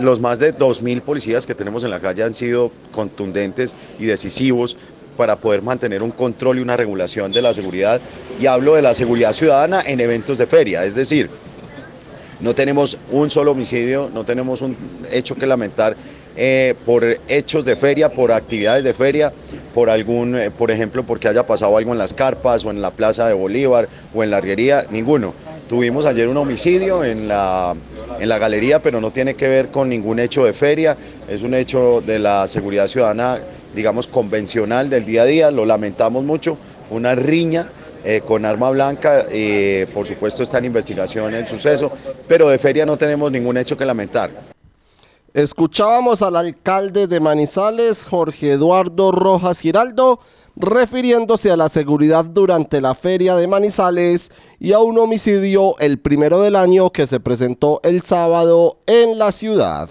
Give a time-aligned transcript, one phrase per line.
[0.00, 4.76] los más de 2.000 policías que tenemos en la calle han sido contundentes y decisivos
[5.16, 8.00] para poder mantener un control y una regulación de la seguridad.
[8.40, 11.28] Y hablo de la seguridad ciudadana en eventos de feria, es decir,
[12.40, 14.76] no tenemos un solo homicidio, no tenemos un
[15.10, 15.96] hecho que lamentar
[16.36, 19.32] eh, por hechos de feria, por actividades de feria,
[19.74, 22.92] por algún, eh, por ejemplo, porque haya pasado algo en las carpas o en la
[22.92, 25.34] Plaza de Bolívar o en la Arriería, ninguno.
[25.68, 27.74] Tuvimos ayer un homicidio en la,
[28.18, 30.96] en la galería, pero no tiene que ver con ningún hecho de feria,
[31.28, 33.38] es un hecho de la seguridad ciudadana,
[33.74, 36.56] digamos, convencional del día a día, lo lamentamos mucho,
[36.90, 37.68] una riña
[38.02, 39.26] eh, con arma blanca,
[39.92, 41.92] por supuesto está en investigación el suceso,
[42.26, 44.30] pero de feria no tenemos ningún hecho que lamentar.
[45.34, 50.20] Escuchábamos al alcalde de Manizales, Jorge Eduardo Rojas Giraldo,
[50.58, 56.42] refiriéndose a la seguridad durante la feria de Manizales y a un homicidio el primero
[56.42, 59.88] del año que se presentó el sábado en la ciudad.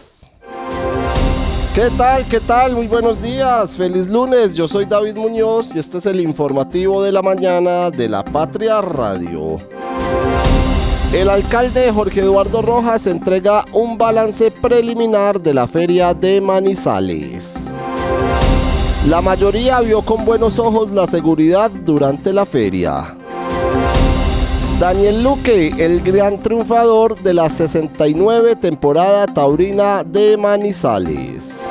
[1.73, 2.25] ¿Qué tal?
[2.25, 2.75] ¿Qué tal?
[2.75, 3.77] Muy buenos días.
[3.77, 4.55] Feliz lunes.
[4.55, 8.81] Yo soy David Muñoz y este es el informativo de la mañana de la Patria
[8.81, 9.57] Radio.
[11.13, 17.71] El alcalde Jorge Eduardo Rojas entrega un balance preliminar de la feria de Manizales.
[19.07, 23.15] La mayoría vio con buenos ojos la seguridad durante la feria.
[24.81, 31.63] Daniel Luque, el gran triunfador de la 69 temporada taurina de Manizales.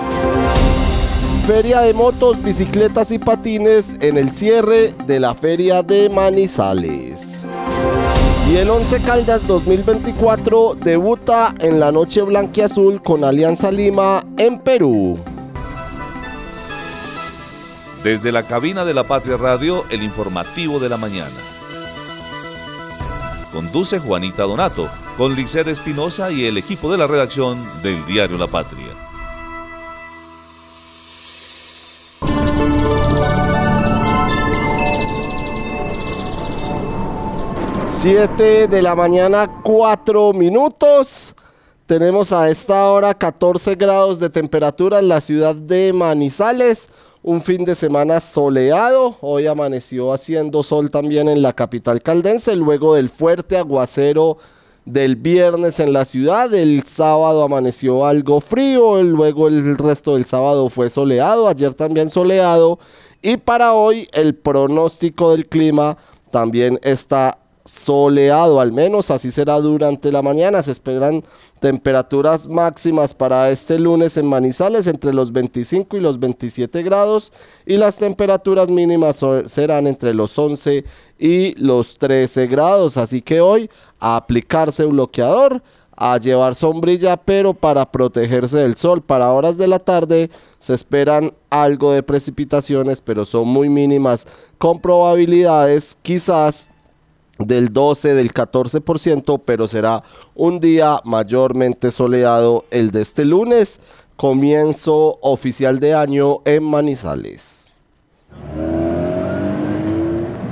[1.46, 7.44] Feria de motos, bicicletas y patines en el cierre de la feria de Manizales.
[8.50, 15.18] Y el 11 Caldas 2024 debuta en la Noche Blanquiazul con Alianza Lima en Perú.
[18.06, 21.34] Desde la cabina de la Patria Radio, el informativo de la mañana.
[23.52, 28.46] Conduce Juanita Donato, con Liced Espinosa y el equipo de la redacción del diario La
[28.46, 28.86] Patria.
[37.88, 41.34] 7 de la mañana, 4 minutos.
[41.86, 46.88] Tenemos a esta hora 14 grados de temperatura en la ciudad de Manizales.
[47.22, 49.16] Un fin de semana soleado.
[49.20, 54.38] Hoy amaneció haciendo sol también en la capital caldense, luego del fuerte aguacero
[54.84, 56.52] del viernes en la ciudad.
[56.52, 62.80] El sábado amaneció algo frío, luego el resto del sábado fue soleado, ayer también soleado.
[63.22, 65.98] Y para hoy el pronóstico del clima
[66.32, 70.62] también está soleado, al menos así será durante la mañana.
[70.62, 71.24] Se esperan
[71.60, 77.32] temperaturas máximas para este lunes en Manizales entre los 25 y los 27 grados
[77.64, 80.84] y las temperaturas mínimas serán entre los 11
[81.18, 82.96] y los 13 grados.
[82.96, 85.62] Así que hoy a aplicarse bloqueador
[85.96, 89.02] a llevar sombrilla, pero para protegerse del sol.
[89.02, 94.26] Para horas de la tarde se esperan algo de precipitaciones, pero son muy mínimas,
[94.58, 96.68] con probabilidades quizás
[97.38, 100.02] del 12, del 14%, pero será
[100.34, 103.80] un día mayormente soleado el de este lunes,
[104.16, 107.72] comienzo oficial de año en Manizales.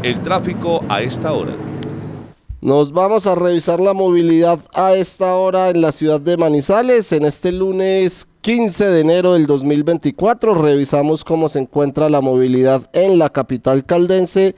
[0.02, 1.52] El tráfico a esta hora.
[2.60, 7.12] Nos vamos a revisar la movilidad a esta hora en la ciudad de Manizales.
[7.12, 13.18] En este lunes 15 de enero del 2024 revisamos cómo se encuentra la movilidad en
[13.18, 14.54] la capital caldense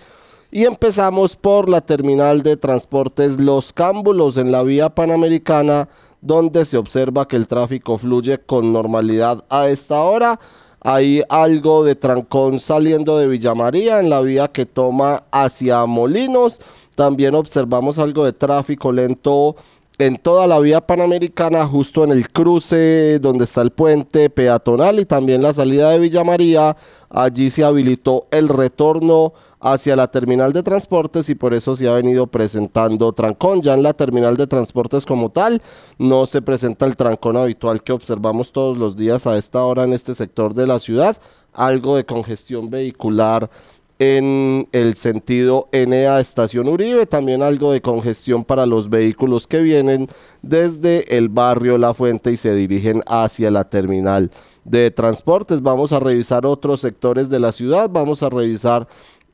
[0.57, 5.91] y empezamos por la terminal de transportes Los Cámbulos en la vía panamericana,
[6.23, 10.41] donde se observa que el tráfico fluye con normalidad a esta hora.
[10.81, 16.59] Hay algo de trancón saliendo de Villa María en la vía que toma hacia Molinos.
[16.95, 19.57] También observamos algo de tráfico lento
[19.99, 25.05] en toda la vía panamericana, justo en el cruce donde está el puente peatonal y
[25.05, 26.77] también la salida de Villa María.
[27.11, 31.95] Allí se habilitó el retorno hacia la terminal de transportes y por eso se ha
[31.95, 33.63] venido presentando trancón.
[33.63, 35.63] Ya en la terminal de transportes como tal
[35.99, 39.93] no se presenta el trancón habitual que observamos todos los días a esta hora en
[39.93, 41.17] este sector de la ciudad.
[41.53, 43.51] Algo de congestión vehicular
[43.99, 50.09] en el sentido NA Estación Uribe, también algo de congestión para los vehículos que vienen
[50.43, 54.31] desde el barrio La Fuente y se dirigen hacia la terminal
[54.65, 55.63] de transportes.
[55.63, 58.87] Vamos a revisar otros sectores de la ciudad, vamos a revisar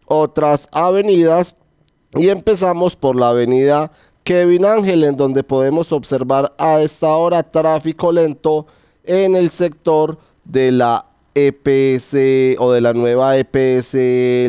[0.07, 1.57] otras avenidas
[2.15, 3.91] y empezamos por la avenida
[4.25, 8.67] Kevin Ángel, en donde podemos observar a esta hora tráfico lento
[9.05, 13.95] en el sector de la EPS o de la nueva EPS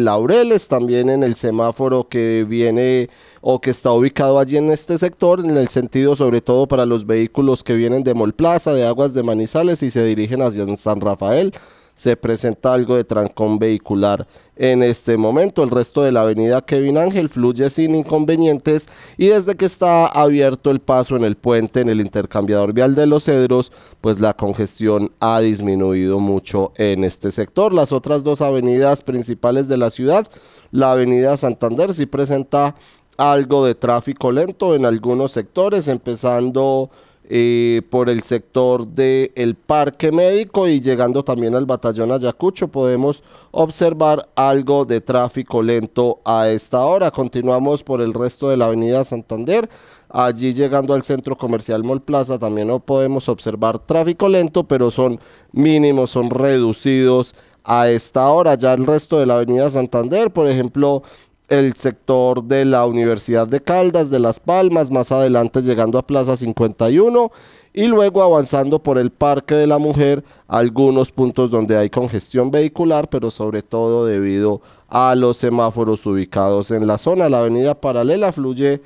[0.01, 3.09] Laureles, también en el semáforo que viene
[3.41, 7.05] o que está ubicado allí en este sector, en el sentido sobre todo para los
[7.05, 11.53] vehículos que vienen de Molplaza, de Aguas de Manizales y se dirigen hacia San Rafael
[11.95, 15.63] se presenta algo de trancón vehicular en este momento.
[15.63, 20.72] El resto de la avenida Kevin Ángel fluye sin inconvenientes y desde que está abierto
[20.72, 25.12] el paso en el puente en el intercambiador vial de los Cedros, pues la congestión
[25.19, 27.74] ha disminuido mucho en este sector.
[27.74, 30.28] Las otras dos avenidas principales de la ciudad,
[30.72, 32.75] la avenida Santander sí presenta
[33.18, 36.89] algo de tráfico lento en algunos sectores, empezando
[37.35, 44.30] eh, por el sector del parque médico y llegando también al batallón Ayacucho podemos observar
[44.35, 47.09] algo de tráfico lento a esta hora.
[47.09, 49.68] Continuamos por el resto de la avenida Santander.
[50.09, 55.19] Allí llegando al centro comercial Mall Plaza también no podemos observar tráfico lento, pero son
[55.53, 57.33] mínimos, son reducidos
[57.63, 58.53] a esta hora.
[58.56, 61.01] Ya el resto de la avenida Santander, por ejemplo,
[61.50, 66.36] el sector de la Universidad de Caldas, de Las Palmas, más adelante llegando a Plaza
[66.36, 67.31] 51
[67.74, 73.10] y luego avanzando por el Parque de la Mujer, algunos puntos donde hay congestión vehicular,
[73.10, 77.30] pero sobre todo debido a los semáforos ubicados en la zona.
[77.30, 78.81] La avenida paralela fluye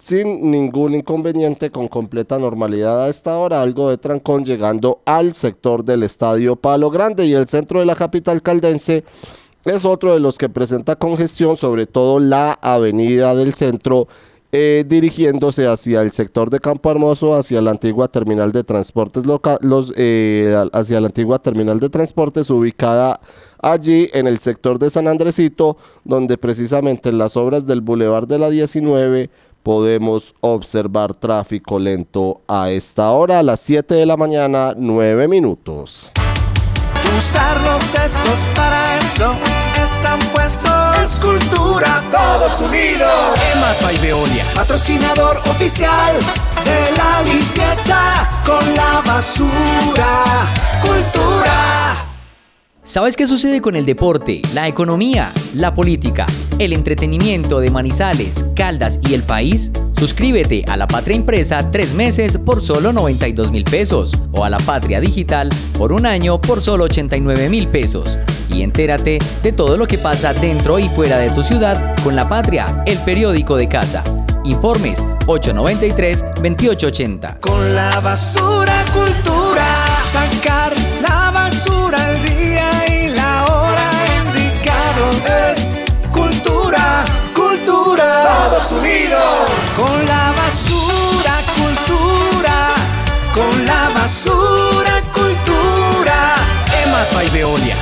[0.00, 5.84] sin ningún inconveniente, con completa normalidad a esta hora, algo de trancón llegando al sector
[5.84, 9.04] del Estadio Palo Grande y el centro de la capital caldense
[9.64, 14.08] es otro de los que presenta congestión, sobre todo la avenida del centro,
[14.52, 19.58] eh, dirigiéndose hacia el sector de Campo Hermoso, hacia la antigua terminal de transportes local,
[19.60, 23.20] los, eh, hacia la antigua terminal de transportes ubicada
[23.62, 28.40] allí en el sector de San Andresito, donde precisamente en las obras del Boulevard de
[28.40, 29.30] la 19
[29.62, 36.10] podemos observar tráfico lento a esta hora, a las 7 de la mañana, 9 minutos.
[37.16, 39.34] Usar los cestos para eso
[39.82, 40.98] están puestos.
[41.02, 43.38] Escultura, todos unidos.
[43.54, 46.18] Emas by Veolia, patrocinador oficial
[46.64, 50.24] de la limpieza con la basura.
[50.80, 51.96] Cultura.
[52.84, 56.26] ¿Sabes qué sucede con el deporte, la economía, la política,
[56.60, 59.72] el entretenimiento de Manizales, Caldas y el país?
[59.98, 64.58] Suscríbete a La Patria Impresa tres meses por solo 92 mil pesos o a La
[64.58, 65.48] Patria Digital
[65.78, 68.18] por un año por solo 89 mil pesos.
[68.50, 72.28] Y entérate de todo lo que pasa dentro y fuera de tu ciudad con La
[72.28, 74.04] Patria, el periódico de casa.
[74.44, 77.40] Informes 893-2880.
[77.40, 79.76] Con la basura cultura,
[80.12, 82.19] sacar la basura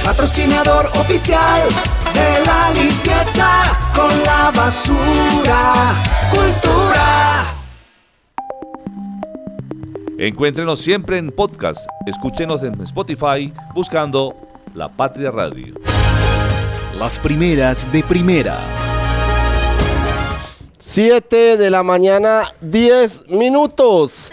[0.08, 1.68] patrocinador oficial
[2.14, 3.46] de la limpieza
[3.94, 5.74] con la basura.
[6.30, 7.54] Cultura.
[10.16, 11.86] Encuéntrenos siempre en podcast.
[12.06, 14.34] Escúchenos en Spotify buscando
[14.74, 15.74] La Patria Radio.
[16.98, 18.58] Las primeras de primera.
[20.78, 24.32] 7 de la mañana, 10 minutos.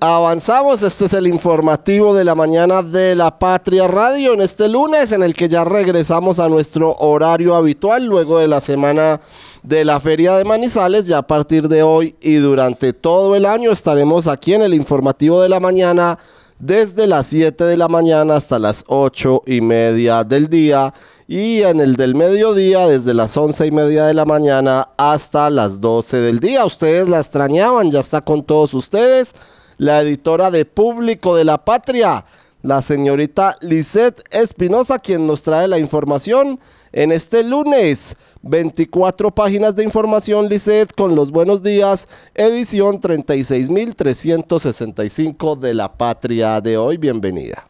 [0.00, 5.10] Avanzamos, este es el informativo de la mañana de la Patria Radio en este lunes
[5.12, 9.22] en el que ya regresamos a nuestro horario habitual luego de la semana
[9.62, 11.06] de la Feria de Manizales.
[11.06, 15.40] Ya a partir de hoy y durante todo el año estaremos aquí en el informativo
[15.40, 16.18] de la mañana
[16.58, 20.92] desde las 7 de la mañana hasta las 8 y media del día
[21.26, 25.80] y en el del mediodía desde las 11 y media de la mañana hasta las
[25.80, 26.66] 12 del día.
[26.66, 29.32] Ustedes la extrañaban, ya está con todos ustedes
[29.78, 32.24] la editora de Público de la Patria,
[32.62, 36.58] la señorita Lisette Espinosa, quien nos trae la información
[36.92, 38.16] en este lunes.
[38.42, 46.76] 24 páginas de información, Lisette, con los buenos días, edición 36.365 de la Patria de
[46.76, 46.96] hoy.
[46.96, 47.68] Bienvenida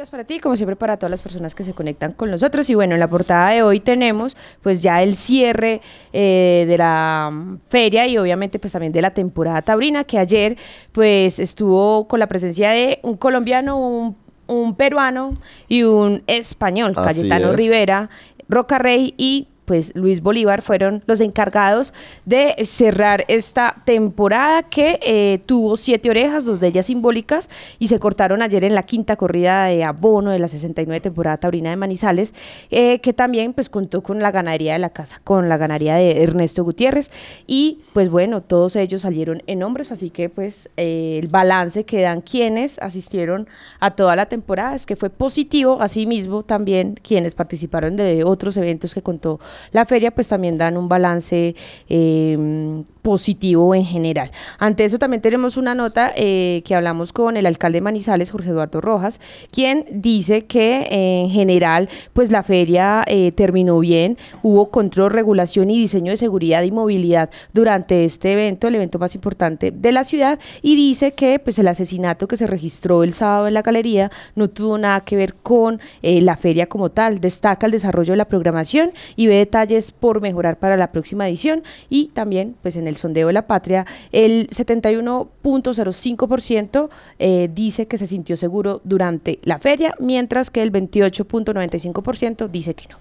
[0.00, 2.70] días para ti, como siempre para todas las personas que se conectan con nosotros.
[2.70, 5.82] Y bueno, en la portada de hoy tenemos pues ya el cierre
[6.14, 10.56] eh, de la mm, feria y obviamente pues también de la temporada taurina que ayer
[10.92, 14.16] pues estuvo con la presencia de un colombiano, un
[14.46, 15.38] un peruano
[15.68, 17.56] y un español, Así Cayetano es.
[17.56, 18.10] Rivera,
[18.48, 25.38] Roca Rey y pues Luis Bolívar fueron los encargados de cerrar esta temporada que eh,
[25.46, 27.48] tuvo siete orejas, dos de ellas simbólicas,
[27.78, 31.70] y se cortaron ayer en la quinta corrida de abono de la 69 temporada taurina
[31.70, 32.34] de Manizales,
[32.72, 36.24] eh, que también pues contó con la ganadería de la casa, con la ganadería de
[36.24, 37.12] Ernesto Gutiérrez,
[37.46, 42.02] y pues bueno, todos ellos salieron en hombres, así que pues eh, el balance que
[42.02, 43.48] dan quienes asistieron
[43.80, 48.94] a toda la temporada es que fue positivo, asimismo también quienes participaron de otros eventos
[48.94, 49.40] que contó
[49.72, 51.54] la feria, pues también dan un balance
[51.88, 54.30] eh, positivo en general.
[54.58, 58.50] Ante eso también tenemos una nota eh, que hablamos con el alcalde de Manizales, Jorge
[58.50, 59.20] Eduardo Rojas,
[59.50, 65.78] quien dice que en general pues la feria eh, terminó bien, hubo control, regulación y
[65.78, 70.38] diseño de seguridad y movilidad durante este evento, el evento más importante de la ciudad,
[70.62, 74.48] y dice que pues el asesinato que se registró el sábado en la galería no
[74.48, 78.26] tuvo nada que ver con eh, la feria como tal, destaca el desarrollo de la
[78.26, 82.96] programación y ve detalles por mejorar para la próxima edición y también pues en el
[82.96, 89.94] sondeo de la patria el 71.05% eh, dice que se sintió seguro durante la feria,
[89.98, 92.96] mientras que el 28.95% dice que no.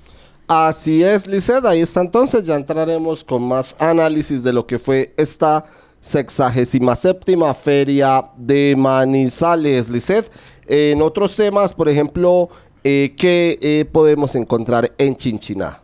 [0.52, 1.64] Así es, Lisset.
[1.64, 2.48] Ahí está entonces.
[2.48, 5.64] Ya entraremos con más análisis de lo que fue esta
[6.02, 10.32] sexagésima séptima feria de Manizales, Lisset.
[10.66, 12.50] En otros temas, por ejemplo,
[12.84, 15.84] eh, ¿qué eh, podemos encontrar en Chinchiná?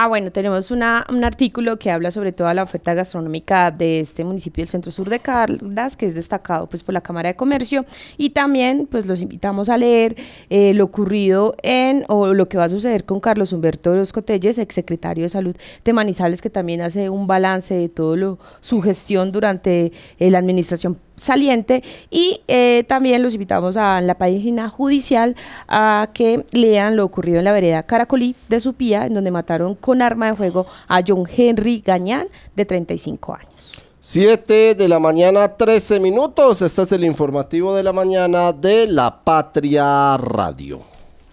[0.00, 4.22] Ah, bueno, tenemos una, un artículo que habla sobre toda la oferta gastronómica de este
[4.22, 7.84] municipio del centro sur de Caldas, que es destacado pues por la Cámara de Comercio,
[8.16, 10.14] y también pues los invitamos a leer
[10.50, 14.58] eh, lo ocurrido en, o lo que va a suceder con Carlos Humberto Orozco Telles,
[14.58, 19.32] exsecretario de Salud de Manizales, que también hace un balance de todo lo, su gestión
[19.32, 19.90] durante
[20.20, 25.36] eh, la administración saliente y eh, también los invitamos a la página judicial
[25.68, 30.02] a que lean lo ocurrido en la vereda Caracolí de Supía, en donde mataron con
[30.02, 33.78] arma de fuego a John Henry Gañán, de 35 años.
[34.00, 36.62] 7 de la mañana, 13 minutos.
[36.62, 40.80] Este es el informativo de la mañana de La Patria Radio.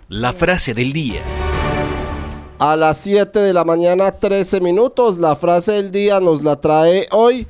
[0.10, 1.22] La frase del día.
[2.60, 5.18] A las 7 de la mañana, 13 minutos.
[5.20, 7.48] La frase del día nos la trae hoy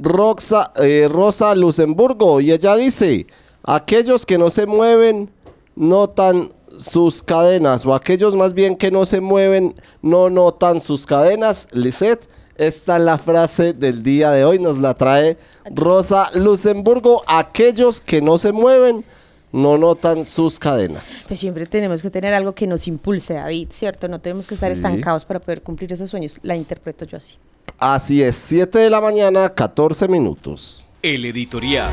[0.00, 2.40] Roxa, eh, Rosa Luxemburgo.
[2.40, 3.26] Y ella dice:
[3.64, 5.30] Aquellos que no se mueven
[5.76, 7.84] notan sus cadenas.
[7.86, 11.66] O aquellos más bien que no se mueven no notan sus cadenas.
[11.72, 12.28] Lisette.
[12.56, 15.38] Esta es la frase del día de hoy, nos la trae
[15.72, 17.22] Rosa Luxemburgo.
[17.28, 19.04] Aquellos que no se mueven
[19.52, 21.24] no notan sus cadenas.
[21.28, 24.08] Pues siempre tenemos que tener algo que nos impulse, David, ¿cierto?
[24.08, 24.76] No tenemos que estar Sí.
[24.76, 26.40] estancados para poder cumplir esos sueños.
[26.42, 27.36] La interpreto yo así.
[27.78, 30.84] Así es, 7 de la mañana, 14 minutos.
[31.02, 31.90] El editorial.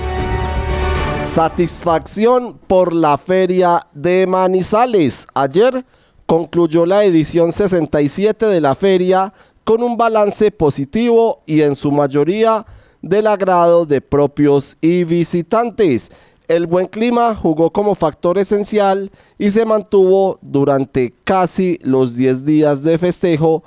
[1.33, 5.27] Satisfacción por la feria de Manizales.
[5.33, 5.85] Ayer
[6.25, 12.65] concluyó la edición 67 de la feria con un balance positivo y en su mayoría
[13.01, 16.11] del agrado de propios y visitantes.
[16.47, 22.83] El buen clima jugó como factor esencial y se mantuvo durante casi los 10 días
[22.83, 23.63] de festejo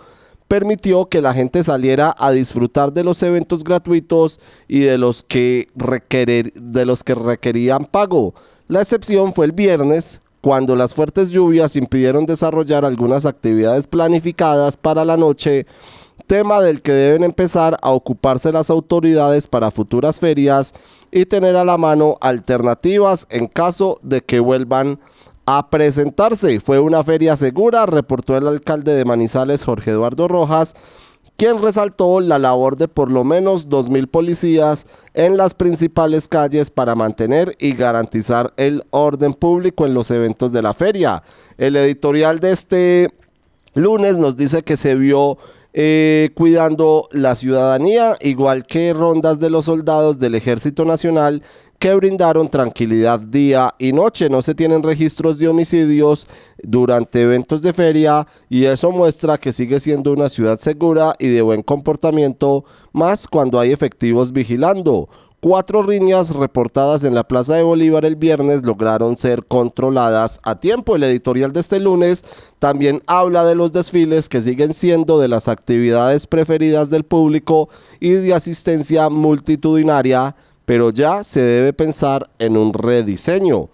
[0.49, 5.67] permitió que la gente saliera a disfrutar de los eventos gratuitos y de los que,
[5.77, 8.35] requerir- de los que requerían pago.
[8.67, 15.05] La excepción fue el viernes, cuando las fuertes lluvias impidieron desarrollar algunas actividades planificadas para
[15.05, 15.67] la noche,
[16.27, 20.75] tema del que deben empezar a ocuparse las autoridades para futuras ferias
[21.11, 24.99] y tener a la mano alternativas en caso de que vuelvan a
[25.71, 26.61] presentarse.
[26.61, 30.75] Fue una feria segura, reportó el alcalde de Manizales, Jorge Eduardo Rojas,
[31.39, 36.95] quien resaltó la labor de por lo menos 2.000 policías en las principales calles para
[36.95, 41.23] mantener y garantizar el orden público en los eventos de la feria.
[41.57, 43.15] El editorial de este
[43.75, 45.39] lunes nos dice que se vio
[45.81, 51.45] eh, cuidando la ciudadanía, igual que rondas de los soldados del Ejército Nacional
[51.79, 54.29] que brindaron tranquilidad día y noche.
[54.29, 56.27] No se tienen registros de homicidios
[56.61, 61.43] durante eventos de feria y eso muestra que sigue siendo una ciudad segura y de
[61.43, 65.09] buen comportamiento, más cuando hay efectivos vigilando.
[65.41, 70.97] Cuatro riñas reportadas en la Plaza de Bolívar el viernes lograron ser controladas a tiempo.
[70.97, 72.25] El editorial de este lunes
[72.59, 77.69] también habla de los desfiles que siguen siendo de las actividades preferidas del público
[78.01, 83.69] y de asistencia multitudinaria, pero ya se debe pensar en un rediseño.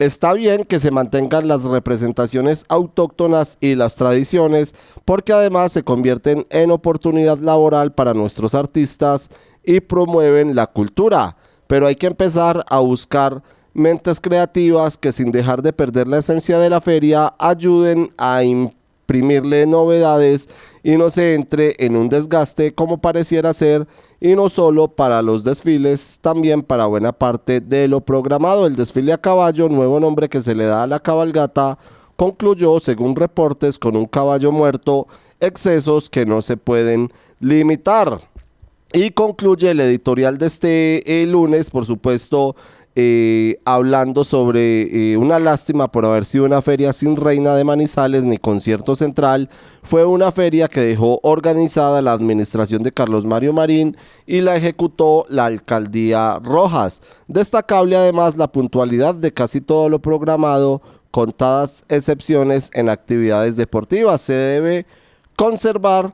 [0.00, 4.74] Está bien que se mantengan las representaciones autóctonas y las tradiciones,
[5.04, 9.28] porque además se convierten en oportunidad laboral para nuestros artistas
[9.64, 11.36] y promueven la cultura.
[11.66, 16.58] Pero hay que empezar a buscar mentes creativas que sin dejar de perder la esencia
[16.58, 20.48] de la feria ayuden a imprimirle novedades
[20.82, 23.86] y no se entre en un desgaste como pareciera ser
[24.20, 28.66] y no solo para los desfiles, también para buena parte de lo programado.
[28.66, 31.78] El desfile a caballo, nuevo nombre que se le da a la cabalgata,
[32.16, 35.06] concluyó, según reportes, con un caballo muerto,
[35.40, 38.29] excesos que no se pueden limitar.
[38.92, 42.56] Y concluye el editorial de este eh, lunes, por supuesto,
[42.96, 48.24] eh, hablando sobre eh, una lástima por haber sido una feria sin reina de Manizales
[48.24, 49.48] ni concierto central.
[49.84, 55.24] Fue una feria que dejó organizada la administración de Carlos Mario Marín y la ejecutó
[55.28, 57.00] la alcaldía Rojas.
[57.28, 60.82] Destacable además la puntualidad de casi todo lo programado,
[61.12, 64.20] contadas excepciones en actividades deportivas.
[64.20, 64.86] Se debe
[65.36, 66.12] conservar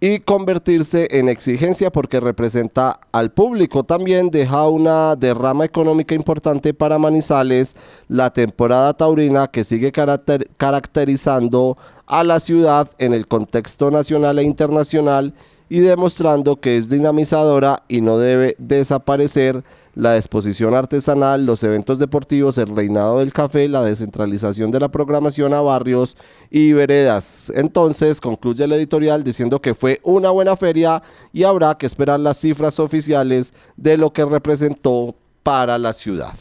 [0.00, 3.82] y convertirse en exigencia porque representa al público.
[3.82, 7.74] También deja una derrama económica importante para Manizales
[8.06, 11.76] la temporada taurina que sigue caracterizando
[12.06, 15.34] a la ciudad en el contexto nacional e internacional
[15.68, 19.62] y demostrando que es dinamizadora y no debe desaparecer
[19.98, 25.52] la exposición artesanal, los eventos deportivos, el reinado del café, la descentralización de la programación
[25.54, 26.16] a barrios
[26.50, 27.50] y veredas.
[27.52, 31.02] Entonces concluye el editorial diciendo que fue una buena feria
[31.32, 36.34] y habrá que esperar las cifras oficiales de lo que representó para la ciudad.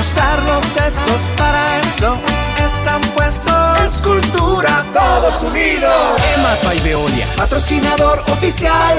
[0.00, 2.16] Usar los cestos para eso
[2.58, 3.82] están puestos.
[3.84, 6.20] Escultura, todos unidos.
[6.36, 8.98] Emas by Veolia, patrocinador oficial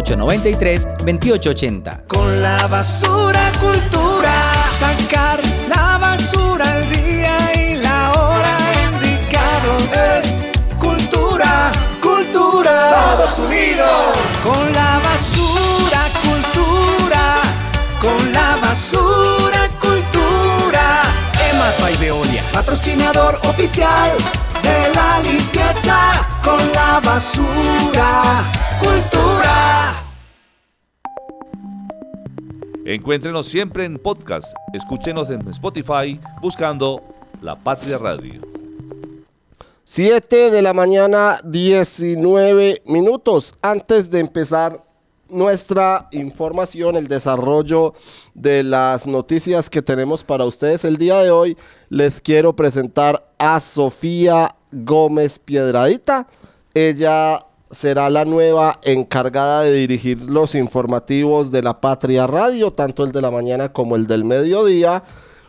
[0.00, 2.06] 893-2880.
[2.08, 4.42] Con la basura cultura,
[4.78, 8.56] sacar la basura al día y la hora
[8.90, 9.82] indicados.
[10.16, 10.46] Es
[10.78, 11.70] cultura,
[12.02, 12.90] cultura.
[13.16, 13.88] Todos unidos.
[14.42, 17.36] Con la basura cultura,
[18.00, 21.02] con la basura cultura.
[21.52, 24.10] Emas by Veolia, patrocinador oficial
[24.62, 25.96] de la limpieza
[26.42, 28.42] con la basura.
[28.84, 30.04] Cultura.
[32.84, 34.54] Encuéntrenos siempre en podcast.
[34.74, 37.02] Escúchenos en Spotify buscando
[37.40, 38.42] La Patria Radio.
[39.84, 43.54] 7 de la mañana, 19 minutos.
[43.62, 44.84] Antes de empezar
[45.28, 47.94] nuestra información, el desarrollo
[48.34, 51.56] de las noticias que tenemos para ustedes el día de hoy,
[51.88, 56.26] les quiero presentar a Sofía Gómez Piedradita.
[56.72, 63.12] Ella será la nueva encargada de dirigir los informativos de la Patria Radio, tanto el
[63.12, 65.02] de la mañana como el del mediodía.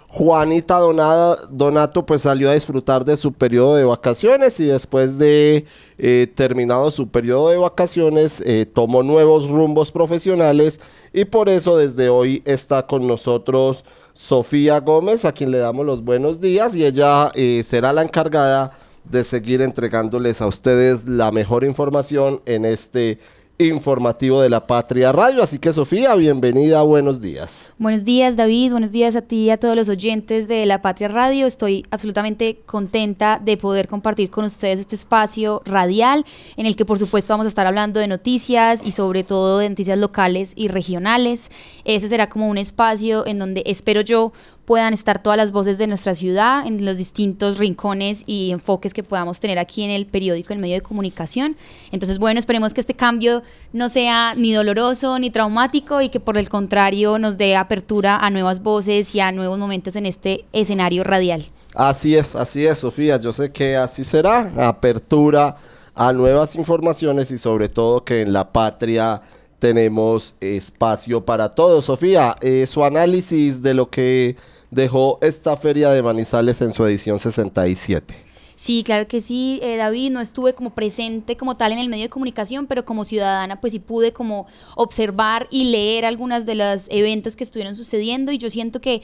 [0.08, 5.66] Juanita Donato pues salió a disfrutar de su periodo de vacaciones y después de
[5.98, 10.80] eh, terminado su periodo de vacaciones eh, tomó nuevos rumbos profesionales
[11.12, 16.02] y por eso desde hoy está con nosotros Sofía Gómez a quien le damos los
[16.02, 18.72] buenos días y ella eh, será la encargada
[19.10, 23.20] de seguir entregándoles a ustedes la mejor información en este
[23.58, 25.42] informativo de la Patria Radio.
[25.42, 27.70] Así que Sofía, bienvenida, buenos días.
[27.78, 31.08] Buenos días David, buenos días a ti y a todos los oyentes de la Patria
[31.08, 31.48] Radio.
[31.48, 36.26] Estoy absolutamente contenta de poder compartir con ustedes este espacio radial
[36.58, 39.70] en el que por supuesto vamos a estar hablando de noticias y sobre todo de
[39.70, 41.50] noticias locales y regionales.
[41.86, 44.34] Ese será como un espacio en donde espero yo
[44.66, 49.04] puedan estar todas las voces de nuestra ciudad en los distintos rincones y enfoques que
[49.04, 51.56] podamos tener aquí en el periódico, en medio de comunicación.
[51.92, 56.38] Entonces, bueno, esperemos que este cambio no sea ni doloroso ni traumático y que por
[56.38, 61.04] el contrario nos dé apertura a nuevas voces y a nuevos momentos en este escenario
[61.04, 61.46] radial.
[61.76, 63.18] Así es, así es, Sofía.
[63.18, 64.52] Yo sé que así será.
[64.58, 65.58] Apertura
[65.94, 69.22] a nuevas informaciones y sobre todo que en la patria
[69.60, 71.86] tenemos espacio para todos.
[71.86, 74.36] Sofía, eh, su análisis de lo que
[74.72, 78.16] dejó esta feria de Manizales en su edición 67.
[78.56, 82.04] Sí, claro que sí, eh, David, no estuve como presente como tal en el medio
[82.04, 84.48] de comunicación, pero como ciudadana pues sí pude como
[84.78, 89.02] observar y leer algunos de los eventos que estuvieron sucediendo y yo siento que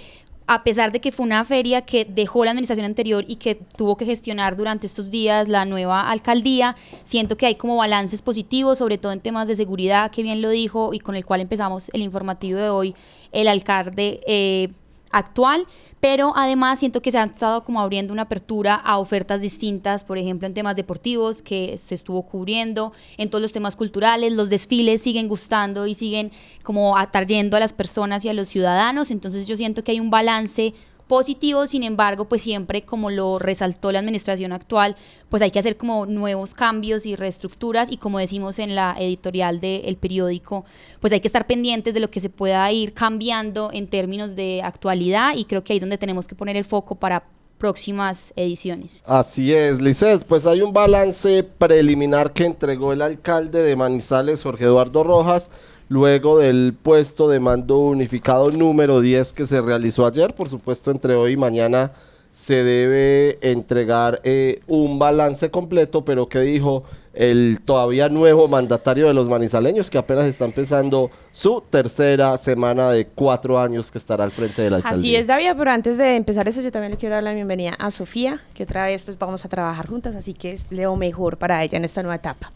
[0.47, 3.95] a pesar de que fue una feria que dejó la administración anterior y que tuvo
[3.95, 8.97] que gestionar durante estos días la nueva alcaldía, siento que hay como balances positivos, sobre
[8.97, 12.02] todo en temas de seguridad, que bien lo dijo y con el cual empezamos el
[12.02, 12.95] informativo de hoy,
[13.32, 14.21] el alcalde.
[14.28, 14.69] Eh,
[15.12, 15.67] actual,
[16.00, 20.17] pero además siento que se ha estado como abriendo una apertura a ofertas distintas, por
[20.17, 25.02] ejemplo, en temas deportivos que se estuvo cubriendo, en todos los temas culturales, los desfiles
[25.02, 26.32] siguen gustando y siguen
[26.63, 30.10] como atrayendo a las personas y a los ciudadanos, entonces yo siento que hay un
[30.10, 30.74] balance
[31.12, 34.95] positivo, sin embargo, pues siempre como lo resaltó la administración actual,
[35.28, 39.60] pues hay que hacer como nuevos cambios y reestructuras y como decimos en la editorial
[39.60, 40.63] del periódico,
[41.02, 44.62] pues hay que estar pendientes de lo que se pueda ir cambiando en términos de
[44.63, 47.26] actualidad y creo que ahí es donde tenemos que poner el foco para
[47.58, 49.04] próximas ediciones.
[49.06, 54.63] Así es, Lizeth, pues hay un balance preliminar que entregó el alcalde de Manizales, Jorge
[54.63, 55.52] Eduardo Rojas,
[55.91, 60.34] luego del puesto de mando unificado número 10 que se realizó ayer.
[60.34, 61.91] Por supuesto, entre hoy y mañana
[62.32, 69.13] se debe entregar eh, un balance completo, pero que dijo el todavía nuevo mandatario de
[69.13, 74.32] los manizaleños, que apenas está empezando su tercera semana de cuatro años que estará al
[74.32, 74.97] frente de la alcaldía.
[74.97, 77.73] Así es, David, pero antes de empezar eso, yo también le quiero dar la bienvenida
[77.73, 81.36] a Sofía, que otra vez pues vamos a trabajar juntas, así que es lo mejor
[81.36, 82.54] para ella en esta nueva etapa.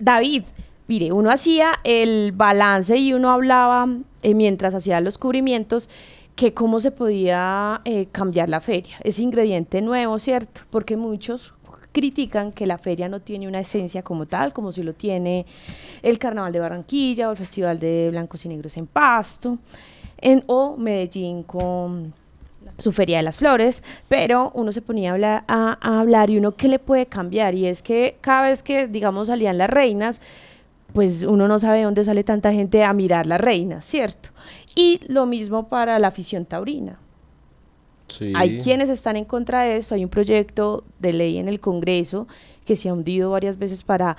[0.00, 0.44] David,
[0.88, 3.88] Mire, uno hacía el balance y uno hablaba
[4.22, 5.90] eh, mientras hacía los cubrimientos
[6.36, 8.96] que cómo se podía eh, cambiar la feria.
[9.02, 10.60] Ese ingrediente nuevo, ¿cierto?
[10.70, 11.54] Porque muchos
[11.96, 15.46] critican que la feria no tiene una esencia como tal, como si lo tiene
[16.02, 19.56] el Carnaval de Barranquilla o el Festival de Blancos y Negros en Pasto,
[20.46, 22.12] o Medellín con
[22.76, 25.14] su Feria de las Flores, pero uno se ponía
[25.48, 29.28] a hablar y uno qué le puede cambiar, y es que cada vez que, digamos,
[29.28, 30.20] salían las reinas,
[30.96, 34.30] pues uno no sabe dónde sale tanta gente a mirar la reina, ¿cierto?
[34.74, 36.98] Y lo mismo para la afición taurina.
[38.34, 42.26] Hay quienes están en contra de eso, hay un proyecto de ley en el Congreso
[42.64, 44.16] que se ha hundido varias veces para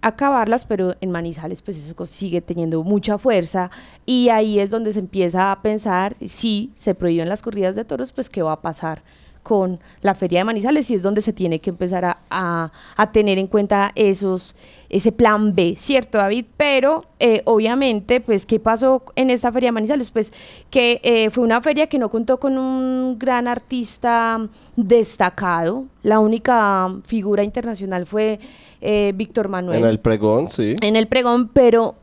[0.00, 3.70] acabarlas, pero en Manizales pues eso sigue teniendo mucha fuerza
[4.06, 8.10] y ahí es donde se empieza a pensar si se prohíben las corridas de toros,
[8.10, 9.04] pues qué va a pasar
[9.42, 13.38] con la Feria de Manizales y es donde se tiene que empezar a, a, tener
[13.38, 14.54] en cuenta esos,
[14.88, 16.44] ese plan B, ¿cierto David?
[16.56, 20.10] Pero eh, obviamente, pues, ¿qué pasó en esta Feria de Manizales?
[20.10, 20.32] Pues
[20.70, 26.94] que eh, fue una feria que no contó con un gran artista destacado, la única
[27.04, 28.40] figura internacional fue
[28.80, 29.78] eh, Víctor Manuel.
[29.78, 30.76] En el pregón, sí.
[30.80, 31.96] En el pregón, pero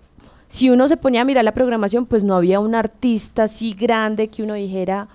[0.48, 4.30] si uno se ponía a mirar la programación, pues no había un artista así grande
[4.30, 5.08] que uno dijera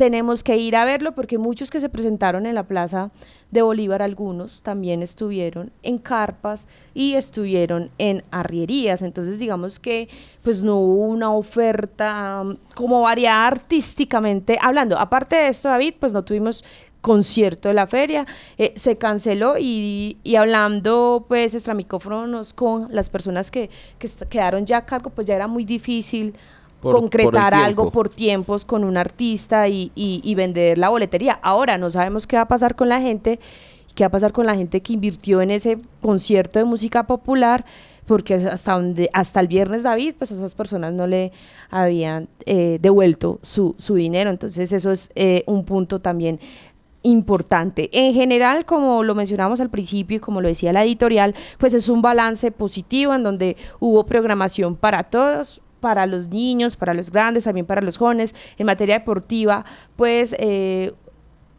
[0.00, 3.10] tenemos que ir a verlo porque muchos que se presentaron en la Plaza
[3.50, 9.02] de Bolívar, algunos también estuvieron en carpas y estuvieron en arrierías.
[9.02, 10.08] Entonces, digamos que
[10.42, 14.98] pues no hubo una oferta um, como variada artísticamente hablando.
[14.98, 16.64] Aparte de esto, David, pues no tuvimos
[17.02, 23.50] concierto de la feria, eh, se canceló y, y, hablando pues extramicrófonos con las personas
[23.50, 26.34] que, que quedaron ya a cargo, pues ya era muy difícil
[26.80, 31.38] concretar algo por tiempos con un artista y, y, vender la boletería.
[31.42, 33.38] Ahora no sabemos qué va a pasar con la gente,
[33.94, 37.64] qué va a pasar con la gente que invirtió en ese concierto de música popular,
[38.06, 41.32] porque hasta donde hasta el viernes David, pues a esas personas no le
[41.70, 44.30] habían eh, devuelto su, su, dinero.
[44.30, 46.40] Entonces eso es eh, un punto también
[47.02, 47.88] importante.
[47.92, 51.88] En general, como lo mencionamos al principio y como lo decía la editorial, pues es
[51.88, 57.44] un balance positivo en donde hubo programación para todos, para los niños, para los grandes,
[57.44, 58.34] también para los jóvenes.
[58.58, 59.64] En materia deportiva,
[59.96, 60.92] pues eh,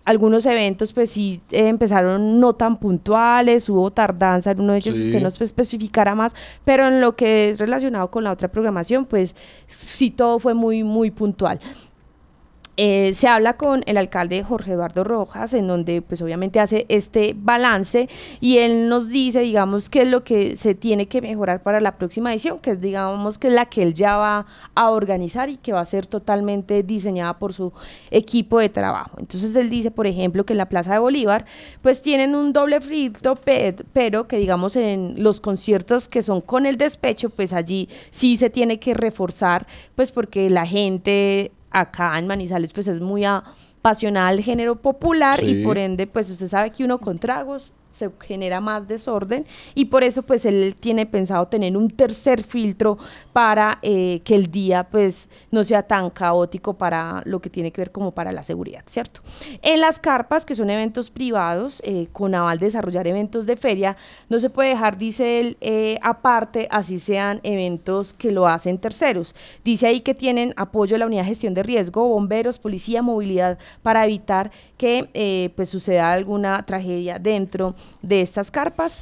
[0.06, 4.98] algunos eventos pues sí eh, empezaron no tan puntuales, hubo tardanza en uno de ellos,
[4.98, 9.36] usted nos especificará más, pero en lo que es relacionado con la otra programación, pues
[9.68, 11.60] sí todo fue muy, muy puntual.
[12.84, 17.36] Eh, se habla con el alcalde Jorge Eduardo Rojas, en donde pues obviamente hace este
[17.38, 21.80] balance y él nos dice, digamos, qué es lo que se tiene que mejorar para
[21.80, 25.48] la próxima edición, que es, digamos, que es la que él ya va a organizar
[25.48, 27.72] y que va a ser totalmente diseñada por su
[28.10, 29.16] equipo de trabajo.
[29.20, 31.46] Entonces él dice, por ejemplo, que en la Plaza de Bolívar,
[31.84, 33.38] pues tienen un doble frito,
[33.94, 38.50] pero que digamos en los conciertos que son con el despecho, pues allí sí se
[38.50, 44.42] tiene que reforzar, pues porque la gente acá en Manizales pues es muy apasionada al
[44.42, 48.88] género popular y por ende pues usted sabe que uno con tragos se genera más
[48.88, 52.98] desorden y por eso pues él tiene pensado tener un tercer filtro
[53.34, 57.82] para eh, que el día pues no sea tan caótico para lo que tiene que
[57.82, 59.22] ver como para la seguridad, ¿cierto?
[59.62, 63.98] En las carpas, que son eventos privados, eh, con aval desarrollar eventos de feria,
[64.30, 69.36] no se puede dejar, dice él, eh, aparte, así sean eventos que lo hacen terceros.
[69.64, 73.58] Dice ahí que tienen apoyo de la unidad de gestión de riesgo, bomberos, policía, movilidad,
[73.84, 78.98] para evitar que pues suceda alguna tragedia dentro de estas carpas.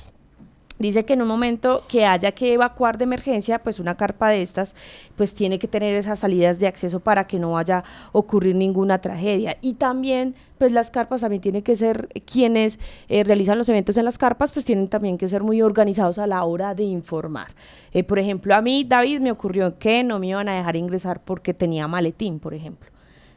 [0.80, 4.42] Dice que en un momento que haya que evacuar de emergencia, pues una carpa de
[4.42, 4.78] estas,
[5.18, 9.02] pues tiene que tener esas salidas de acceso para que no vaya a ocurrir ninguna
[9.02, 9.58] tragedia.
[9.60, 14.06] Y también, pues las carpas también tienen que ser quienes eh, realizan los eventos en
[14.06, 17.48] las carpas, pues tienen también que ser muy organizados a la hora de informar.
[17.92, 21.22] Eh, por ejemplo, a mí, David, me ocurrió que no me iban a dejar ingresar
[21.26, 22.90] porque tenía maletín, por ejemplo.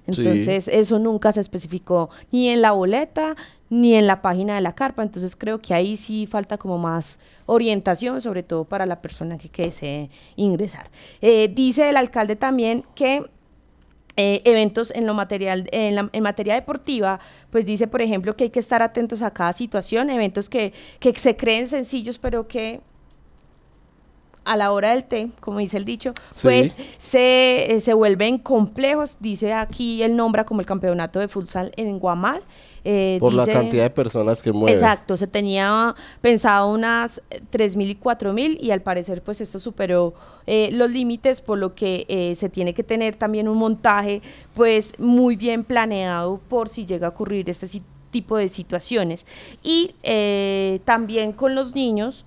[0.07, 3.37] Entonces, eso nunca se especificó ni en la boleta
[3.71, 5.03] ni en la página de la carpa.
[5.03, 9.49] Entonces, creo que ahí sí falta como más orientación, sobre todo para la persona que,
[9.49, 10.91] que desee ingresar.
[11.21, 13.25] Eh, dice el alcalde también que
[14.17, 18.45] eh, eventos en lo material en, la, en, materia deportiva pues dice por ejemplo que
[18.45, 22.83] hay que estar atentos a cada situación eventos que, que se creen sencillos pero que
[24.45, 29.17] a la hora del té, como dice el dicho, pues se, eh, se, vuelven complejos.
[29.21, 32.43] Dice aquí el nombra como el campeonato de futsal en Guamal.
[32.85, 34.75] Eh, Por la cantidad de personas que mueven.
[34.75, 40.15] Exacto, se tenía pensado unas 3.000 y 4.000 y al parecer pues esto superó
[40.47, 44.21] eh, los límites, por lo que eh, se tiene que tener también un montaje
[44.55, 47.69] pues muy bien planeado por si llega a ocurrir este
[48.11, 49.27] tipo de situaciones.
[49.63, 49.95] Y
[50.85, 52.25] también con los niños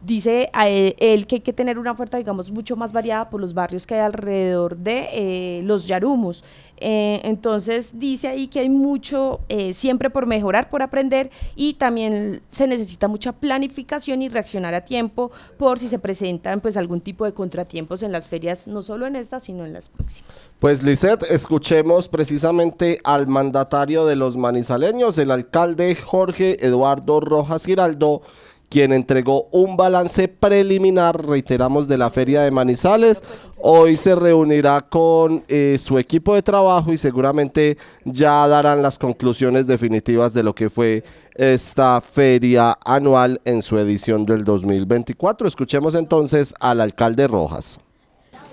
[0.00, 3.54] dice a él, que hay que tener una oferta, digamos, mucho más variada por los
[3.54, 6.44] barrios que hay alrededor de eh, los Yarumos.
[6.82, 12.40] Eh, entonces dice ahí que hay mucho eh, siempre por mejorar, por aprender y también
[12.48, 17.26] se necesita mucha planificación y reaccionar a tiempo por si se presentan pues algún tipo
[17.26, 20.48] de contratiempos en las ferias, no solo en esta, sino en las próximas.
[20.58, 28.22] Pues Lisette, escuchemos precisamente al mandatario de los manizaleños, el alcalde Jorge Eduardo Rojas Giraldo,
[28.70, 33.22] quien entregó un balance preliminar, reiteramos, de la feria de Manizales.
[33.58, 39.66] Hoy se reunirá con eh, su equipo de trabajo y seguramente ya darán las conclusiones
[39.66, 41.02] definitivas de lo que fue
[41.34, 45.48] esta feria anual en su edición del 2024.
[45.48, 47.80] Escuchemos entonces al alcalde Rojas.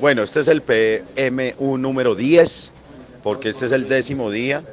[0.01, 2.71] Bueno, este es el PMU número 10,
[3.23, 4.63] porque este es el décimo día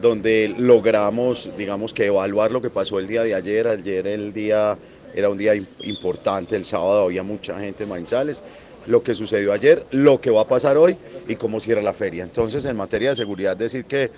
[0.00, 3.68] donde logramos, digamos que evaluar lo que pasó el día de ayer.
[3.68, 4.76] Ayer el día
[5.14, 8.42] era un día importante, el sábado había mucha gente en Manizales.
[8.86, 12.22] Lo que sucedió ayer, lo que va a pasar hoy y cómo cierra la feria.
[12.22, 14.10] Entonces, en materia de seguridad, decir que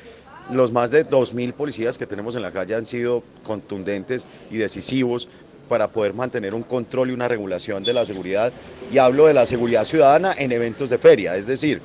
[0.52, 5.28] los más de 2.000 policías que tenemos en la calle han sido contundentes y decisivos
[5.68, 8.52] para poder mantener un control y una regulación de la seguridad.
[8.92, 11.80] Y hablo de la seguridad ciudadana en eventos de feria, es decir,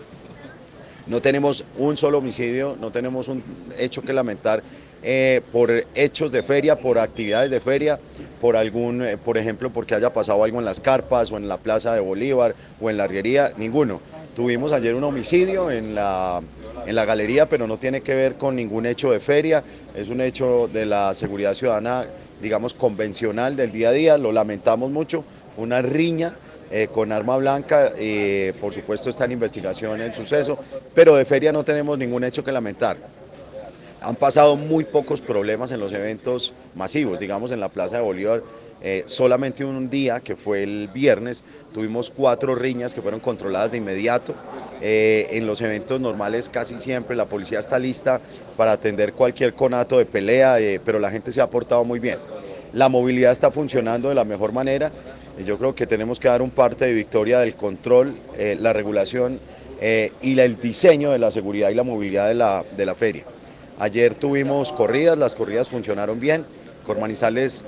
[1.08, 3.44] no tenemos un solo homicidio, no tenemos un
[3.78, 4.64] hecho que lamentar
[5.04, 8.00] eh, por hechos de feria, por actividades de feria,
[8.42, 11.58] por algún, eh, por ejemplo, porque haya pasado algo en las carpas o en la
[11.58, 14.02] Plaza de Bolívar o en la Riería, ninguno.
[14.36, 16.42] Tuvimos ayer un homicidio en la,
[16.88, 19.64] en la galería, pero no tiene que ver con ningún hecho de feria,
[19.96, 22.06] es un hecho de la seguridad ciudadana,
[22.42, 25.24] digamos, convencional del día a día, lo lamentamos mucho,
[25.56, 26.36] una riña
[26.72, 30.58] eh, con arma blanca, eh, por supuesto está en investigación el suceso,
[30.96, 32.98] pero de feria no tenemos ningún hecho que lamentar.
[34.02, 38.42] Han pasado muy pocos problemas en los eventos masivos, digamos en la Plaza de Bolívar,
[38.82, 43.78] eh, solamente un día, que fue el viernes, tuvimos cuatro riñas que fueron controladas de
[43.78, 44.34] inmediato.
[44.82, 48.20] en los eventos normales casi siempre la policía está lista
[48.58, 52.18] para atender cualquier conato de pelea, pero la gente se ha portado muy bien.
[52.74, 54.92] La movilidad está funcionando de la mejor manera
[55.44, 59.40] yo creo que tenemos que dar un parte de victoria del control, eh, la regulación
[59.82, 63.26] eh, y el diseño de la seguridad y la movilidad de la, de la feria.
[63.80, 66.46] Ayer tuvimos corridas, las corridas funcionaron bien,
[66.86, 67.66] Cormanizales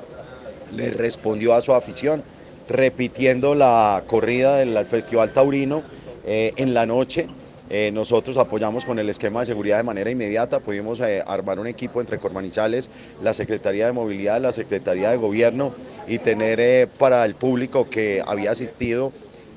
[0.76, 2.24] le respondió a su afición,
[2.70, 5.84] repitiendo la corrida del Festival Taurino
[6.26, 7.28] eh, en la noche.
[7.70, 11.68] Eh, nosotros apoyamos con el esquema de seguridad de manera inmediata, pudimos eh, armar un
[11.68, 12.90] equipo entre Cormanizales,
[13.22, 15.74] la Secretaría de Movilidad, la Secretaría de Gobierno
[16.08, 19.12] y tener eh, para el público que había asistido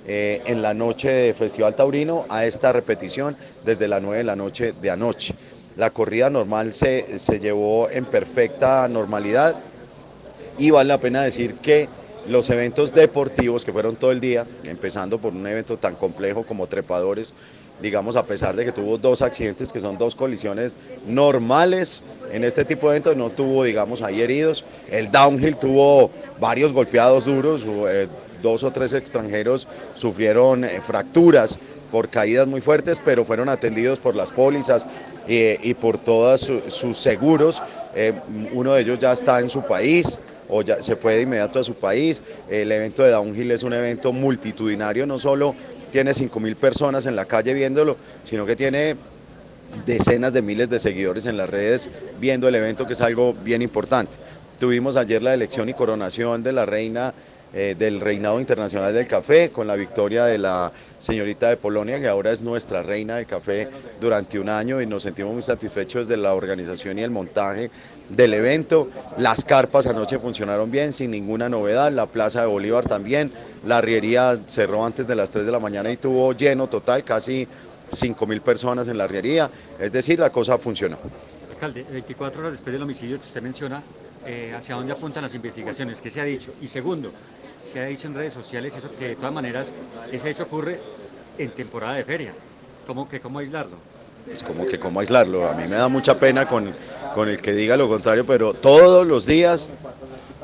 [0.06, 4.72] en la noche de Festival Taurino a esta repetición desde las 9 de la noche
[4.72, 5.34] de anoche.
[5.76, 9.54] La corrida normal se, se llevó en perfecta normalidad
[10.58, 11.88] y vale la pena decir que
[12.28, 16.66] los eventos deportivos que fueron todo el día, empezando por un evento tan complejo como
[16.66, 17.34] trepadores,
[17.82, 20.72] digamos, a pesar de que tuvo dos accidentes que son dos colisiones
[21.06, 24.64] normales en este tipo de eventos, no tuvo, digamos, ahí heridos.
[24.90, 28.06] El downhill tuvo varios golpeados duros, eh,
[28.42, 31.58] dos o tres extranjeros sufrieron eh, fracturas
[31.90, 34.86] por caídas muy fuertes, pero fueron atendidos por las pólizas
[35.26, 37.62] eh, y por todos sus seguros.
[38.52, 41.64] uno de ellos ya está en su país o ya se fue de inmediato a
[41.64, 42.22] su país.
[42.48, 45.54] El evento de Downhill es un evento multitudinario, no solo
[45.90, 48.96] tiene 5.000 personas en la calle viéndolo, sino que tiene
[49.86, 53.62] decenas de miles de seguidores en las redes viendo el evento, que es algo bien
[53.62, 54.12] importante.
[54.58, 57.14] Tuvimos ayer la elección y coronación de la reina
[57.52, 62.06] eh, del reinado internacional del café con la victoria de la señorita de Polonia que
[62.06, 63.66] ahora es nuestra reina del café
[64.00, 67.68] durante un año y nos sentimos muy satisfechos de la organización y el montaje
[68.10, 68.88] del evento.
[69.18, 73.32] Las carpas anoche funcionaron bien sin ninguna novedad, la Plaza de Bolívar también,
[73.64, 77.46] la riería cerró antes de las 3 de la mañana y tuvo lleno total, casi
[77.92, 80.98] 5 mil personas en la riería, es decir, la cosa funcionó.
[81.50, 83.82] Alcalde, 24 horas después del homicidio que usted menciona,
[84.26, 86.00] eh, ¿hacia dónde apuntan las investigaciones?
[86.00, 86.52] ¿Qué se ha dicho?
[86.60, 87.12] Y segundo,
[87.72, 89.72] se ha dicho en redes sociales eso que de todas maneras
[90.10, 90.80] ese hecho ocurre
[91.38, 92.32] en temporada de feria.
[92.86, 93.76] ¿Cómo, que, cómo aislarlo?
[94.32, 95.48] Es como que cómo aislarlo.
[95.48, 96.72] A mí me da mucha pena con,
[97.14, 99.72] con el que diga lo contrario, pero todos los días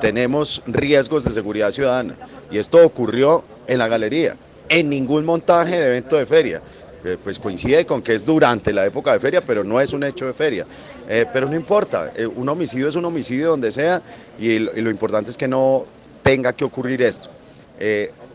[0.00, 2.14] tenemos riesgos de seguridad ciudadana.
[2.50, 4.36] Y esto ocurrió en la galería,
[4.68, 6.60] en ningún montaje de evento de feria.
[7.04, 10.02] Eh, pues coincide con que es durante la época de feria, pero no es un
[10.02, 10.66] hecho de feria.
[11.08, 14.02] Eh, pero no importa, eh, un homicidio es un homicidio donde sea
[14.40, 15.84] y, lo- importante es que no
[16.22, 17.28] tenga que ocurrir esto.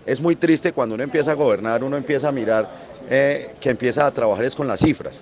[0.06, 2.70] Es muy triste cuando uno empieza a gobernar, uno empieza a mirar
[3.10, 5.22] eh, que empieza a trabajar es con las cifras.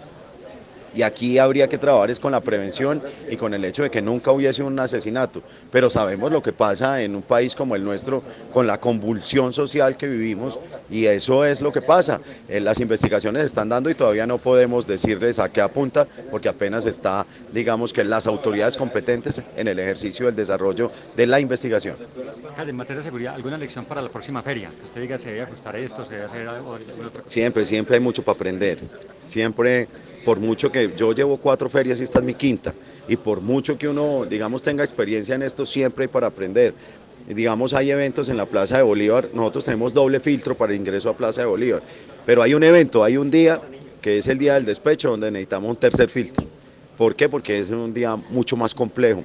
[0.95, 4.02] Y aquí habría que trabajar es con la prevención y con el hecho de que
[4.02, 5.41] nunca hubiese un asesinato.
[5.71, 8.23] Pero sabemos lo que pasa en un país como el nuestro,
[8.54, 12.19] con la convulsión social que vivimos, y eso es lo que pasa.
[12.47, 16.86] Eh, las investigaciones están dando y todavía no podemos decirles a qué apunta, porque apenas
[16.86, 21.95] está, digamos que las autoridades competentes en el ejercicio del desarrollo de la investigación.
[22.58, 24.69] En materia de seguridad, ¿alguna lección para la próxima feria?
[24.69, 26.78] Que usted diga, se debe ajustar esto, se debe hacer algo.
[27.25, 28.80] Siempre, siempre hay mucho para aprender.
[29.21, 29.88] Siempre,
[30.25, 32.73] por mucho que yo llevo cuatro ferias y esta es mi quinta,
[33.08, 36.73] y por mucho que uno, digamos, tenga experiencia en esto, siempre hay para aprender.
[37.27, 41.13] Digamos, hay eventos en la Plaza de Bolívar, nosotros tenemos doble filtro para ingreso a
[41.13, 41.82] Plaza de Bolívar,
[42.25, 43.62] pero hay un evento, hay un día
[44.01, 46.45] que es el día del despecho, donde necesitamos un tercer filtro.
[46.97, 47.29] ¿Por qué?
[47.29, 49.23] Porque es un día mucho más complejo.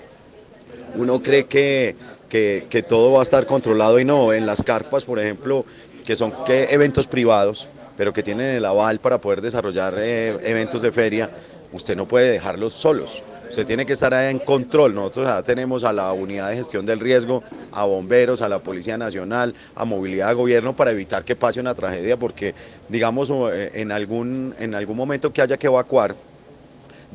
[0.96, 1.96] Uno cree que,
[2.28, 4.32] que, que todo va a estar controlado y no.
[4.32, 5.64] En las carpas, por ejemplo,
[6.04, 10.82] que son que eventos privados, pero que tienen el aval para poder desarrollar eh, eventos
[10.82, 11.30] de feria,
[11.72, 13.22] usted no puede dejarlos solos.
[13.48, 14.94] Usted tiene que estar en control.
[14.94, 19.54] Nosotros tenemos a la unidad de gestión del riesgo, a bomberos, a la Policía Nacional,
[19.76, 22.54] a movilidad de gobierno para evitar que pase una tragedia, porque
[22.88, 26.16] digamos eh, en algún, en algún momento que haya que evacuar,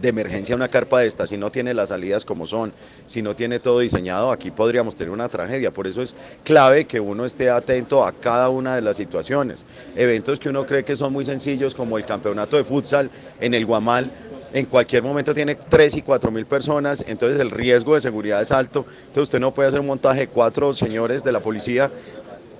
[0.01, 2.73] de emergencia una carpa de esta, si no tiene las salidas como son,
[3.05, 5.71] si no tiene todo diseñado, aquí podríamos tener una tragedia.
[5.71, 9.65] Por eso es clave que uno esté atento a cada una de las situaciones.
[9.95, 13.09] Eventos que uno cree que son muy sencillos, como el campeonato de futsal
[13.39, 14.11] en el Guamal,
[14.51, 18.51] en cualquier momento tiene 3 y 4 mil personas, entonces el riesgo de seguridad es
[18.51, 18.85] alto.
[19.01, 21.91] Entonces usted no puede hacer un montaje de cuatro señores de la policía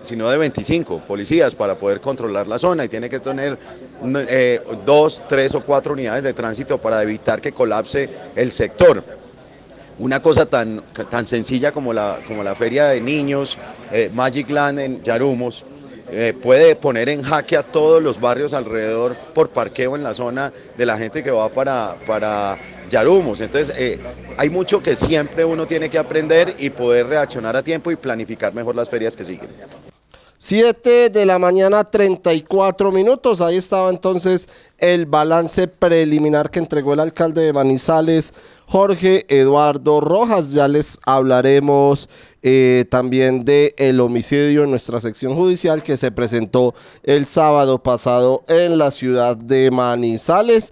[0.02, 3.58] sino de 25 policías para poder controlar la zona y tiene que tener
[4.30, 9.04] eh, dos, tres o cuatro unidades de tránsito para evitar que colapse el sector.
[10.00, 13.58] Una cosa tan, tan sencilla como la, como la feria de niños,
[13.92, 15.66] eh, Magic Land en Yarumos,
[16.12, 20.52] eh, puede poner en jaque a todos los barrios alrededor por parqueo en la zona
[20.76, 22.58] de la gente que va para, para
[22.90, 23.42] Yarumos.
[23.42, 24.00] Entonces, eh,
[24.38, 28.54] hay mucho que siempre uno tiene que aprender y poder reaccionar a tiempo y planificar
[28.54, 29.50] mejor las ferias que siguen.
[30.42, 33.42] 7 de la mañana, 34 minutos.
[33.42, 34.48] Ahí estaba entonces
[34.78, 38.34] el balance preliminar que entregó el alcalde de Manizales,
[38.66, 40.54] Jorge Eduardo Rojas.
[40.54, 42.08] Ya les hablaremos
[42.42, 46.74] eh, también de el homicidio en nuestra sección judicial que se presentó
[47.04, 50.72] el sábado pasado en la ciudad de Manizales.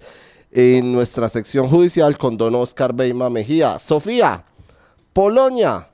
[0.50, 3.78] En nuestra sección judicial con don Oscar Beima Mejía.
[3.78, 4.46] Sofía,
[5.12, 5.88] Polonia.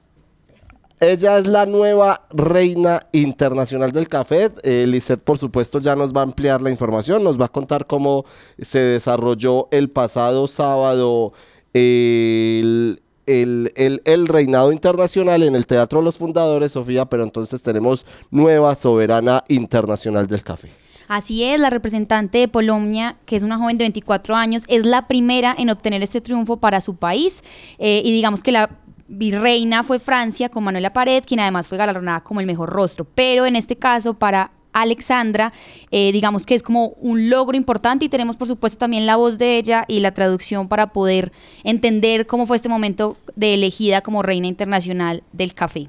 [1.12, 4.50] Ella es la nueva reina internacional del café.
[4.62, 7.22] Eh, por supuesto, ya nos va a ampliar la información.
[7.22, 8.24] Nos va a contar cómo
[8.58, 11.34] se desarrolló el pasado sábado
[11.74, 17.04] el, el- el- el reinado internacional en el Teatro Los Fundadores, Sofía.
[17.04, 20.70] Pero entonces tenemos nueva soberana internacional del café.
[21.06, 25.06] Así es, la representante de Polonia, que es una joven de 24 años, es la
[25.06, 27.42] primera en obtener este triunfo para su país.
[27.78, 28.70] Eh, y digamos que la
[29.08, 33.06] virreina fue Francia con Manuela Pared, quien además fue galardonada como el mejor rostro.
[33.14, 35.52] Pero en este caso, para Alexandra,
[35.90, 39.38] eh, digamos que es como un logro importante y tenemos por supuesto también la voz
[39.38, 44.22] de ella y la traducción para poder entender cómo fue este momento de elegida como
[44.22, 45.88] reina internacional del café.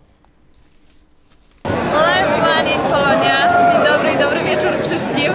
[2.63, 3.37] Polonia.
[3.71, 5.33] Dzień dobry, dobry wieczór wszystkim.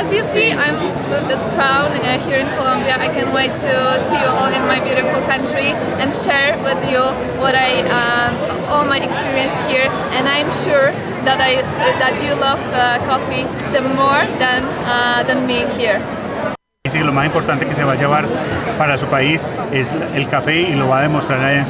[0.00, 0.76] As you see, I'm
[1.10, 2.96] with the crown uh, here in Colombia.
[3.00, 3.72] I can't wait to
[4.08, 7.00] see you all in my beautiful country and share with you
[7.40, 8.36] what I, um,
[8.70, 9.88] all my experience here.
[10.12, 10.92] And I'm sure
[11.24, 16.00] that I uh, that you love uh, coffee the more than uh, than me here.
[16.84, 18.24] Dice que lo más importante que se va a llevar
[18.76, 21.64] para su país es el café y lo va a demostrar en,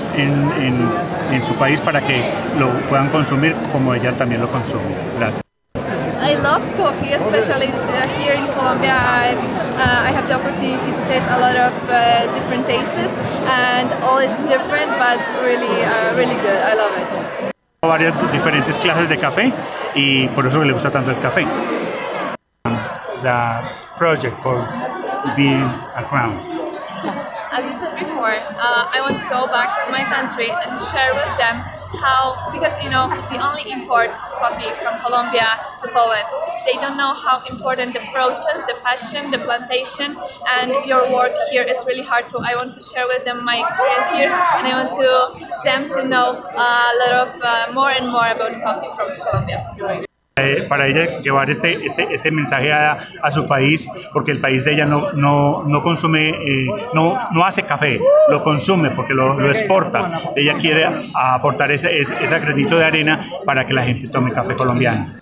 [0.56, 0.90] en-
[1.30, 2.24] en su país para que
[2.58, 4.80] lo puedan consumir como ella también lo consume.
[5.18, 5.42] Gracias.
[5.76, 7.66] I love coffee, especially
[8.24, 8.94] here in Colombia.
[8.96, 9.34] I,
[9.76, 13.12] uh, I have the opportunity to taste a lot of uh, different tastes,
[13.46, 16.56] and all is different, but really, uh, really good.
[16.56, 17.52] I love it.
[17.82, 19.52] Varias diferentes clases de café
[19.94, 21.44] y por eso le gusta tanto el café.
[23.22, 23.60] The
[23.98, 24.64] project for
[25.36, 25.62] being
[25.96, 26.38] a crown.
[27.52, 31.12] As you said before, uh, I want to go back to my country and share
[31.12, 31.60] with them
[32.00, 36.28] how, because you know, we only import coffee from Colombia to Poland.
[36.64, 40.16] They don't know how important the process, the passion, the plantation,
[40.48, 42.26] and your work here is really hard.
[42.26, 45.10] So I want to share with them my experience here, and I want to
[45.64, 50.08] them to know a lot of uh, more and more about coffee from Colombia.
[50.36, 54.64] Eh, para ella llevar este, este, este mensaje a, a su país, porque el país
[54.64, 59.38] de ella no, no, no consume, eh, no, no hace café, lo consume porque lo,
[59.46, 60.22] exporta.
[60.34, 64.56] Ella quiere aportar ese, ese, ese granito de arena para que la gente tome café
[64.56, 65.20] colombiano.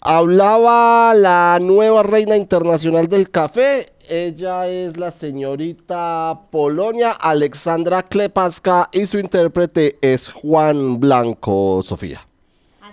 [0.00, 3.92] Hablaba la nueva reina internacional del café.
[4.08, 12.27] Ella es la señorita Polonia Alexandra Klepaska y su intérprete es Juan Blanco Sofía.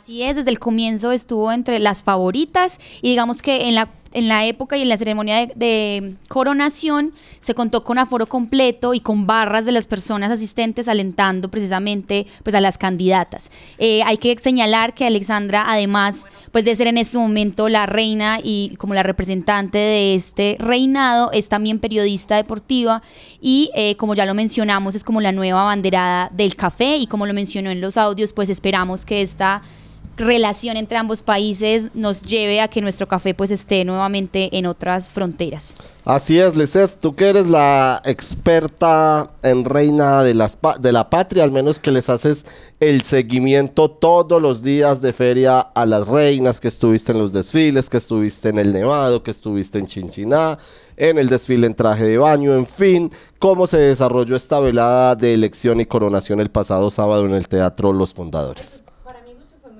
[0.05, 4.27] Así es, desde el comienzo estuvo entre las favoritas y digamos que en la, en
[4.27, 8.99] la época y en la ceremonia de, de coronación se contó con aforo completo y
[8.99, 13.49] con barras de las personas asistentes alentando precisamente pues, a las candidatas.
[13.79, 18.37] Eh, hay que señalar que Alexandra, además pues, de ser en este momento la reina
[18.43, 23.01] y como la representante de este reinado, es también periodista deportiva
[23.41, 27.25] y eh, como ya lo mencionamos, es como la nueva banderada del café y como
[27.25, 29.63] lo mencionó en los audios, pues esperamos que esta
[30.17, 35.09] relación entre ambos países nos lleve a que nuestro café pues esté nuevamente en otras
[35.09, 35.75] fronteras.
[36.05, 41.43] Así es, Lisette, tú que eres la experta en reina de, las de la patria,
[41.43, 42.45] al menos que les haces
[42.79, 47.89] el seguimiento todos los días de feria a las reinas, que estuviste en los desfiles,
[47.89, 50.59] que estuviste en el Nevado, que estuviste en Chinchiná,
[50.95, 55.33] en el desfile en traje de baño, en fin, cómo se desarrolló esta velada de
[55.33, 58.84] elección y coronación el pasado sábado en el Teatro Los Fundadores.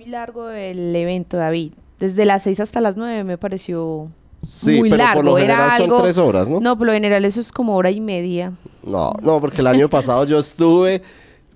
[0.06, 1.72] Muy largo el evento, David.
[2.00, 4.12] Desde las 6 hasta las 9 me pareció
[4.44, 5.16] Sí, muy pero largo.
[5.22, 6.60] por lo Era general son algo- tres horas, ¿no?
[6.60, 8.54] No, por lo general eso es como hora y media.
[8.84, 11.02] No, no, porque el año pasado yo estuve,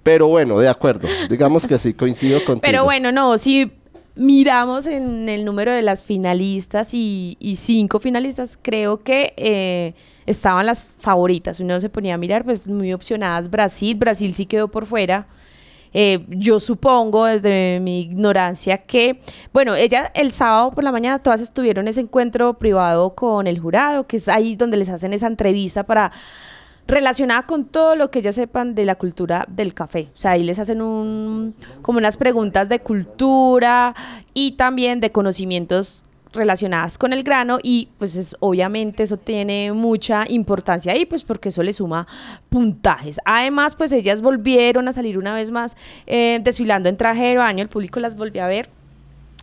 [0.02, 2.62] pero bueno, de acuerdo, digamos que sí, coincido contigo.
[2.64, 3.72] Pero bueno, no, si
[4.16, 9.94] miramos en el número de las finalistas y, y cinco finalistas, creo que eh,
[10.26, 11.60] estaban las favoritas.
[11.60, 13.96] Uno se ponía a mirar, pues muy opcionadas Brasil.
[13.96, 15.28] Brasil sí quedó por fuera.
[15.94, 19.20] Eh, yo supongo desde mi ignorancia que,
[19.52, 24.06] bueno, ella el sábado por la mañana todas estuvieron ese encuentro privado con el jurado,
[24.06, 26.12] que es ahí donde les hacen esa entrevista para
[26.90, 30.10] relacionada con todo lo que ellas sepan de la cultura del café.
[30.14, 33.96] O sea, ahí les hacen un, como unas preguntas de cultura
[34.34, 40.26] y también de conocimientos relacionadas con el grano y pues es, obviamente eso tiene mucha
[40.30, 42.08] importancia ahí pues porque eso le suma
[42.50, 43.20] puntajes.
[43.26, 45.76] Además pues ellas volvieron a salir una vez más
[46.08, 48.70] eh, desfilando en traje de baño, el público las volvió a ver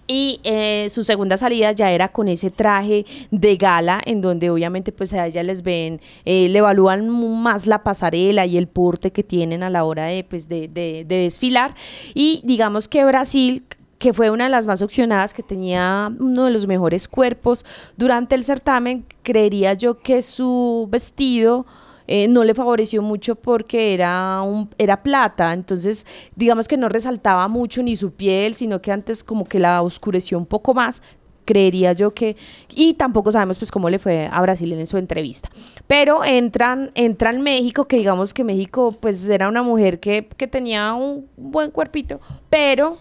[0.08, 4.92] y eh, su segunda salida ya era con ese traje de gala, en donde obviamente
[4.92, 9.24] pues a ellas les ven, eh, le evalúan más la pasarela y el porte que
[9.24, 11.74] tienen a la hora de, pues, de, de- de desfilar.
[12.14, 13.64] Y digamos que Brasil,
[13.98, 17.64] que fue una de las más opcionadas, que tenía uno de los mejores cuerpos.
[17.96, 21.66] Durante el certamen, creería yo que su vestido
[22.06, 27.48] eh, no le favoreció mucho porque era, un, era plata, entonces digamos que no resaltaba
[27.48, 31.02] mucho ni su piel, sino que antes como que la oscureció un poco más,
[31.44, 32.36] creería yo que
[32.74, 35.48] y tampoco sabemos pues cómo le fue a Brasil en su entrevista.
[35.86, 40.92] Pero entran entran México que digamos que México pues era una mujer que, que tenía
[40.94, 42.20] un buen cuerpito
[42.50, 42.98] pero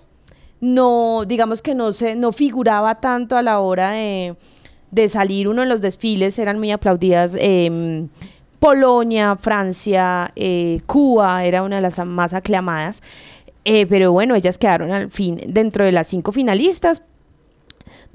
[0.66, 4.36] no digamos que no se no figuraba tanto a la hora de,
[4.91, 8.09] de salir uno de los desfiles eran muy aplaudidas em,
[8.59, 13.03] Polonia, Francia, eh, Cuba era una de las más aclamadas.
[13.63, 17.03] Eh, pero bueno, ellas quedaron al fin dentro de las cinco finalistas.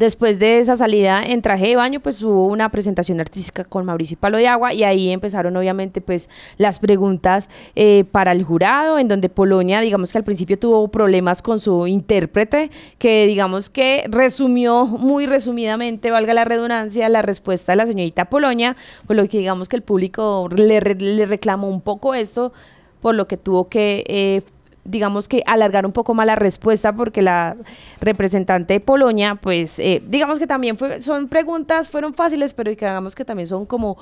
[0.00, 4.16] Después de esa salida en traje de baño, pues hubo una presentación artística con Mauricio
[4.18, 9.08] Palo de Agua y ahí empezaron obviamente pues las preguntas eh, para el jurado, en
[9.08, 14.86] donde Polonia, digamos que al principio tuvo problemas con su intérprete, que digamos que resumió
[14.86, 19.68] muy resumidamente, valga la redundancia, la respuesta de la señorita Polonia, por lo que digamos
[19.68, 22.54] que el público le, le reclamó un poco esto,
[23.02, 24.02] por lo que tuvo que...
[24.08, 24.40] eh,
[24.84, 27.56] digamos que alargar un poco más la respuesta porque la
[28.00, 33.14] representante de Polonia, pues eh, digamos que también fue, son preguntas, fueron fáciles, pero digamos
[33.14, 33.98] que también son como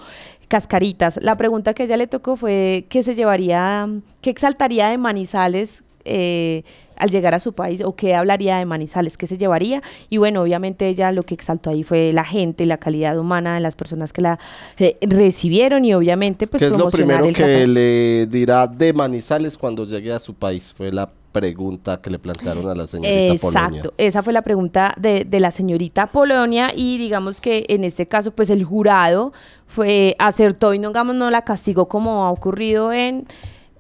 [0.49, 1.19] cascaritas.
[1.23, 3.89] La pregunta que ella le tocó fue qué se llevaría,
[4.21, 6.63] qué exaltaría de Manizales eh,
[6.99, 9.83] al llegar a su país o qué hablaría de Manizales, qué se llevaría.
[10.11, 13.61] Y bueno, obviamente ella lo que exaltó ahí fue la gente, la calidad humana de
[13.61, 14.39] las personas que la
[14.79, 19.85] eh, recibieron y obviamente pues ¿Qué es lo primero que le dirá de Manizales cuando
[19.85, 20.73] llegue a su país?
[20.77, 23.83] Fue la pregunta que le plantearon a la señorita Exacto, Polonia.
[23.99, 28.31] esa fue la pregunta de, de la señorita Polonia y digamos que en este caso
[28.31, 29.33] pues el jurado
[29.67, 33.27] fue acertó y no, digamos, no la castigó como ha ocurrido en,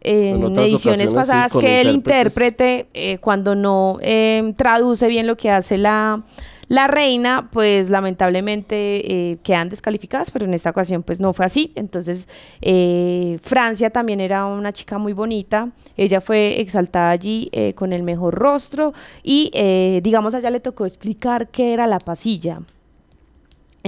[0.00, 5.50] en ediciones sí, pasadas que el intérprete eh, cuando no eh, traduce bien lo que
[5.50, 6.22] hace la,
[6.68, 11.72] la reina pues lamentablemente eh, quedan descalificadas pero en esta ocasión pues no fue así.
[11.74, 12.28] Entonces
[12.60, 15.70] eh, Francia también era una chica muy bonita.
[15.96, 18.92] Ella fue exaltada allí con el mejor rostro
[19.22, 22.60] y eh, digamos allá le tocó explicar qué era la pasilla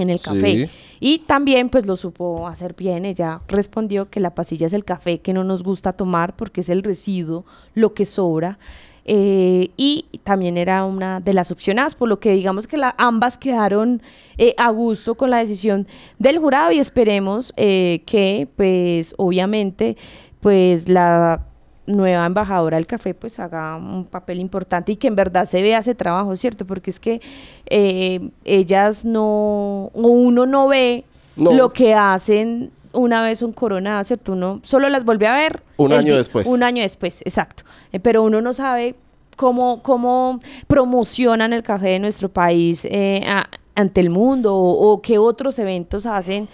[0.01, 0.67] en el café.
[0.67, 0.69] Sí.
[0.99, 3.05] Y también pues lo supo hacer bien.
[3.05, 6.69] Ella respondió que la pasilla es el café que no nos gusta tomar porque es
[6.69, 8.59] el residuo, lo que sobra.
[9.03, 13.39] Eh, y también era una de las opcionadas, por lo que digamos que la- ambas
[13.39, 14.01] quedaron
[14.37, 15.87] eh, a gusto con la decisión
[16.19, 19.97] del jurado y esperemos eh, que pues obviamente
[20.39, 21.47] pues la
[21.87, 25.79] nueva embajadora del café pues haga un papel importante y que en verdad se vea
[25.79, 26.65] ese trabajo, ¿cierto?
[26.65, 27.21] Porque es que
[27.65, 31.05] eh, ellas no, o uno no ve
[31.35, 31.51] No.
[31.53, 34.33] lo que hacen una vez son coronadas, ¿cierto?
[34.33, 35.63] Uno solo las vuelve a ver.
[35.77, 36.45] Un año después.
[36.47, 37.63] Un año después, exacto.
[37.91, 38.95] Eh, pero uno no sabe
[39.37, 45.01] cómo, cómo promocionan el café de nuestro país eh, a- ante el mundo o, o
[45.01, 46.47] qué otros eventos hacen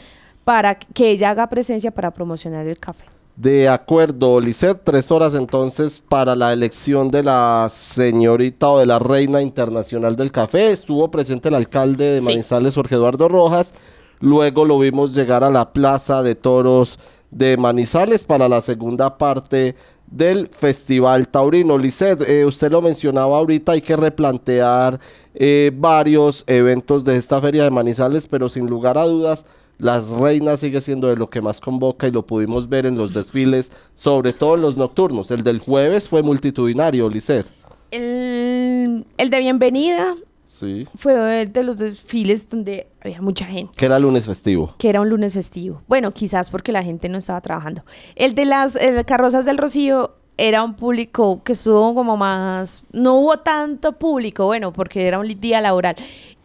[0.44, 3.06] para que ella haga presencia para promocionar el café.
[3.38, 8.98] De acuerdo, Lisset, tres horas entonces para la elección de la señorita o de la
[8.98, 10.72] reina internacional del café.
[10.72, 12.26] Estuvo presente el alcalde de Sí.
[12.26, 13.76] Manizales, Jorge Eduardo Rojas.
[14.20, 16.98] Luego lo vimos llegar a la Plaza de Toros
[17.30, 19.76] de Manizales para la segunda parte
[20.08, 21.78] del Festival Taurino.
[21.78, 25.00] Lisset, eh, usted lo mencionaba ahorita, hay que replantear
[25.36, 29.46] eh, varios eventos de esta feria de Manizales, pero sin lugar a dudas,
[29.80, 33.14] las reinas sigue siendo de lo que más convoca y lo pudimos ver en los
[33.14, 35.30] desfiles, sobre todo en los nocturnos.
[35.32, 37.46] El del jueves fue multitudinario, Lisset.
[37.92, 40.88] El, el de bienvenida Sí.
[40.96, 43.74] fue el de los desfiles donde había mucha gente.
[43.76, 44.74] Que era lunes festivo.
[44.78, 45.82] que era un lunes festivo.
[45.88, 47.84] Bueno, quizás porque la gente no estaba trabajando.
[48.16, 52.84] El de las eh, carrozas del Rocío era un público que estuvo como más...
[52.92, 55.96] No hubo tanto público, bueno, porque era un día laboral.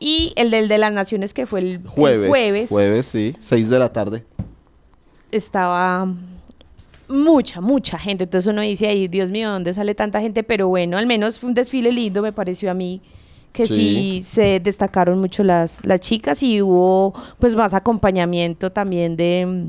[0.01, 2.29] Y el del de las Naciones, que fue el el Jueves.
[2.29, 3.37] jueves, Jueves, sí.
[3.39, 4.25] Seis de la tarde.
[5.31, 6.07] estaba
[7.09, 8.25] mucha, mucha gente.
[8.25, 10.43] Entonces uno dice ahí, Dios mío, ¿dónde sale tanta gente?
[10.43, 13.01] Pero bueno, al menos fue un desfile lindo, me pareció a mí
[13.53, 14.23] que sí, Sí.
[14.25, 19.67] se destacaron mucho las, las chicas y hubo pues más acompañamiento también de,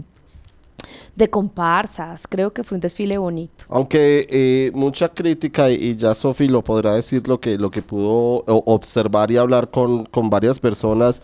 [1.16, 2.28] de comparsas.
[2.28, 3.66] Creo que fue un desfile bonito.
[3.70, 8.44] Aunque eh, mucha crítica, y, ya Sofi lo podrá decir, lo que, lo que pudo
[8.46, 11.22] observar y hablar con, con varias personas,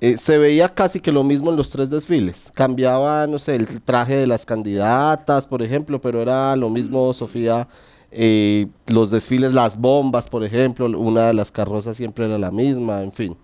[0.00, 2.52] eh, se veía casi que lo mismo en los tres desfiles.
[2.54, 7.66] Cambiaba, no sé, el traje de las candidatas, por ejemplo, pero era lo mismo, Sofía.
[8.12, 13.02] eh, los desfiles, las bombas, por ejemplo, una de las carrozas siempre era la misma,
[13.02, 13.36] en fin.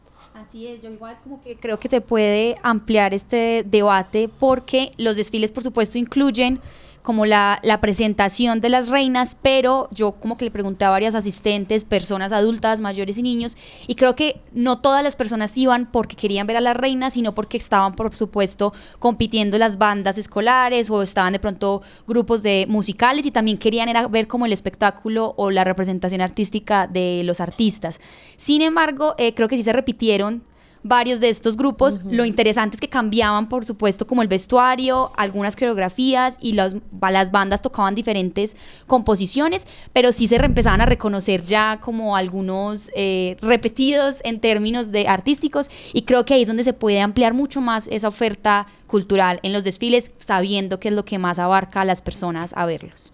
[0.52, 5.16] Así es, yo igual como que creo que se puede ampliar este debate porque los
[5.16, 6.60] desfiles por supuesto incluyen
[7.02, 11.14] como la, la presentación de las reinas, pero yo como que le pregunté a varias
[11.14, 16.16] asistentes, personas adultas, mayores y niños, y creo que no todas las personas iban porque
[16.16, 21.02] querían ver a las reinas, sino porque estaban por supuesto compitiendo las bandas escolares o
[21.02, 25.50] estaban de pronto grupos de musicales y también querían era ver como el espectáculo o
[25.50, 28.00] la representación artística de los artistas.
[28.36, 30.42] Sin embargo, eh, creo que sí se repitieron
[30.82, 32.00] varios de estos grupos.
[32.04, 37.30] Lo interesante es que cambiaban, por supuesto, como el vestuario, algunas coreografías y las, las
[37.30, 38.56] bandas tocaban diferentes
[38.86, 45.08] composiciones, pero sí se empezaban a reconocer ya como algunos eh, repetidos en términos de
[45.08, 49.40] artísticos y creo que ahí es donde se puede ampliar mucho más esa oferta cultural
[49.42, 53.12] en los desfiles, sabiendo que es lo que más abarca a las personas a verlos.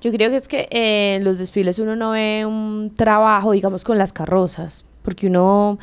[0.00, 3.82] Yo creo que es que eh, en los desfiles uno no ve un trabajo, digamos,
[3.82, 5.78] con las carrozas, porque uno,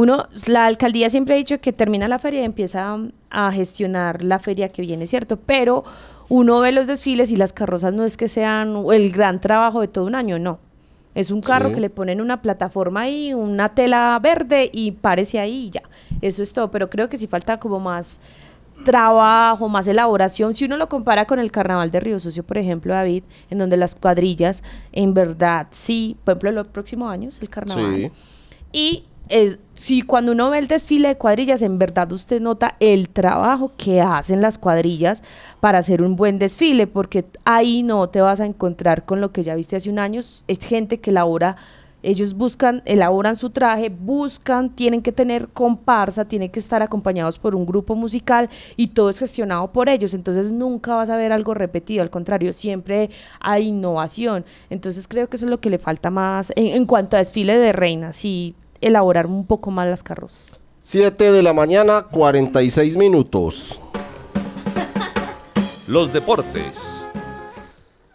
[0.00, 2.96] uno, la alcaldía siempre ha dicho que termina la feria y empieza
[3.30, 5.36] a gestionar la feria que viene, ¿cierto?
[5.38, 5.82] Pero
[6.28, 9.88] uno ve los desfiles y las carrozas no es que sean el gran trabajo de
[9.88, 10.60] todo un año, no.
[11.16, 11.74] Es un carro Sí.
[11.74, 15.82] que le ponen una plataforma ahí, una tela verde y párese ahí y ya.
[16.20, 18.20] Eso es todo, pero creo que sí falta como más
[18.84, 20.54] trabajo, más elaboración.
[20.54, 23.76] Si uno lo compara con el carnaval de Río Sucio, por ejemplo, David, en donde
[23.76, 27.96] las cuadrillas, en verdad, sí, por ejemplo, los próximos años, el carnaval.
[27.96, 28.10] Sí.
[28.72, 33.08] Y es, si cuando uno ve el desfile de cuadrillas, en verdad usted nota el
[33.08, 35.22] trabajo que hacen las cuadrillas
[35.60, 39.42] para hacer un buen desfile, porque ahí no te vas a encontrar con lo que
[39.42, 40.20] ya viste hace un año.
[40.20, 41.56] Es gente que elabora,
[42.02, 47.54] ellos buscan, elaboran su traje, buscan, tienen que tener comparsa, tienen que estar acompañados por
[47.54, 50.14] un grupo musical y todo es gestionado por ellos.
[50.14, 53.10] Entonces nunca vas a ver algo repetido, al contrario, siempre
[53.40, 54.44] hay innovación.
[54.70, 57.72] Entonces creo que eso es lo que le falta más en, cuanto a desfile de
[57.72, 60.58] reinas y elaborar un poco más las carrozas.
[60.80, 63.80] 7 de la mañana, 46 minutos.
[65.86, 67.04] Los deportes.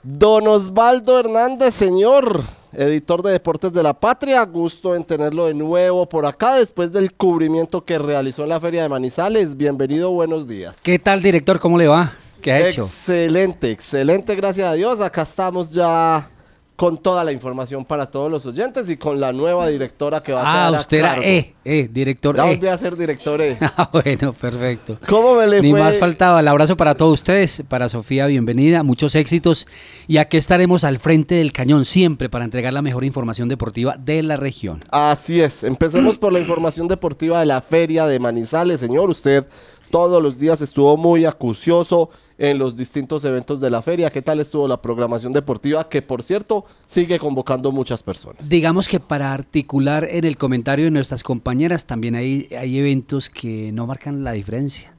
[0.02, 2.42] Don Osvaldo Hernández, señor,
[2.74, 7.14] editor de Deportes de la Patria, gusto en tenerlo de nuevo por acá después del
[7.14, 9.56] cubrimiento que realizó en la Feria de Manizales.
[9.56, 10.78] Bienvenido, buenos días.
[10.84, 11.60] ¿Qué tal, director?
[11.60, 12.14] ¿Cómo le va?
[12.42, 12.84] ¿Qué ha hecho?
[12.84, 15.00] Excelente, excelente, gracias a Dios.
[15.00, 16.30] Acá estamos ya
[16.76, 20.42] con toda la información para todos los oyentes y con la nueva directora que va
[20.42, 21.24] a Ah, quedar a usted era cargo.
[21.24, 22.56] E, E, director Ya E.
[22.56, 23.58] volví a ser director E.
[23.62, 24.98] Ah, bueno, perfecto.
[25.08, 25.80] ¿Cómo me le Ni fue?
[25.80, 26.40] más faltaba.
[26.40, 27.64] El abrazo para todos ustedes.
[27.68, 28.82] Para Sofía, bienvenida.
[28.82, 29.68] Muchos éxitos.
[30.08, 34.24] Y aquí estaremos al frente del cañón siempre para entregar la mejor información deportiva de
[34.24, 34.80] la región.
[34.90, 38.80] Así es, empecemos por la información deportiva de la feria de Manizales.
[38.80, 39.46] Señor, usted
[39.92, 44.10] todos los días estuvo muy acucioso en los distintos eventos de la feria.
[44.10, 45.90] ¿Qué tal estuvo la programación deportiva?
[45.90, 48.50] Que por cierto sigue convocando muchas personas.
[48.50, 53.72] Digamos que para articular en el comentario de nuestras compañeras, también hay, hay eventos que
[53.72, 54.94] no marcan la diferencia.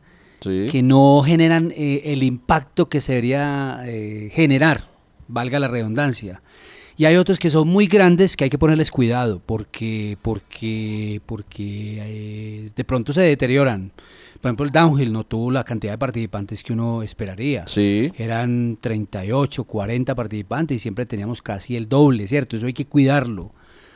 [0.71, 4.85] Que no generan eh, el impacto que se debería eh, generar,
[5.27, 6.43] valga la redundancia.
[6.97, 11.99] Y hay otros que son muy grandes que hay que ponerles cuidado porque, porque, porque
[12.67, 13.93] eh, de pronto se deterioran.
[14.45, 17.67] Por ejemplo, el downhill no tuvo la cantidad de participantes que uno esperaría.
[17.67, 18.13] Sí.
[18.19, 22.55] Eran 38, 40 participantes y siempre teníamos casi el doble, ¿cierto?
[22.57, 23.53] Eso hay que cuidarlo.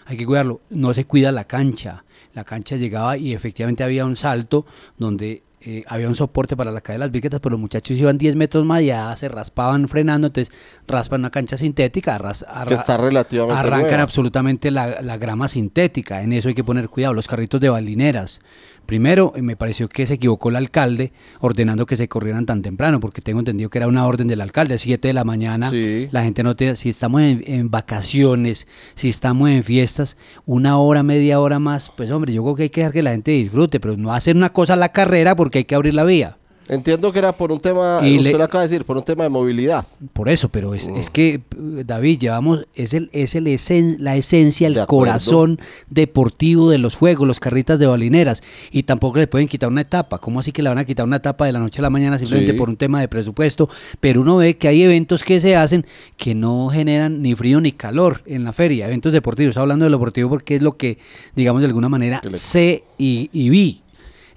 [0.06, 0.62] Hay que cuidarlo.
[0.70, 2.02] No se cuida la cancha.
[2.32, 4.64] La cancha llegaba y efectivamente había un salto
[4.96, 8.16] donde eh, había un soporte para la caída de las bicicletas, pero los muchachos iban
[8.16, 10.54] 10 metros más y ya se raspaban frenando, entonces
[10.86, 14.02] raspan una cancha sintética, arras- Que arra- está relativamente arrancan nueva.
[14.04, 18.40] absolutamente la, la grama sintética, en eso hay que poner cuidado, los carritos de balineras.
[18.88, 23.20] Primero, me pareció que se equivocó el alcalde ordenando que se corrieran tan temprano, porque
[23.20, 26.08] tengo entendido que era una orden del alcalde, 7 de la mañana, Sí.
[26.10, 30.16] la gente no te, si estamos en, en vacaciones, si estamos en fiestas,
[30.46, 33.10] una hora, media hora más, pues hombre, yo creo que hay que dejar que la
[33.10, 36.04] gente disfrute, pero no hacer una cosa a la carrera porque hay que abrir la
[36.04, 36.38] vía.
[36.68, 39.02] Entiendo que era por un tema, Y usted le- lo acaba de decir, por un
[39.04, 39.86] tema de movilidad.
[40.12, 41.40] Por eso, pero es, es que, eh,
[41.86, 45.58] David, llevamos, es, el, es el esen- la esencia, el De corazón
[45.88, 48.42] deportivo de los juegos, los carritas de balineras.
[48.70, 50.18] Y tampoco le pueden quitar una etapa.
[50.18, 52.18] ¿Cómo así que le van a quitar una etapa de la noche a la mañana
[52.18, 52.58] simplemente Sí.
[52.58, 53.68] por un tema de presupuesto?
[54.00, 57.72] Pero uno ve que hay eventos que se hacen que no generan ni frío ni
[57.72, 58.86] calor en la feria.
[58.86, 60.98] Eventos deportivos, hablando de lo deportivo porque es lo que,
[61.34, 63.82] digamos, de alguna manera sé y, y vi.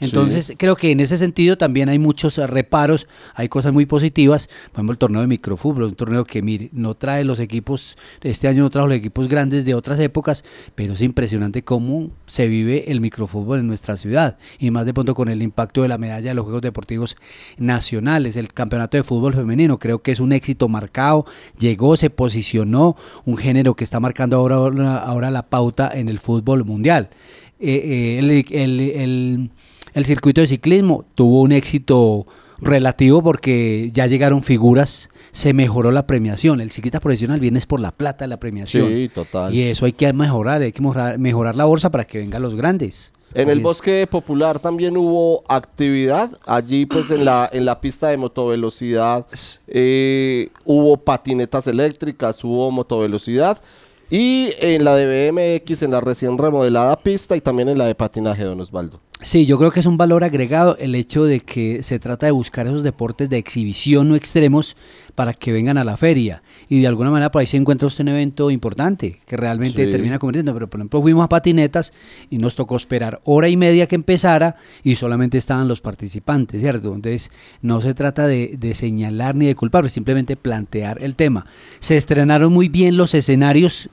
[0.02, 4.48] Entonces, creo que en ese sentido también hay muchos reparos, hay cosas muy positivas.
[4.72, 8.48] Por ejemplo, el torneo de microfútbol, un torneo que, mire, no trae los equipos, este
[8.48, 10.44] año no trajo los equipos grandes de otras épocas,
[10.74, 14.40] pero es impresionante cómo se vive el microfútbol en nuestra ciudad.
[14.58, 17.16] Y más de pronto con el impacto de la medalla de los Juegos Deportivos
[17.60, 21.26] Nacionales, el campeonato de fútbol femenino, creo que es un éxito marcado,
[21.60, 22.96] llegó, se posicionó,
[23.26, 27.12] un género que está marcando ahora, ahora, la pauta en el fútbol mundial.
[27.60, 29.52] Eh, eh, el
[29.94, 32.26] el circuito de ciclismo tuvo un éxito
[32.62, 36.62] relativo porque ya llegaron figuras, se mejoró la premiación.
[36.62, 38.88] El ciclista profesional viene es por la plata de la premiación.
[38.88, 39.54] Sí, total.
[39.54, 42.56] Y eso hay que mejorar, hay que mejorar, mejorar la bolsa para que vengan los
[42.56, 43.14] grandes.
[43.34, 43.64] En Así el es.
[43.64, 46.38] bosque popular también hubo actividad.
[46.46, 49.26] Allí, pues, en la, en la pista de motovelocidad
[49.68, 53.62] eh, hubo patinetas eléctricas, hubo motovelocidad.
[54.10, 57.96] Y en la de BMX, en la recién remodelada pista y también en la de
[57.96, 59.00] patinaje, don Osvaldo.
[59.24, 62.32] Sí, yo creo que es un valor agregado el hecho de que se trata de
[62.32, 64.76] buscar esos deportes de exhibición no extremos
[65.14, 66.42] para que vengan a la feria.
[66.70, 69.92] Y de alguna manera por ahí se encuentra usted un evento importante que realmente Sí.
[69.92, 70.54] termina convirtiendo.
[70.56, 71.94] Pero por ejemplo fuimos a patinetas
[72.32, 76.96] y nos tocó esperar hora y media que empezara y solamente estaban los participantes, ¿cierto?
[76.96, 77.30] Entonces
[77.62, 81.46] no se trata de, de señalar ni de culpar, simplemente plantear el tema.
[81.80, 83.90] Se estrenaron muy bien los escenarios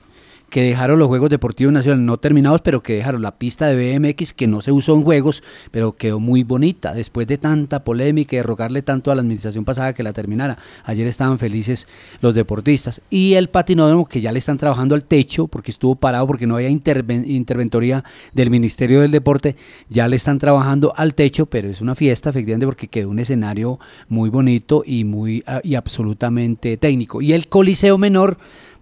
[0.49, 4.33] que dejaron los Juegos Deportivos Nacionales no terminados, pero que dejaron la pista de BMX
[4.33, 8.37] que no se usó en Juegos, pero quedó muy bonita después de tanta polémica y
[8.37, 10.57] de rogarle tanto a la administración pasada que la terminara.
[10.83, 11.87] Ayer estaban felices
[12.21, 13.01] los deportistas.
[13.09, 16.55] Y el patinódromo que ya le están trabajando al techo porque estuvo parado porque no
[16.55, 19.55] había interven- interventoría del Ministerio del Deporte,
[19.89, 23.79] ya le están trabajando al techo, pero es una fiesta efectivamente porque quedó un escenario
[24.07, 27.21] muy bonito y muy ah, y absolutamente técnico.
[27.21, 28.37] Y el Coliseo Menor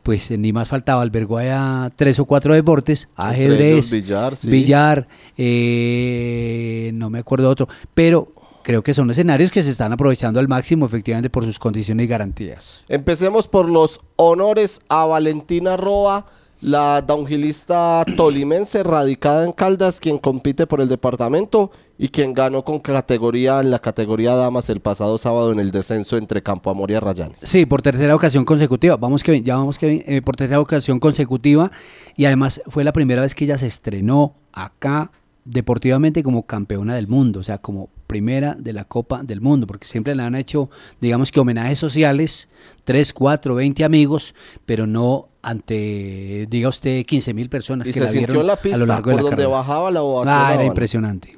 [0.07, 4.49] pues eh, ni más faltaba, albergó a tres o cuatro deportes, ajedrez, ellos billar, sí.
[4.49, 5.05] billar,
[5.35, 8.31] eh, no me acuerdo otro, pero
[8.63, 12.07] creo que son escenarios que se están aprovechando al máximo efectivamente por sus condiciones y
[12.07, 12.85] garantías.
[12.87, 16.27] Empecemos por los honores a Valentina Roa,
[16.61, 22.79] la downhillista tolimense radicada en Caldas, quien compite por el departamento y quien ganó con
[22.79, 26.95] categoría en la categoría damas el pasado sábado en el descenso entre Campo Amor y
[26.95, 27.39] Arrayanes.
[27.41, 28.97] Sí, por tercera ocasión consecutiva.
[28.97, 31.71] Vamos que ya vamos que eh, por tercera ocasión consecutiva
[32.15, 35.11] y además fue la primera vez que ella se estrenó acá
[35.45, 39.85] deportivamente como campeona del mundo, o sea, como primera de la Copa del Mundo, porque
[39.85, 40.69] siempre le han hecho,
[41.01, 42.49] digamos que homenajes sociales,
[42.85, 44.33] 3, 4, 20 amigos,
[44.65, 48.61] pero no ante, diga usted, 15 mil personas Y que se la vieron la a
[48.61, 49.49] pista, lo largo de por la donde carrera.
[49.49, 50.53] bajaba la Ah, ovacionaban.
[50.53, 51.37] era impresionante.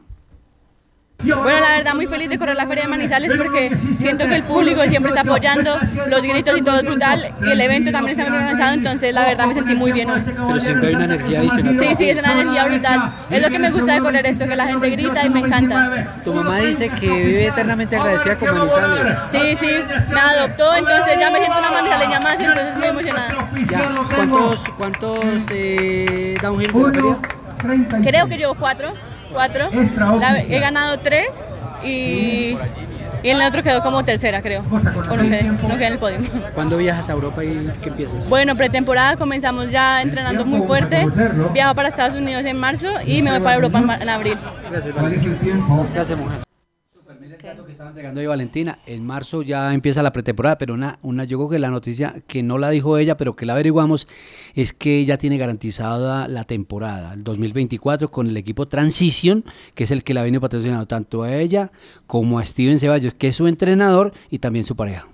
[1.22, 4.44] Bueno, la verdad muy feliz de correr la Feria de Manizales porque siento que el
[4.44, 8.30] público siempre está apoyando, los gritos y todo es brutal y el evento también está
[8.30, 10.22] muy organizado, entonces la verdad me sentí muy bien hoy.
[10.24, 11.78] Pero siempre hay una energía adicional.
[11.78, 13.12] Sí, sí, es una energía brutal.
[13.30, 16.16] Es lo que me gusta de correr esto, que la gente grita y me encanta.
[16.24, 19.18] Tu mamá dice que vive eternamente agradecida con Manizales.
[19.30, 19.72] Sí, sí,
[20.14, 23.50] me adoptó, entonces ya me siento una manizaleña más, entonces muy emocionada.
[23.70, 25.20] Ya, ¿Cuántos, cuántos
[25.52, 28.10] eh, downhill de la feria?
[28.10, 28.94] Creo que llevo cuatro,
[29.32, 29.70] cuatro.
[30.20, 31.28] La- he ganado tres
[31.84, 32.58] y,
[33.24, 34.64] y en el otro quedó como tercera, creo.
[34.72, 36.18] O no quedé, no quedé en el podio.
[36.54, 38.28] ¿Cuándo viajas a Europa y qué empiezas?
[38.30, 41.06] Bueno, pretemporada comenzamos ya entrenando muy fuerte.
[41.54, 44.38] Viajo para Estados Unidos en marzo y me voy para Europa en abril.
[44.70, 44.94] Gracias,
[45.94, 46.49] Gracias, mujer.
[47.38, 48.80] Que estaban llegando hoy Valentina.
[48.86, 52.42] En marzo ya empieza la pretemporada, pero una, una, yo creo que la noticia que
[52.42, 54.08] no la dijo ella, pero que la averiguamos,
[54.56, 59.44] es que ya tiene garantizada la temporada, el 2024, con el equipo Transition,
[59.76, 61.72] que es el que la viene patrocinando tanto a ella
[62.08, 65.08] como a Steven Ceballos, que es su entrenador y también su pareja.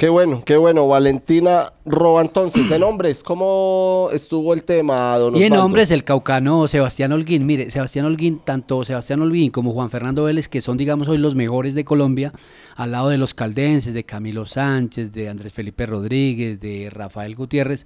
[0.00, 0.88] Qué bueno, qué bueno.
[0.88, 2.70] Valentina Roba entonces.
[2.70, 5.66] En hombres, ¿cómo estuvo el tema, don Y en Osvaldo?
[5.66, 7.44] hombres, el caucano Sebastián Holguín.
[7.44, 11.34] Mire, Sebastián Holguín, tanto Sebastián Holguín como Juan Fernando Vélez, que son, digamos, hoy los
[11.34, 12.32] mejores de Colombia,
[12.76, 17.84] al lado de los caldenses, de Camilo Sánchez, de Andrés Felipe Rodríguez, de Rafael Gutiérrez,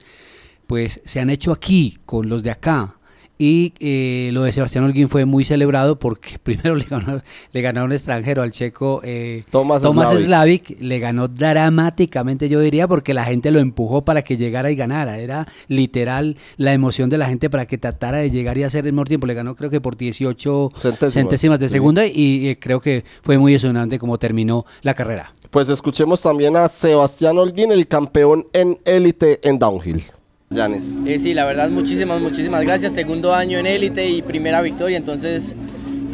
[0.68, 2.94] pues se han hecho aquí, con los de acá.
[3.36, 7.22] Y eh, lo de Sebastián Holguín fue muy celebrado porque primero le ganó,
[7.52, 10.24] le ganó a un extranjero, al checo eh, Thomas Slavic.
[10.24, 10.80] Slavic.
[10.80, 15.18] le ganó dramáticamente, yo diría, porque la gente lo empujó para que llegara y ganara.
[15.18, 18.92] Era literal la emoción de la gente para que tratara de llegar y hacer el
[18.92, 19.26] mejor tiempo.
[19.26, 20.72] Le ganó creo que por 18
[21.10, 21.72] centésimas, de sí.
[21.72, 25.32] segunda y creo que fue muy emocionante como terminó la carrera.
[25.54, 30.02] Pues escuchemos también a Sebastián Holguín, el campeón en élite en downhill.
[30.54, 30.84] Janes.
[31.06, 32.92] Eh, sí, la verdad, muchísimas, muchísimas gracias.
[32.92, 35.56] Segundo año en élite y primera victoria, entonces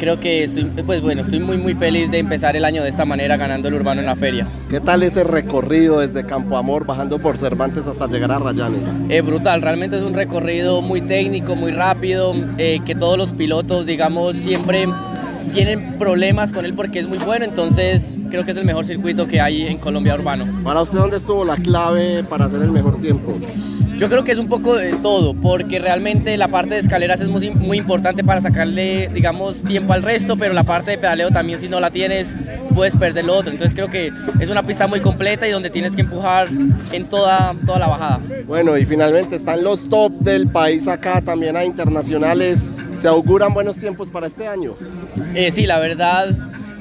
[0.01, 3.05] creo que estoy, pues bueno, estoy muy, muy feliz de empezar el año de esta
[3.05, 4.47] manera, ganando el urbano en la feria.
[4.67, 8.81] ¿Qué tal ese recorrido desde Campo Amor, bajando por Cervantes hasta llegar a Rayanes?
[9.09, 13.85] Eh, brutal, realmente es un recorrido muy técnico, muy rápido, eh, que todos los pilotos,
[13.85, 14.87] digamos, siempre
[15.53, 19.27] tienen problemas con él porque es muy bueno, entonces creo que es el mejor circuito
[19.27, 20.45] que hay en Colombia urbano.
[20.63, 23.37] Para usted, ¿dónde estuvo la clave para hacer el mejor tiempo?
[23.97, 27.27] Yo creo que es un poco de todo, porque realmente la parte de escaleras es
[27.27, 31.59] muy, muy importante para sacarle, digamos, tiempo al resto, pero la parte de pedaleo también
[31.59, 32.35] si no la tienes
[32.73, 33.51] puedes perder lo otro.
[33.51, 36.47] Entonces creo que es una pista muy completa y donde tienes que empujar
[36.91, 38.21] en toda, toda la bajada.
[38.47, 42.65] Bueno, y finalmente están los top del país acá, también hay internacionales.
[42.97, 44.73] ¿Se auguran buenos tiempos para este año?
[45.33, 46.29] Eh, sí, la verdad,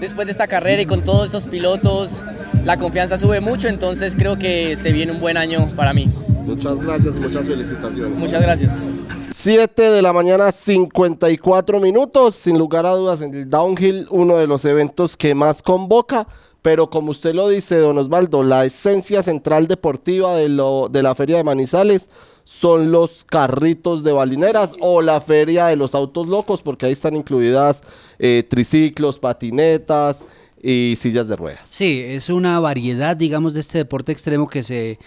[0.01, 2.23] después de esta carrera y con todos estos pilotos,
[2.65, 6.13] la confianza sube mucho, entonces creo que se viene un buen año para mí.
[6.45, 8.19] Muchas gracias y muchas felicitaciones.
[8.19, 8.85] Muchas gracias.
[9.33, 12.35] 7 de la mañana, 54 minutos.
[12.35, 16.27] Sin lugar a dudas, en el downhill, uno de los eventos que más convoca.
[16.63, 21.15] Pero como usted lo dice, don Osvaldo, la esencia central deportiva de, lo, de la
[21.15, 22.11] Feria de Manizales
[22.45, 27.17] son los carritos de balineras o la Feria de los Autos Locos, porque ahí están
[27.17, 27.83] incluidas
[28.19, 30.25] eh, triciclos, patinetas
[30.63, 31.63] y sillas de ruedas.
[31.65, 34.99] Sí, es una variedad, digamos, de este deporte extremo que se,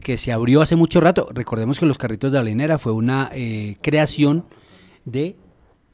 [0.00, 1.28] que se abrió hace mucho rato.
[1.32, 4.44] Recordemos que los carritos de balinera fue una eh, creación
[5.04, 5.36] de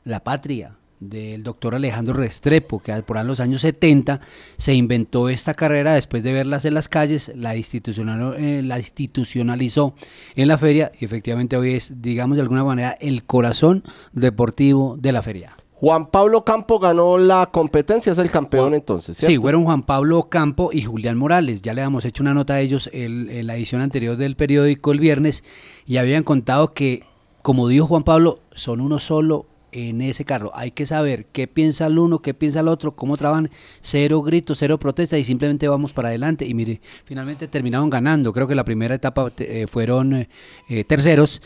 [0.04, 4.20] la patria, del doctor Alejandro Restrepo, que por los años 70
[4.56, 9.94] se inventó esta carrera después de verlas en las calles, la, institucional, eh, la institucionalizó
[10.34, 15.12] en la feria y efectivamente hoy es, digamos de alguna manera, el corazón deportivo de
[15.12, 15.56] la feria.
[15.72, 19.16] Juan Pablo Campo ganó la competencia, es el campeón entonces.
[19.16, 19.30] ¿cierto?
[19.32, 21.62] Sí, fueron Juan Pablo Campo y Julián Morales.
[21.62, 24.90] Ya le habíamos hecho una nota a ellos el- en la edición anterior del periódico
[24.90, 25.44] el viernes
[25.86, 27.04] y habían contado que,
[27.42, 30.50] como dijo Juan Pablo, son uno solo en ese carro.
[30.54, 33.50] Hay que saber qué piensa el uno, qué piensa el otro, cómo trabajan.
[33.80, 36.46] Cero gritos, cero protesta y simplemente vamos para adelante.
[36.46, 38.32] Y mire, finalmente terminaron ganando.
[38.32, 40.28] Creo que la primera etapa eh, fueron eh,
[40.68, 41.42] eh, terceros.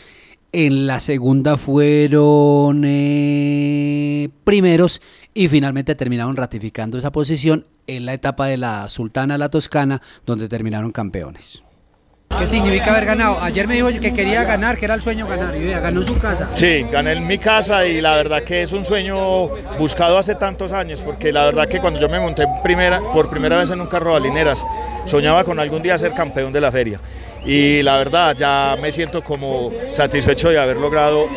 [0.51, 2.81] En la segunda fueron
[4.43, 5.01] primeros
[5.33, 10.47] y finalmente terminaron ratificando esa posición en la etapa de la Sultana La Toscana, donde
[10.47, 11.62] terminaron campeones.
[12.37, 13.39] ¿Qué significa haber ganado?
[13.41, 16.17] Ayer me dijo que quería ganar, que era el sueño ganar, y ganó en su
[16.17, 16.49] casa.
[16.53, 20.71] Sí, gané en mi casa y la verdad que es un sueño buscado hace tantos
[20.71, 24.13] años, porque la verdad que cuando yo me monté por primera vez en un carro
[24.13, 24.65] de balineras,
[25.05, 26.99] soñaba con algún día ser campeón de la feria.
[27.45, 31.27] Y la verdad ya me siento como satisfecho de haber logrado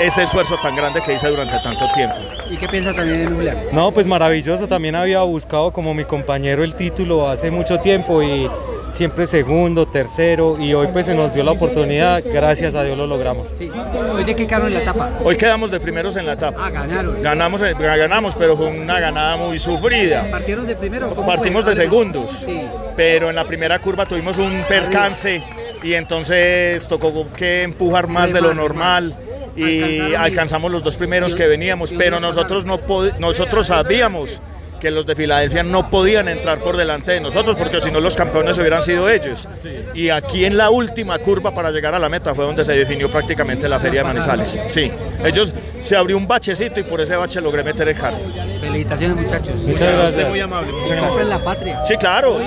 [0.00, 2.16] ese esfuerzo tan grande que hice durante tanto tiempo.
[2.50, 3.56] ¿Y qué piensa también Julián?
[3.72, 4.66] No, pues maravilloso.
[4.66, 8.50] También había buscado como mi compañero el título hace mucho tiempo y
[8.92, 12.22] siempre segundo, tercero y hoy pues se nos dio la oportunidad.
[12.24, 13.48] Gracias a Dios lo logramos.
[13.52, 13.70] Sí.
[14.14, 15.10] ¿Hoy de qué quedaron en la etapa?
[15.22, 16.66] Hoy quedamos de primeros en la etapa.
[16.66, 17.22] Ah, ganaron.
[17.22, 20.26] Ganamos, eh, ganamos, pero fue una ganada muy sufrida.
[20.30, 21.14] ¿Partieron de primero?
[21.14, 21.70] Partimos fue?
[21.74, 22.62] de segundos, Sí.
[22.96, 25.42] pero en la primera curva tuvimos un percance
[25.82, 29.14] y entonces tocó que empujar más de lo normal
[29.56, 32.80] y alcanzamos los dos primeros que veníamos, pero nosotros no
[33.18, 34.40] nosotros sabíamos
[34.80, 38.16] que los de Filadelfia no podían entrar por delante de nosotros porque si no los
[38.16, 39.48] campeones hubieran sido ellos.
[39.94, 43.10] Y aquí en la última curva para llegar a la meta fue donde se definió
[43.10, 44.62] prácticamente la feria de Manizales.
[44.66, 44.90] Sí,
[45.24, 48.18] ellos se abrió un bachecito y por ese bache logré meter el carro.
[48.60, 49.54] Felicitaciones muchachos.
[49.56, 50.28] Muchas gracias.
[50.28, 50.72] Muy amable.
[50.72, 51.22] Muchas gracias.
[51.22, 51.84] en la patria.
[51.84, 52.40] Sí, claro.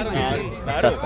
[0.63, 0.99] claro.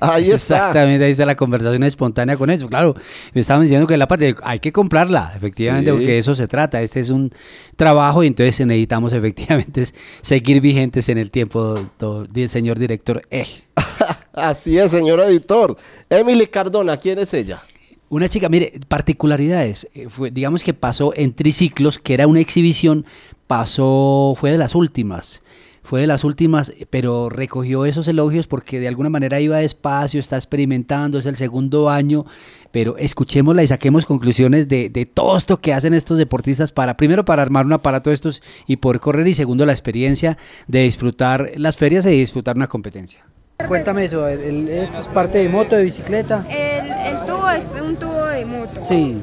[0.00, 0.56] Ahí está.
[0.56, 2.68] Exactamente, ahí está la conversación espontánea con eso.
[2.68, 2.94] Claro,
[3.34, 5.96] me estaban diciendo que la patria hay que comprarla, efectivamente, Sí.
[5.96, 6.80] porque de eso se trata.
[6.82, 7.30] Este es un
[7.76, 9.86] trabajo y entonces necesitamos efectivamente
[10.22, 13.22] seguir vigentes en el tiempo, do- señor director.
[13.30, 13.46] Eh.
[14.32, 15.76] Así es, señor editor.
[16.08, 17.62] Emily Cardona, ¿quién es ella?
[18.10, 19.88] Una chica, mire, particularidades.
[19.94, 23.04] eh, Fue, digamos que pasó en triciclos, que era una exhibición,
[23.46, 25.42] pasó, fue de las últimas.
[25.88, 30.36] Fue de las últimas, pero recogió esos elogios porque de alguna manera iba despacio, está
[30.36, 32.26] experimentando, es el segundo año,
[32.70, 37.24] pero escuchémosla y saquemos conclusiones de, de todo esto que hacen estos deportistas para, primero,
[37.24, 40.36] para armar un aparato de estos y poder correr, y segundo, la experiencia
[40.66, 43.24] de disfrutar las ferias y disfrutar una competencia.
[43.66, 46.44] Cuéntame eso, el- el- ¿esto es parte de moto, de bicicleta?
[46.50, 48.82] El, el tubo es un tubo de moto.
[48.82, 49.16] Sí.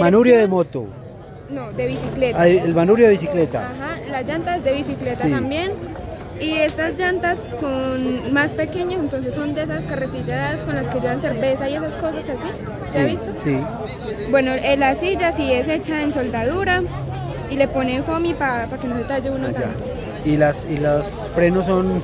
[0.00, 0.86] Manurio de moto.
[1.50, 2.40] No, de bicicleta.
[2.40, 3.70] Ah, el manurio de bicicleta.
[3.70, 5.30] Ajá, las llantas de bicicleta Sí.
[5.30, 5.72] también.
[6.40, 11.20] Y estas llantas son más pequeñas, entonces son de esas carretillas con las que llevan
[11.20, 12.48] cerveza y esas cosas así.
[12.88, 13.32] ¿Se ha Sí, visto?
[13.42, 13.58] Sí.
[14.30, 16.82] Bueno, eh, la silla sí es hecha en soldadura
[17.50, 19.84] y le ponen foamy para que no se talle uno tanto.
[20.24, 22.02] Y, las, y los frenos son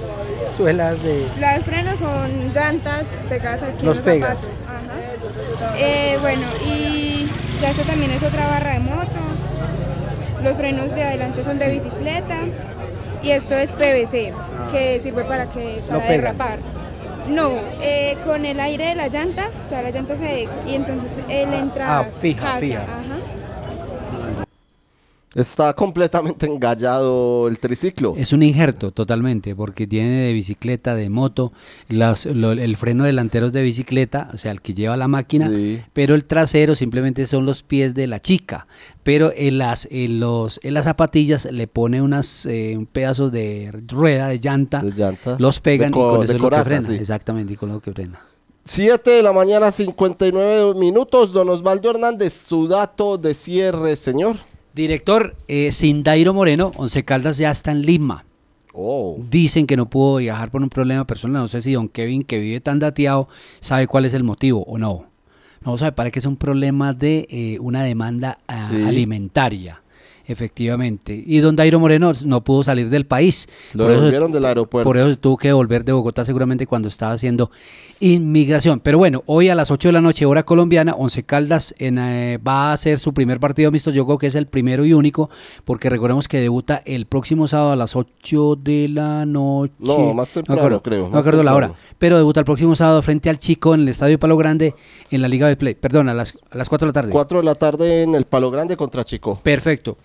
[0.49, 1.27] suelas de...
[1.39, 4.39] Los frenos son llantas pegadas aquí Los en los pegas.
[4.39, 4.51] zapatos.
[4.67, 5.79] Ajá.
[5.79, 7.29] Eh, bueno, y
[7.61, 9.21] ya esta también es otra barra de moto.
[10.43, 12.37] Los frenos de adelante son de bicicleta.
[13.23, 14.33] Y esto es PVC,
[14.73, 16.09] que sirve para que para pegan.
[16.09, 16.59] derrapar.
[17.29, 20.49] No, eh, con el aire de la llanta, o sea, la llanta se...
[20.67, 22.01] Y entonces él entra...
[22.01, 22.81] Ah, fija, casa, fija.
[22.83, 24.47] Ajá.
[25.35, 28.15] Está completamente engallado el triciclo.
[28.19, 31.53] Es un injerto totalmente, porque tiene de bicicleta, de moto,
[31.89, 35.51] las- lo- el freno delantero es de bicicleta, o sea, el que lleva la máquina,
[35.95, 38.67] pero el trasero simplemente son los pies de la chica.
[39.05, 43.73] Pero en las, en los, en las zapatillas le pone unas eh, un pedazo de
[43.89, 44.83] rueda, de llanta,
[45.39, 46.89] los pegan De y co- con de eso es lo que frena.
[46.89, 46.95] sí.
[46.95, 48.21] Exactamente, y con lo que frena.
[48.65, 51.33] 7 de la mañana, 59 minutos.
[51.33, 54.37] Don Osvaldo Hernández, su dato de cierre, señor.
[54.75, 58.25] Director, eh, Sindairo Moreno, Once Caldas ya está en Lima.
[58.73, 59.19] Oh.
[59.31, 61.43] Dicen que no pudo viajar por un problema personal.
[61.43, 63.29] No sé si don Kevin, que vive tan dateado,
[63.61, 65.05] sabe cuál es el motivo o no.
[65.65, 68.77] No sabe, parece que es un problema de eh, una demanda ah, Sí.
[68.83, 69.83] alimentaria.
[70.27, 71.23] Efectivamente.
[71.27, 73.49] Y don Dairo Moreno no pudo salir del país.
[73.75, 74.89] Lo devolvieron del aeropuerto.
[74.89, 77.51] Por eso tuvo que volver de Bogotá seguramente cuando estaba haciendo
[78.01, 78.81] inmigración.
[78.81, 82.39] Pero bueno, hoy a las 8 de la noche, hora colombiana, Once Caldas en, eh,
[82.39, 83.91] va a hacer su primer partido mixto.
[83.91, 85.31] Yo creo que es el primero y único,
[85.65, 89.73] porque recordemos que debuta el próximo sábado a las 8 de la noche.
[89.79, 91.75] No, más temprano, acuerdo, creo, No me acuerdo la hora.
[91.99, 94.75] Pero debuta el próximo sábado frente al Chico en el Estadio Palo Grande
[95.11, 95.75] en la Liga de Play.
[95.75, 97.13] Perdón, a las, a las 4 de la tarde.
[97.13, 99.41] 4 de la tarde en el Palo Grande contra Chico.
[99.43, 99.97] Perfecto.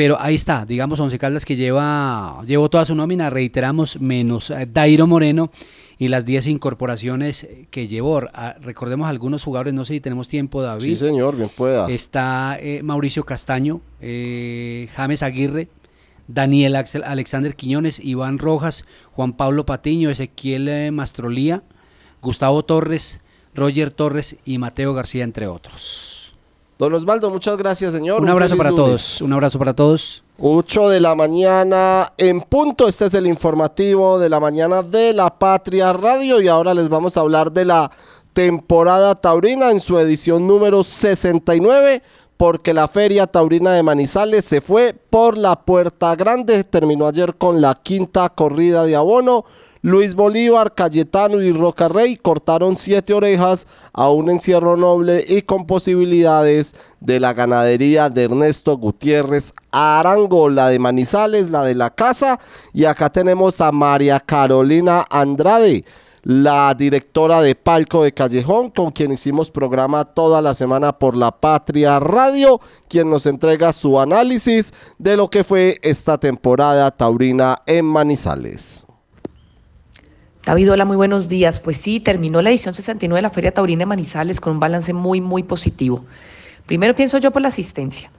[0.00, 4.66] Pero ahí está, digamos, Once Caldas que lleva, llevó toda su nómina, reiteramos, menos eh,
[4.66, 5.50] Dairo Moreno
[5.98, 8.22] y las 10 incorporaciones que llevó.
[8.32, 10.96] Ah, recordemos algunos jugadores, no sé si tenemos tiempo, David.
[10.96, 11.86] Sí, señor, bien pueda.
[11.90, 15.68] Está eh, Mauricio Castaño, eh, James Aguirre,
[16.28, 21.62] Daniel Axel, Alexander Quiñones, Iván Rojas, Juan Pablo Patiño, Ezequiel eh, Mastrolía,
[22.22, 23.20] Gustavo Torres,
[23.54, 26.09] Roger Torres y Mateo García, entre otros.
[26.80, 28.22] Don Osvaldo, muchas gracias, señor.
[28.22, 28.86] Un abrazo para lunes.
[28.86, 30.24] todos, un abrazo para todos.
[30.38, 32.88] 8 de la mañana en punto.
[32.88, 37.18] Este es el informativo de la mañana de la Patria Radio y ahora les vamos
[37.18, 37.90] a hablar de la
[38.32, 42.02] temporada taurina en su edición número 69
[42.38, 46.64] porque la Feria Taurina de Manizales se fue por la Puerta Grande.
[46.64, 49.44] Terminó ayer con la quinta corrida de abono.
[49.82, 55.66] Luis Bolívar, Cayetano y Roca Rey cortaron siete orejas a un encierro noble y con
[55.66, 62.38] posibilidades de la ganadería de Ernesto Gutiérrez Arango, la de Manizales, la de la casa.
[62.74, 65.86] Y acá tenemos a María Carolina Andrade,
[66.24, 71.30] la directora de Palco de Callejón, con quien hicimos programa toda la semana por la
[71.30, 77.86] Patria Radio, quien nos entrega su análisis de lo que fue esta temporada taurina en
[77.86, 78.84] Manizales.
[80.44, 81.60] David, hola, muy buenos días.
[81.60, 84.94] Pues sí, terminó la edición 69 de la Feria Taurina de Manizales con un balance
[84.94, 86.06] muy, muy positivo.
[86.64, 88.10] Primero pienso yo por la asistencia.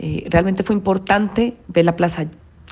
[0.00, 2.26] Eh, realmente fue importante ver la plaza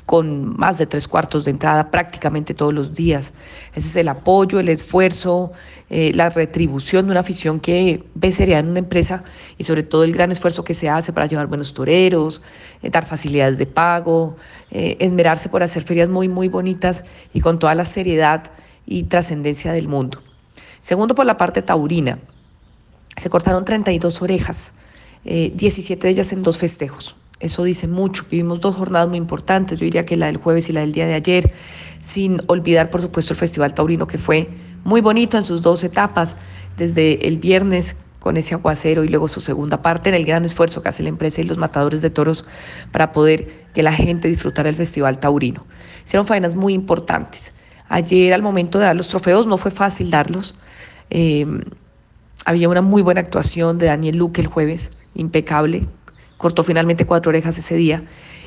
[0.05, 3.33] con más de tres cuartos de entrada prácticamente todos los días.
[3.75, 5.51] Ese es el apoyo, el esfuerzo,
[5.89, 9.23] eh, la retribución de una afición que ve seriedad en una empresa
[9.57, 12.41] y sobre todo el gran esfuerzo que se hace para llevar buenos toreros,
[12.81, 14.37] eh, dar facilidades de pago,
[14.71, 17.03] eh, esmerarse por hacer ferias muy, muy bonitas
[17.33, 18.43] y con toda la seriedad
[18.87, 20.23] y trascendencia del mundo.
[20.79, 22.17] Segundo, por la parte taurina.
[23.17, 24.73] Se cortaron 32 orejas,
[25.25, 27.15] eh, 17 de ellas en dos festejos.
[27.39, 28.25] Eso dice mucho.
[28.31, 31.05] Vivimos dos jornadas muy importantes, yo diría que la del jueves y la del día
[31.05, 31.53] de ayer,
[32.01, 34.49] sin olvidar, por supuesto, el Festival Taurino, que fue
[34.83, 36.37] muy bonito en sus dos etapas,
[36.77, 40.81] desde el viernes con ese aguacero y luego su segunda parte en el gran esfuerzo
[40.81, 42.45] que hace la empresa y los matadores de toros
[42.91, 45.65] para poder que la gente disfrutara el Festival Taurino.
[46.05, 47.53] Hicieron faenas muy importantes.
[47.89, 50.55] Ayer al momento de dar los trofeos no fue fácil darlos.
[51.09, 51.45] Eh,
[52.45, 55.87] había una muy buena actuación de Daniel Luque el jueves, impecable.
[56.37, 58.03] Cortó finalmente cuatro orejas ese día.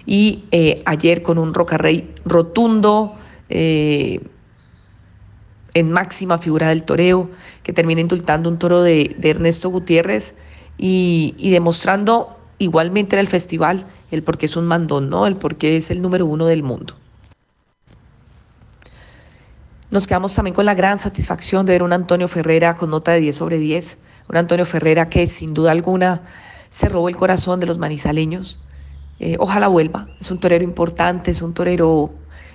[0.06, 3.14] Y eh, ayer con un Rocarrey rotundo,
[3.48, 4.20] eh,
[5.74, 7.30] en máxima figura del toreo,
[7.62, 10.34] que termina indultando un toro de, Ernesto Gutiérrez
[10.78, 15.26] y, y demostrando igualmente en el festival el por qué es un mandón, ¿no?
[15.26, 16.94] El por qué es el número uno del mundo.
[19.90, 23.18] Nos quedamos también con la gran satisfacción de ver un Antonio Ferrera con nota de
[23.18, 23.98] 10 sobre 10.
[24.28, 26.22] Un Antonio Ferrera que sin duda alguna
[26.70, 28.60] se robó el corazón de los manizaleños.
[29.18, 30.06] Eh, ojalá vuelva.
[30.20, 32.12] Es un torero importante, es un torero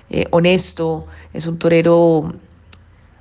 [0.08, 2.32] eh, honesto, es un torero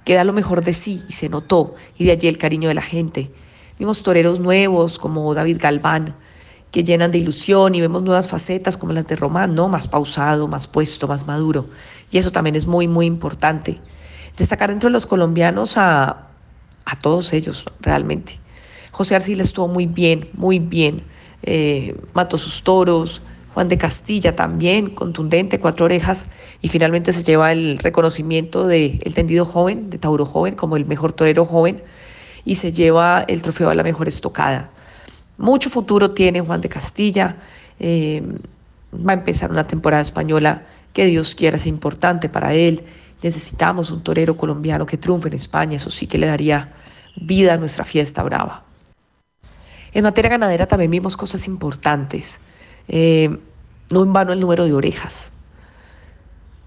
[0.06, 1.76] que da lo mejor de sí y se notó.
[1.98, 3.34] Y de allí el cariño de la gente.
[3.78, 6.16] Vimos toreros nuevos como David Galván,
[6.72, 9.68] que llenan de ilusión y vemos nuevas facetas como las de Román, ¿no?
[9.68, 11.68] Más pausado, más puesto, más maduro.
[12.12, 13.82] Y eso también es muy, muy importante.
[14.38, 16.28] Destacar entre los colombianos a,
[16.86, 18.40] a todos ellos, realmente.
[18.92, 21.04] José Arcila estuvo muy bien, muy bien.
[21.44, 23.22] Eh, mató sus toros.
[23.54, 26.28] Juan de Castilla también, contundente, cuatro orejas.
[26.62, 30.86] Y finalmente se lleva el reconocimiento del el tendido joven, de Tauro Joven, como el
[30.86, 31.82] mejor torero joven.
[32.44, 34.70] Y se lleva el trofeo a la mejor estocada.
[35.38, 37.38] Mucho futuro tiene Juan de Castilla.
[37.80, 38.24] Eh,
[38.94, 40.64] va a empezar una temporada española
[40.94, 42.84] que Dios quiera sea importante para él.
[43.26, 46.74] Necesitamos un torero colombiano que triunfe en España, eso sí que le daría
[47.16, 48.64] vida a nuestra fiesta brava.
[49.94, 52.40] En materia ganadera también vimos cosas importantes.
[52.88, 53.36] Eh,
[53.90, 55.32] no en vano el número de orejas.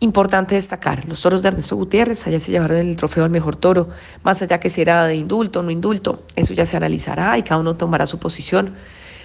[0.01, 3.91] Importante destacar, los toros de Ernesto Gutiérrez, allá se llevaron el trofeo al mejor toro,
[4.25, 7.45] más allá que si era de indulto o no indulto, eso ya se analizará y
[7.45, 8.75] cada uno tomará su posición,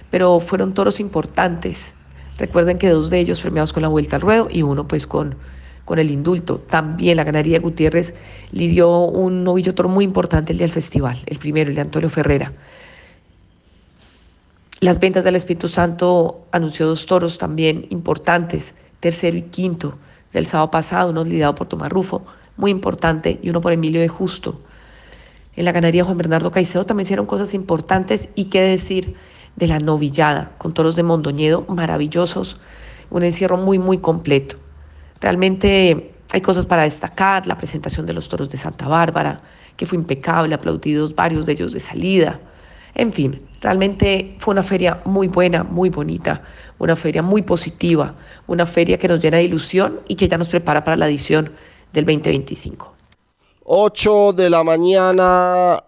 [0.08, 1.94] pero fueron toros importantes.
[2.38, 5.34] Recuerden que dos de ellos premiados con la vuelta al ruedo y uno pues con,
[5.84, 6.58] con el indulto.
[6.58, 8.14] También la ganadería Gutiérrez
[8.52, 11.82] le dio un novillo toro muy importante el día del festival, el primero, el de
[11.82, 12.52] Antonio Ferrera.
[14.80, 19.96] Las ventas del Espíritu Santo anunció dos toros también importantes, tercero y quinto
[20.32, 22.24] del sábado pasado, uno liderado por Tomás Rufo,
[22.56, 24.60] muy importante, y uno por Emilio de Justo.
[25.56, 29.14] En la ganadería Juan Bernardo Caicedo también hicieron cosas importantes y qué decir
[29.56, 32.58] de la novillada, con toros de Mondoñedo maravillosos,
[33.10, 34.56] un encierro muy, muy completo.
[35.24, 39.40] Realmente hay cosas para destacar, la presentación de los toros de Santa Bárbara,
[39.74, 42.40] que fue impecable, aplaudidos varios de ellos de salida,
[42.94, 46.42] En fin, realmente fue una feria muy buena, muy bonita,
[46.78, 48.14] una feria muy positiva,
[48.46, 51.50] una feria que nos llena de ilusión y que ya nos prepara para la edición
[51.90, 52.94] del 2025.
[53.64, 55.82] 8 de la mañana,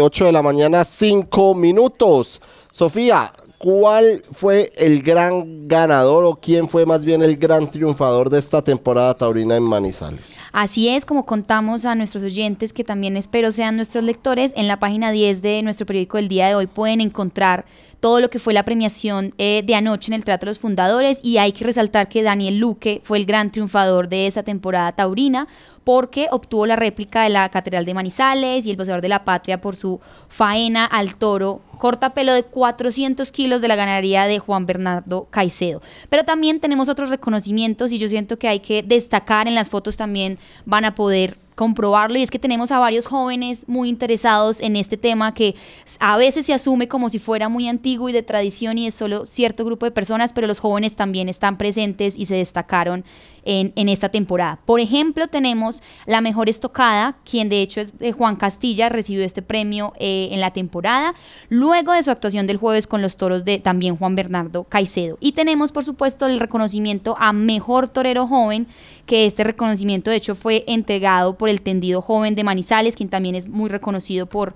[0.00, 2.40] 8 de la mañana, 5 minutos.
[2.70, 8.38] Sofía, ¿cuál fue el gran ganador o quién fue más bien el gran triunfador de
[8.38, 10.36] esta temporada taurina en Manizales?
[10.52, 14.78] Así es, como contamos a nuestros oyentes, que también espero sean nuestros lectores, en la
[14.78, 17.66] página 10 de nuestro periódico del día de hoy pueden encontrar
[18.00, 21.18] todo lo que fue la premiación eh, de anoche en el Teatro de los Fundadores
[21.22, 25.48] y hay que resaltar que Daniel Luque fue el gran triunfador de esa temporada taurina
[25.82, 29.60] porque obtuvo la réplica de la Catedral de Manizales y el Boceador de la Patria
[29.60, 34.66] por su faena al toro corta pelo de 400 kilos de la ganadería de Juan
[34.66, 35.80] Bernardo Caicedo.
[36.08, 39.96] Pero también tenemos otros reconocimientos y yo siento que hay que destacar en las fotos
[39.96, 44.76] también van a poder comprobarlo y es que tenemos a varios jóvenes muy interesados en
[44.76, 45.56] este tema que
[45.98, 49.26] a veces se asume como si fuera muy antiguo y de tradición y es solo
[49.26, 53.04] cierto grupo de personas, pero los jóvenes también están presentes y se destacaron
[53.44, 54.58] en, esta temporada.
[54.64, 59.42] Por ejemplo, tenemos la mejor estocada, quien de hecho es de Juan Castilla, recibió este
[59.42, 61.14] premio eh, en la temporada,
[61.48, 65.16] luego de su actuación del jueves con los toros de también Juan Bernardo Caicedo.
[65.20, 68.66] Y tenemos, por supuesto, el reconocimiento a mejor torero joven,
[69.06, 73.34] que este reconocimiento de hecho fue entregado por el tendido joven de Manizales, quien también
[73.34, 74.54] es muy reconocido por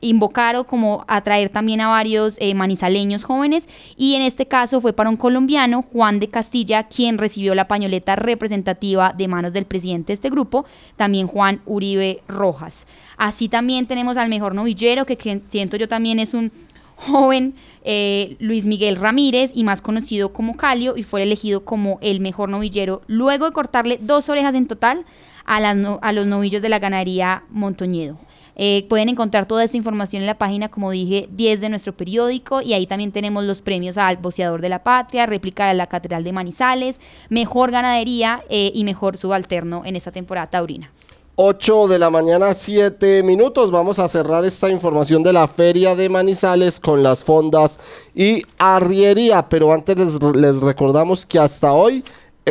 [0.00, 4.92] invocar o como atraer también a varios eh, manizaleños jóvenes y en este caso fue
[4.92, 10.08] para un colombiano, Juan de Castilla, quien recibió la pañoleta representativa de manos del presidente
[10.08, 10.64] de este grupo,
[10.96, 12.86] también Juan Uribe Rojas.
[13.16, 16.52] Así también tenemos al mejor novillero, que, que siento yo también es un
[17.00, 22.20] joven eh, Luis Miguel Ramírez y más conocido como Calio y fue elegido como el
[22.20, 25.04] mejor novillero luego de cortarle dos orejas en total
[25.46, 28.18] a, las a los novillos de la ganadería Montoñedo.
[28.62, 32.60] Eh, pueden encontrar toda esta información en la página, como dije, 10 de nuestro periódico
[32.60, 36.24] y ahí también tenemos los premios al boceador de la patria, réplica de la Catedral
[36.24, 37.00] de Manizales,
[37.30, 40.92] mejor ganadería eh, y mejor subalterno en esta temporada taurina.
[41.36, 43.70] 8 de la mañana, 7 minutos.
[43.70, 47.78] Vamos a cerrar esta información de la Feria de Manizales con las fondas
[48.14, 49.48] y arriería.
[49.48, 52.04] Pero antes les, les recordamos que hasta hoy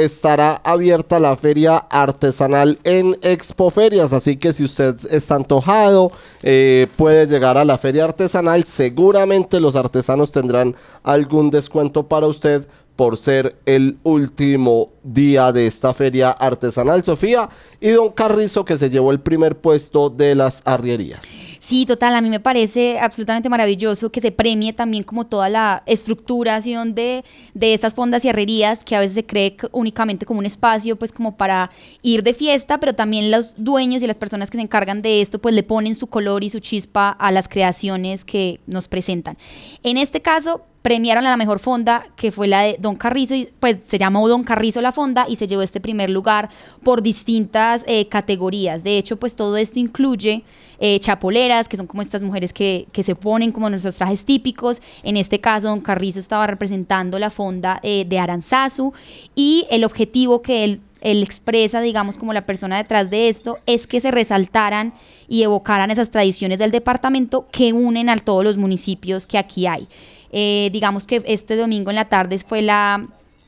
[0.04, 6.12] estará abierta la feria artesanal en Expoferias, así que si usted está antojado,
[6.44, 12.68] eh, puede llegar a la feria artesanal, seguramente los artesanos tendrán algún descuento para usted
[12.96, 18.90] por ser el último día de esta feria artesanal, Sofía, y don Carrizo que se
[18.90, 21.49] llevó el primer puesto de las arrierías.
[21.60, 25.84] Sí, total, a mí me parece absolutamente maravilloso que se premie también como toda la
[25.88, 30.46] estructuración de, de estas fondas y herrerías que a veces se cree únicamente como un
[30.46, 31.70] espacio pues como para
[32.02, 35.40] ir de fiesta, pero también los dueños y las personas que se encargan de esto
[35.40, 39.38] pues le ponen su color y su chispa a las creaciones que nos presentan.
[39.84, 43.50] En este caso, premiaron a la mejor fonda, que fue la de Don Carrizo, y
[43.60, 46.50] pues se llamó Don Carrizo la fonda y se llevó este primer lugar
[46.84, 48.84] por distintas eh, categorías.
[48.84, 50.44] De hecho, pues todo esto incluye
[50.80, 54.82] eh, chapoleras, que son como estas mujeres que, que, se ponen como nuestros trajes típicos.
[55.04, 58.94] En este caso, Don Carrizo estaba representando la fonda eh, de Aranzazu
[59.36, 63.88] y el objetivo que él él expresa, digamos, como la persona detrás de esto, es
[63.88, 64.94] que se resaltaran
[65.28, 69.88] y evocaran esas tradiciones del departamento que unen a todos los municipios que aquí hay.
[70.32, 73.02] Eh, digamos que este domingo en la tarde fue la,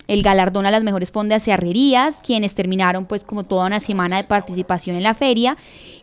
[0.08, 4.18] el galardón a las mejores fondas y arrerías, quienes terminaron pues como toda una semana
[4.18, 5.58] de participación en la feria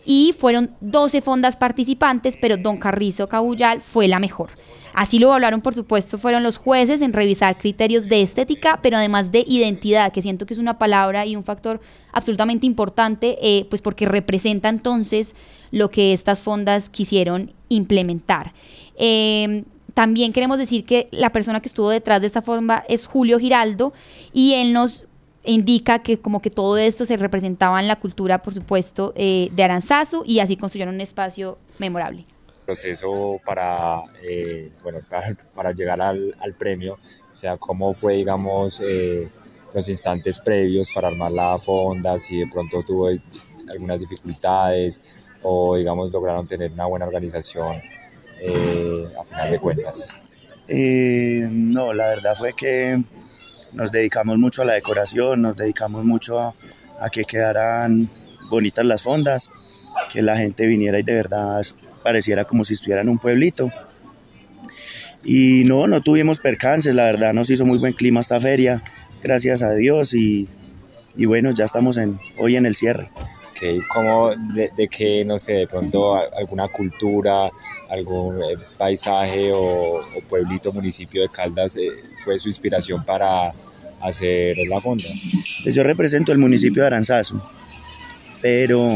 [0.04, 4.50] y fueron 12 fondas participantes, pero Don Carrizo Cabullal fue la mejor.
[4.94, 9.30] Así lo hablaron, por supuesto, fueron los jueces en revisar criterios de estética, pero además
[9.30, 13.82] de identidad, que siento que es una palabra y un factor absolutamente importante, eh, pues
[13.82, 15.36] porque representa entonces
[15.70, 18.54] lo que estas fondas quisieron implementar.
[18.96, 19.64] Eh,
[19.94, 23.92] también queremos decir que la persona que estuvo detrás de esta forma es Julio Giraldo
[24.32, 25.06] y él nos
[25.44, 29.62] indica que como que todo esto se representaba en la cultura, por supuesto, eh, de
[29.64, 32.24] Aranzazu y así construyeron un espacio memorable.
[32.66, 34.98] Proceso para, eh, bueno,
[35.54, 36.98] para, llegar al, premio,
[37.32, 39.26] o sea, cómo fue, digamos, eh,
[39.72, 43.08] los instantes previos para armar la fonda, si de pronto tuvo
[43.70, 45.02] algunas dificultades
[45.42, 47.80] o, digamos, lograron tener una buena organización
[48.40, 50.20] eh, a final de cuentas?
[50.68, 53.02] Eh, no, la verdad fue que
[53.72, 56.54] nos dedicamos mucho a la decoración, nos dedicamos mucho a,
[57.10, 58.08] que quedaran
[58.50, 59.50] bonitas las fondas,
[60.12, 61.62] que la gente viniera y de verdad
[62.02, 63.70] pareciera como si estuviera en un pueblito.
[65.24, 68.82] Y no, no tuvimos percances, la verdad nos hizo muy buen clima esta feria,
[69.22, 70.48] gracias a Dios y,
[71.16, 73.08] y bueno, ya estamos en, hoy en el cierre.
[73.92, 77.50] Como de, de que, no sé, de pronto alguna cultura,
[77.88, 79.58] algún eh, paisaje o,
[80.00, 81.88] o pueblito, municipio de Caldas eh,
[82.24, 83.52] fue su inspiración para
[84.00, 85.04] hacer la fonda?
[85.62, 87.40] Pues yo represento el municipio de Aranzazu,
[88.40, 88.88] pero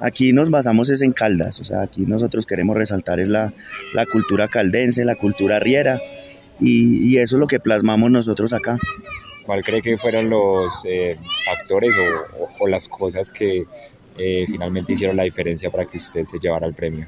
[0.00, 3.52] aquí nos basamos es en Caldas, o sea, aquí nosotros queremos resaltar es la,
[3.92, 6.00] la cultura caldense, la cultura riera,
[6.58, 8.78] y, y eso es lo que plasmamos nosotros acá.
[9.44, 13.64] ¿Cuál cree que fueron los eh, factores o, o- o las cosas que
[14.18, 17.06] eh, finalmente hicieron la diferencia para que usted se llevara el premio?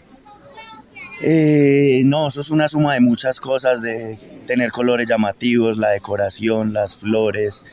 [1.20, 4.16] Eh, no, eso es una suma de muchas cosas, de
[4.47, 7.65] tener colores llamativos, la decoración, las flores,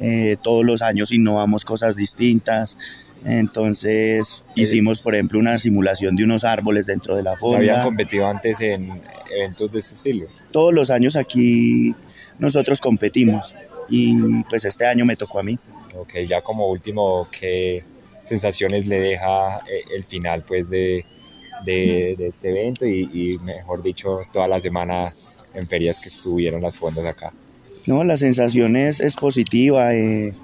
[0.00, 2.78] eh, todos los años innovamos cosas distintas.
[3.24, 7.84] Entonces hicimos, por ejemplo, una simulación de unos árboles dentro de la ¿Ya habían fonda.
[7.84, 9.00] competido antes en
[9.30, 10.26] eventos de ese estilo?
[10.50, 11.94] Todos los años aquí
[12.38, 13.54] nosotros competimos
[13.88, 15.58] y pues este año me tocó a mí.
[15.96, 17.84] Ok, ya como último, ¿qué
[18.24, 21.04] sensaciones le deja eh, el final pues de,
[21.64, 25.12] de, de este evento y, y, mejor dicho toda la semana
[25.54, 27.32] en ferias que estuvieron las fondas acá?
[27.86, 30.34] No, la sensación es, es positiva, eh,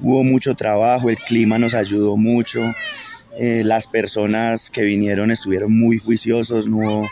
[0.00, 2.60] hubo mucho trabajo, el clima nos ayudó mucho,
[3.38, 7.08] eh, las personas que vinieron estuvieron muy juiciosos, no hubo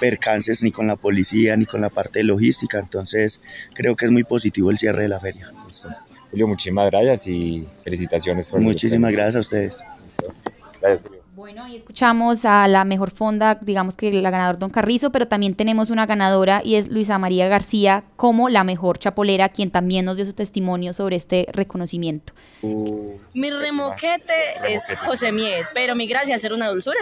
[0.00, 3.40] percances ni con la policía ni con la parte de logística, entonces
[3.74, 5.52] creo que es muy positivo el cierre de la feria.
[5.66, 5.88] Listo.
[6.30, 9.84] Julio, muchísimas gracias y felicitaciones por Muchísimas gracias a ustedes.
[10.04, 10.32] Listo.
[10.80, 11.19] Gracias, Julio.
[11.40, 15.54] Bueno, y escuchamos a la mejor fonda, digamos que la ganadora Don Carrizo, pero también
[15.54, 20.16] tenemos una ganadora y es Luisa María García como la mejor chapolera, quien también nos
[20.16, 22.34] dio su testimonio sobre este reconocimiento.
[22.60, 24.34] Mi remoquete
[24.68, 27.00] es José Miel, pero mi gracia es ser una dulzura.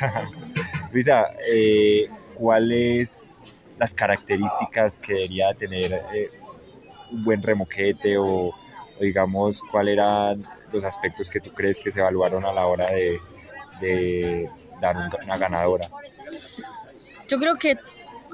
[0.90, 3.32] Luisa, eh, ¿cuáles
[3.78, 6.30] las características que debería tener eh,
[7.12, 8.54] un buen remoquete o, o
[8.98, 10.42] digamos cuáles eran
[10.72, 13.18] los aspectos que tú crees que se evaluaron a la hora de,
[13.80, 14.48] de
[14.80, 15.88] dar un- una ganadora?
[17.28, 17.76] Yo creo que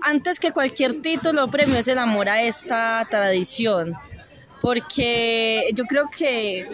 [0.02, 3.94] antes que cualquier título o premio es el amor a esta tradición,
[4.60, 6.66] porque yo creo que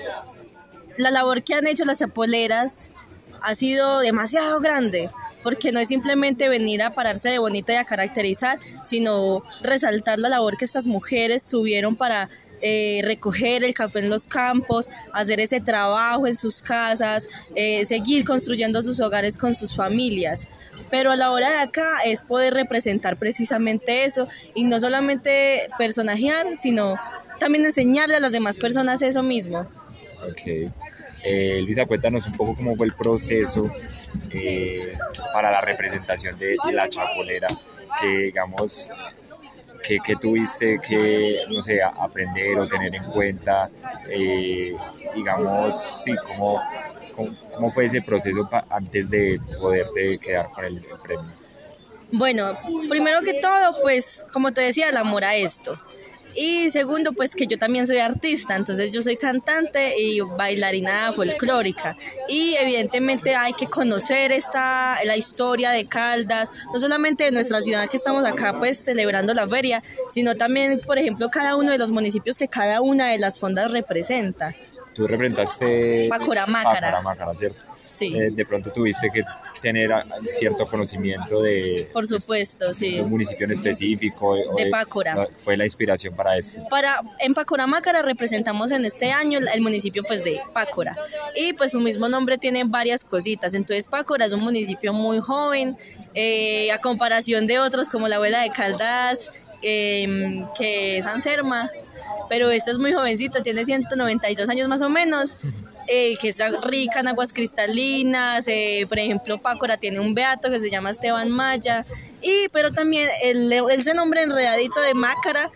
[0.97, 2.93] la labor que han hecho las chapoleras
[3.43, 5.09] ha sido demasiado grande,
[5.43, 10.29] porque no es simplemente venir a pararse de bonita y a caracterizar, sino resaltar la
[10.29, 12.29] labor que estas mujeres tuvieron para
[12.63, 18.25] eh, recoger el café en los campos, hacer ese trabajo en sus casas, eh, seguir
[18.25, 20.49] construyendo sus hogares con sus familias.
[20.91, 26.57] Pero a la hora de acá es poder representar precisamente eso y no solamente personajear,
[26.57, 26.97] sino
[27.39, 29.61] también enseñarle a las demás personas eso mismo.
[30.29, 30.71] Ok.
[31.23, 33.71] Eh, Luisa, cuéntanos un poco cómo fue el proceso
[35.33, 37.49] para la representación de, la chapolera,
[38.01, 38.89] que digamos,
[39.83, 43.71] que, que tuviste que, no sé, aprender o tener en cuenta,
[44.09, 44.75] eh,
[45.15, 46.61] digamos, sí, cómo,
[47.55, 51.31] cómo, fue ese proceso antes de poderte quedar con el, el premio.
[52.13, 52.59] Bueno,
[52.89, 55.79] primero que todo, pues como te decía, el amor a esto.
[56.35, 61.97] Y segundo, pues que yo también soy artista, entonces yo soy cantante y bailarina folclórica.
[62.29, 67.89] Y evidentemente hay que conocer esta, la historia de Caldas, no solamente de nuestra ciudad
[67.89, 71.91] que estamos acá pues celebrando la feria, sino también, por ejemplo, cada uno de los
[71.91, 74.55] municipios que cada una de las fondas representa.
[74.95, 76.91] Tú representaste Pacoramácara.
[76.91, 77.67] Pacoramácara, ¿cierto?
[77.87, 78.17] Sí.
[78.17, 79.25] Eh, de pronto tuviste que
[79.61, 82.95] tener ah, cierto conocimiento de, Por supuesto, sí.
[82.95, 84.31] de un municipio en específico.
[84.31, 85.15] o De Pácora.
[85.15, 86.63] no, Fue la inspiración para eso.
[86.71, 90.97] Para, en Pacoramácara representamos en este año el municipio pues de Pácora
[91.35, 95.77] y pues su mismo nombre tiene varias cositas, entonces Pácora es un municipio muy joven
[96.15, 101.71] eh, a comparación de otros como la abuela de Caldas, eh, que es Anserma,
[102.29, 105.39] pero esta es muy jovencita, tiene 192 años más o menos,
[105.89, 110.61] eh, que es rica en aguas cristalinas, eh, por ejemplo Pácora tiene un beato que
[110.61, 111.85] se llama Esteban Maya,
[112.23, 115.51] y pero también el, ese nombre enredadito de Mácara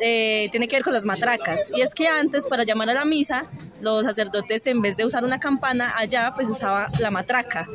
[0.00, 3.04] eh, tiene que ver con las matracas, y es que antes para llamar a la
[3.04, 3.42] misa,
[3.80, 7.66] los sacerdotes en vez de usar una campana allá, pues usaba la matraca,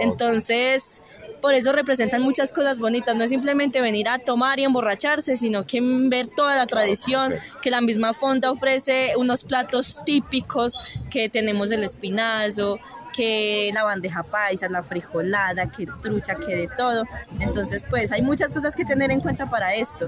[0.00, 1.02] entonces
[1.44, 3.16] por eso representan muchas cosas bonitas.
[3.16, 7.70] No es simplemente venir a tomar y emborracharse, sino que ver toda la tradición, que
[7.70, 10.78] la misma fonda ofrece unos platos típicos,
[11.10, 12.80] que tenemos el espinazo,
[13.14, 17.04] que la bandeja paisa, la frijolada, que trucha, que de todo.
[17.40, 20.06] Entonces, pues hay muchas cosas que tener en cuenta para esto.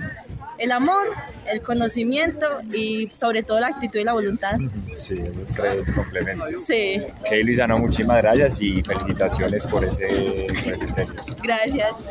[0.58, 1.06] El amor,
[1.46, 4.56] el conocimiento y sobre todo la actitud y la voluntad.
[4.96, 6.64] Sí, esos tres complementos.
[6.64, 11.14] Sí, Ok, Luisano, muchísimas gracias y felicitaciones por ese, por ese premio.
[11.42, 12.06] gracias.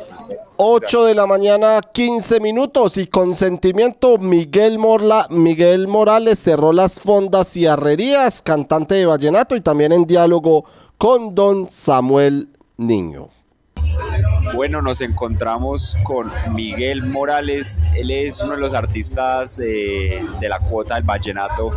[0.57, 6.99] 8 de la mañana, 15 minutos y con sentimiento Miguel, Morla, Miguel Morales cerró las
[6.99, 10.65] fondas y arrerías, cantante de vallenato y también en diálogo
[10.97, 13.29] con don Samuel Niño.
[14.53, 17.81] Bueno, nos encontramos con Miguel Morales.
[17.95, 21.71] Él es uno de los artistas eh, de la cuota del vallenato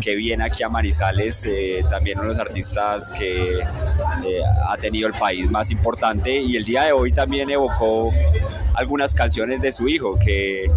[0.00, 1.44] que viene aquí a Manizales.
[1.44, 6.40] eh, también uno de los artistas que eh, ha tenido el país más importante.
[6.40, 8.10] Y el día de hoy también evocó
[8.74, 10.70] algunas canciones de su hijo, que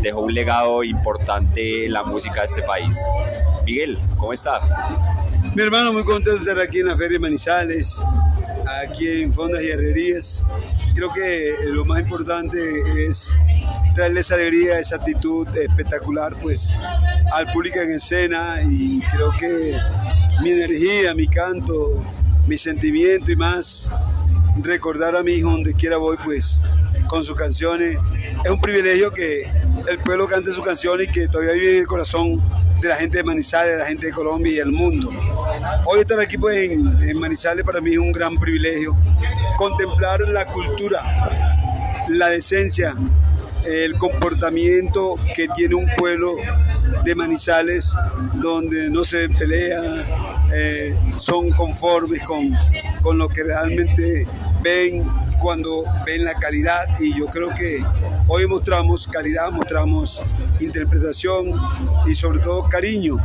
[0.00, 2.98] dejó un legado importante en la música de este país.
[3.66, 4.60] Miguel, ¿cómo está?
[5.54, 8.02] Mi hermano, muy contento de estar aquí en la Feria de Manizales,
[8.86, 10.44] aquí en Fondas y Herrerías.
[10.94, 12.58] Creo que lo más importante
[13.06, 13.34] es
[13.94, 16.72] traerle esa alegría, esa actitud espectacular pues
[17.34, 19.76] al público en escena y creo que
[20.42, 22.02] mi energía, mi canto,
[22.46, 23.90] mi sentimiento y más,
[24.62, 26.62] recordar a mi hijo donde quiera voy pues
[27.08, 27.98] con sus canciones.
[28.42, 29.42] Es un privilegio que
[29.90, 32.42] el pueblo cante sus canciones y que todavía vive en el corazón
[32.80, 35.10] de la gente de Manizales, de la gente de Colombia y del mundo.
[35.84, 38.96] Hoy estar aquí pues, en, Manizales para mí es un gran privilegio.
[39.56, 41.02] Contemplar la cultura,
[42.08, 42.94] la decencia,
[43.64, 46.36] el comportamiento que tiene un pueblo
[47.04, 47.94] de Manizales
[48.34, 50.04] donde no se pelean,
[50.54, 52.52] eh, son conformes con,
[53.00, 54.26] con lo que realmente
[54.62, 55.04] ven
[55.42, 57.84] cuando ven la calidad y yo creo que
[58.28, 60.22] hoy mostramos calidad, mostramos
[60.60, 61.52] interpretación
[62.06, 63.16] y sobre todo cariño,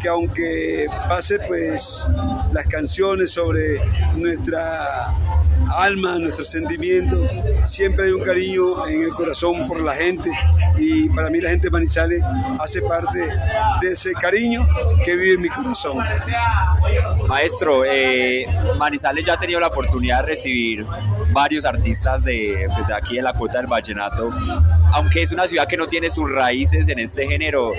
[0.00, 2.06] que aunque pase pues
[2.52, 3.80] las canciones sobre
[4.14, 5.14] nuestra
[5.76, 7.26] alma, nuestro sentimiento,
[7.64, 10.30] siempre hay un cariño en el corazón por la gente
[10.78, 12.20] y para mí la gente de Manizales
[12.58, 13.28] hace parte
[13.80, 14.66] de ese cariño
[15.04, 15.98] que vive en mi corazón.
[17.28, 18.46] Maestro, eh,
[18.78, 20.84] Manizales ya ha tenido la oportunidad de recibir
[21.32, 24.30] varios artistas de, de aquí de la Cota del Vallenato.
[24.92, 27.72] Aunque es una ciudad que no tiene sus raíces en este género,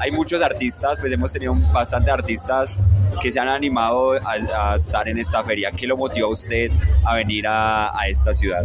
[0.00, 2.82] hay muchos artistas, pues hemos tenido bastantes artistas
[3.20, 5.70] que se han animado a, estar en esta feria.
[5.70, 6.70] ¿Qué lo motivó a usted
[7.04, 8.64] a venir a esta ciudad?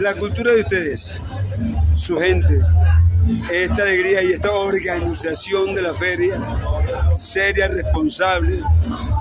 [0.00, 1.20] La cultura de ustedes,
[1.92, 2.60] su gente,
[3.52, 6.34] esta alegría y esta organización de la feria,
[7.12, 8.60] seria, responsable,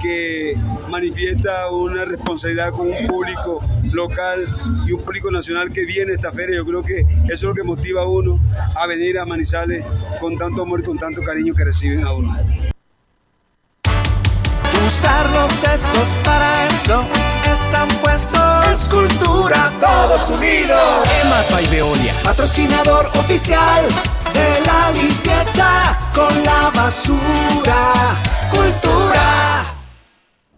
[0.01, 0.55] que
[0.89, 4.47] manifiesta una responsabilidad con un público local
[4.87, 6.57] y un público nacional que viene a esta feria.
[6.57, 8.39] Yo creo que eso es lo que motiva a uno
[8.75, 9.83] a venir a Manizales
[10.19, 12.35] con tanto amor y con tanto cariño que reciben a uno.
[14.85, 17.05] Usar los cestos para eso
[17.45, 18.67] están puestos.
[18.67, 21.07] Escultura, todos unidos.
[21.23, 23.87] Emas by Veolia, patrocinador oficial
[24.33, 27.93] de la limpieza con la basura.
[28.49, 29.50] Cultura.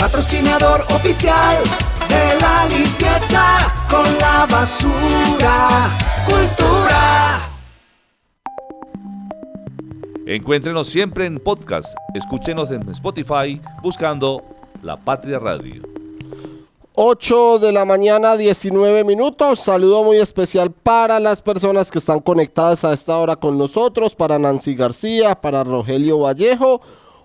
[0.00, 1.62] patrocinador oficial
[2.08, 3.44] de la limpieza
[3.90, 5.68] con la basura.
[6.24, 7.50] Cultura.
[10.24, 11.94] Encuéntrenos siempre en podcast.
[12.14, 14.42] Escúchenos en Spotify buscando
[14.82, 15.82] La Patria Radio.
[16.94, 19.60] 8 de la mañana, 19 minutos.
[19.60, 24.38] Saludo muy especial para las personas que están conectadas a esta hora con nosotros, para
[24.38, 26.80] Nancy García, para Rogelio Vallejo,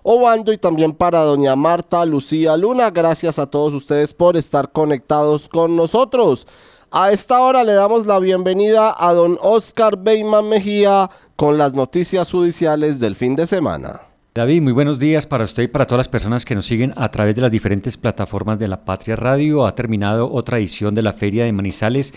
[0.08, 2.92] Obando y también para doña Marta Lucía Luna.
[2.92, 6.46] Gracias a todos ustedes por estar conectados con nosotros.
[6.92, 12.30] A esta hora le damos la bienvenida a don Oscar Beyman Mejía con las noticias
[12.30, 14.02] judiciales del fin de semana.
[14.32, 17.08] David, muy buenos días para usted y para todas las personas que nos siguen a
[17.08, 19.66] través de las diferentes plataformas de la Patria Radio.
[19.66, 22.14] Ha terminado otra edición de la Feria de Manizales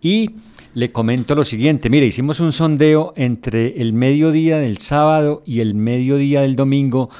[0.00, 0.30] y
[0.74, 1.90] le comento lo siguiente.
[1.90, 7.10] Mire, hicimos un sondeo entre el mediodía del sábado y el mediodía del domingo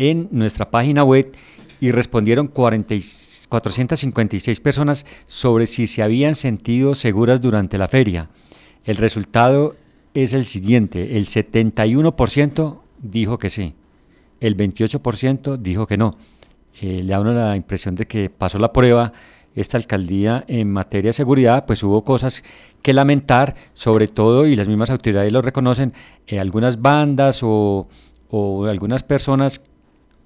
[0.00, 1.30] en nuestra página web
[1.78, 3.02] y respondieron 40 y
[3.50, 8.30] 456 personas sobre si se habían sentido seguras durante la feria.
[8.84, 9.76] El resultado
[10.14, 13.74] es el siguiente, el 71% dijo que sí,
[14.40, 16.16] el 28% dijo que no.
[16.80, 19.12] Eh, le da uno la impresión de que pasó la prueba
[19.54, 22.42] esta alcaldía en materia de seguridad, pues hubo cosas
[22.80, 25.92] que lamentar, sobre todo, y las mismas autoridades lo reconocen,
[26.26, 27.86] eh, algunas bandas o,
[28.30, 29.66] o algunas personas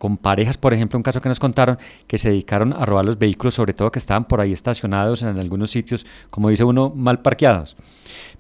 [0.05, 3.19] con parejas, por ejemplo, un caso que nos contaron, que se dedicaron a robar los
[3.19, 7.23] vehículos, sobre todo que estaban por ahí estacionados en algunos sitios, como dice uno, mal
[7.23, 7.75] parqueados.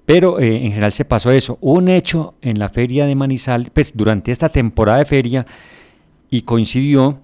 [0.04, 1.56] Pero eh, en general se pasó eso.
[1.62, 5.46] Un hecho en la feria de Manizales, pues durante esta temporada de feria,
[6.28, 7.20] y coincidió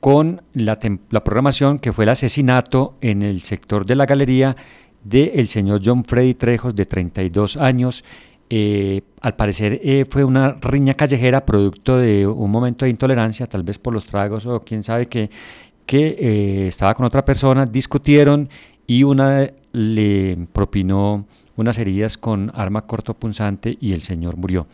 [0.00, 0.78] con la,
[1.10, 4.56] la programación que fue el asesinato en el sector de la galería
[5.04, 8.02] del señor John Freddy Trejos, de 32 años,
[8.48, 13.64] eh, al parecer eh, fue una riña callejera producto de un momento de intolerancia, tal
[13.64, 15.30] vez por los tragos o quién sabe qué,
[15.84, 18.48] que eh, estaba con otra persona, discutieron
[18.86, 24.66] y una le propinó unas heridas con arma cortopunzante y el señor murió.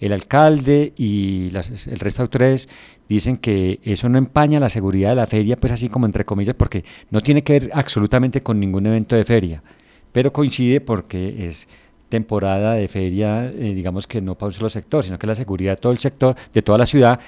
[0.00, 2.68] El alcalde y el resto de autoridades
[3.08, 6.54] dicen que eso no empaña la seguridad de la feria, pues así como entre comillas,
[6.54, 9.62] porque no tiene que ver absolutamente con ningún evento de feria,
[10.12, 11.66] pero coincide porque es
[12.08, 15.72] temporada de feria, eh, digamos que no para un solo sector, sino que la seguridad
[15.72, 17.20] de todo el sector, de toda la ciudad,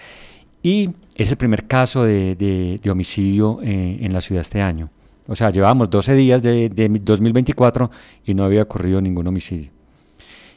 [0.63, 4.91] y es el primer caso de, homicidio eh, en la ciudad este año.
[5.27, 7.91] O sea, llevábamos 12 días de, de 2024
[8.27, 9.71] y no había ocurrido ningún homicidio.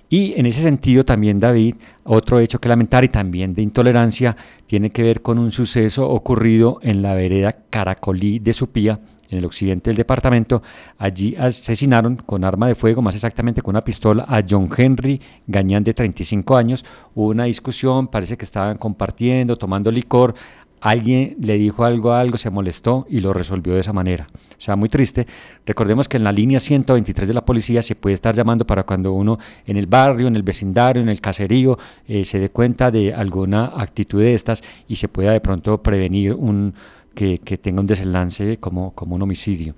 [0.09, 4.35] Y en ese sentido también, David, otro hecho que lamentar y también de intolerancia
[4.67, 8.99] tiene que ver con un suceso ocurrido en la vereda Caracolí de Supía,
[9.33, 10.61] en el occidente del departamento.
[10.97, 15.83] Allí asesinaron con arma de fuego, más exactamente con una pistola, a John Henry Gañán
[15.83, 16.85] de 35 años.
[17.15, 20.35] Hubo una discusión, parece que estaban compartiendo, tomando licor.
[20.79, 24.27] Alguien le dijo algo a algo, se molestó y lo resolvió de esa manera.
[24.33, 25.25] O sea, muy triste.
[25.65, 29.13] Recordemos que en la línea 123 de la policía se puede estar llamando para cuando
[29.13, 33.13] uno en el barrio, en el vecindario, en el caserío, eh, se dé cuenta de
[33.13, 36.73] alguna actitud de estas y se pueda de pronto prevenir un
[37.13, 39.75] que, tenga un desenlace como, como un homicidio.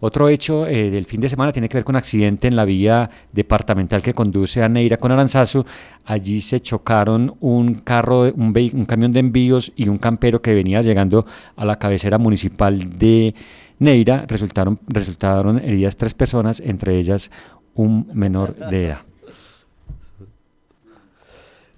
[0.00, 2.64] Otro hecho eh, del fin de semana tiene que ver con un accidente en la
[2.64, 5.64] vía departamental que conduce a Neira con Aranzazu.
[6.04, 10.82] Allí se chocaron un carro, un, un camión de envíos y un campero que venía
[10.82, 13.34] llegando a la cabecera municipal de
[13.80, 14.24] Neira.
[14.28, 17.30] Resultaron, resultaron heridas tres personas, entre ellas
[17.74, 19.07] un menor de edad.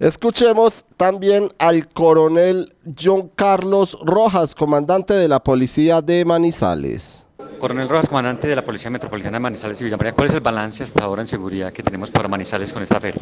[0.01, 7.27] Escuchemos también al coronel John Carlos Rojas, comandante de la policía de Manizales.
[7.61, 10.39] Coronel Rojas, comandante de la Policía Metropolitana de Manizales y Villa María, ¿cuál es el
[10.39, 13.21] balance hasta ahora en seguridad que tenemos para Manizales con esta feria?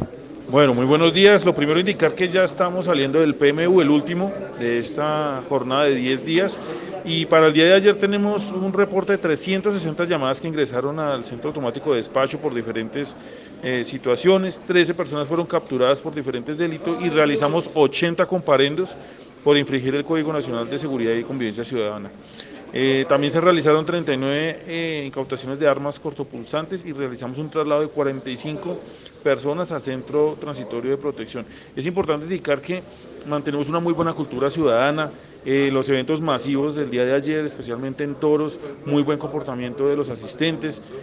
[0.49, 1.43] Bueno, muy buenos días.
[1.43, 5.95] Lo primero indicar que ya estamos saliendo del PMU, el último de esta jornada de
[5.95, 6.61] 10 días.
[7.03, 11.25] Y para el día de ayer tenemos un reporte de 360 llamadas que ingresaron al
[11.25, 13.17] centro automático de despacho por diferentes
[13.61, 14.61] eh, situaciones.
[14.65, 18.95] 13 personas fueron capturadas por diferentes delitos y realizamos 80 comparendos
[19.43, 22.09] por infringir el Código Nacional de Seguridad y Convivencia Ciudadana.
[22.71, 27.87] Eh, también se realizaron 39 eh, incautaciones de armas cortopulsantes y realizamos un traslado de
[27.87, 28.79] 45
[29.23, 31.45] personas a centro transitorio de protección.
[31.75, 32.83] Es importante indicar que
[33.27, 35.11] mantenemos una muy buena cultura ciudadana,
[35.45, 39.95] eh, los eventos masivos del día de ayer, especialmente en toros, muy buen comportamiento de
[39.95, 40.93] los asistentes,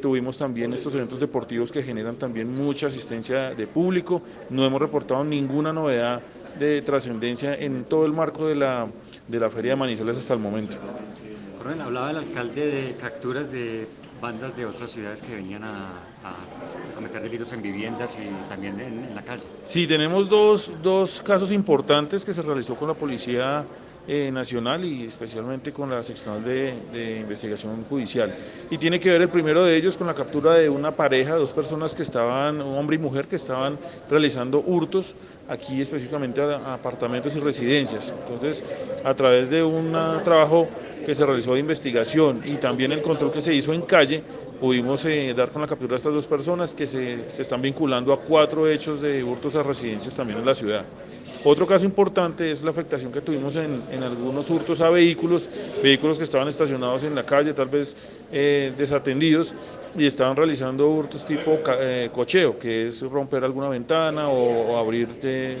[0.00, 5.22] tuvimos también estos eventos deportivos que generan también mucha asistencia de público, no hemos reportado
[5.24, 6.22] ninguna novedad
[6.58, 8.88] de trascendencia en todo el marco de la,
[9.32, 10.76] de la Feria de Manizales hasta el momento
[11.80, 13.88] hablaba el alcalde de capturas de
[14.20, 15.90] bandas de otras ciudades que venían a,
[16.94, 19.42] cometer delitos en viviendas y también en, la calle.
[19.64, 23.64] Sí, tenemos dos, dos casos importantes que se realizó con la Policía
[24.08, 28.34] eh, nacional y especialmente con la seccional de, investigación judicial.
[28.68, 31.52] Y tiene que ver el primero de ellos con la captura de una pareja, dos
[31.52, 33.78] personas que estaban, un hombre y mujer que estaban
[34.10, 35.14] realizando hurtos
[35.48, 38.12] aquí específicamente a apartamentos y residencias.
[38.22, 38.64] Entonces,
[39.04, 39.92] a través de un
[40.24, 40.68] trabajo
[41.06, 44.22] que se realizó de investigación y también el control que se hizo en calle,
[44.60, 48.12] pudimos eh, dar con la captura de estas dos personas que se, se, están vinculando
[48.12, 50.84] a cuatro hechos de hurtos a residencias también en la ciudad.
[51.44, 55.48] Otro caso importante es la afectación que tuvimos en, algunos hurtos a vehículos,
[55.82, 57.96] vehículos que estaban estacionados en la calle, tal vez
[58.30, 59.54] eh, desatendidos,
[59.96, 65.08] y estaban realizando hurtos tipo eh, cocheo, que es romper alguna ventana o, abrir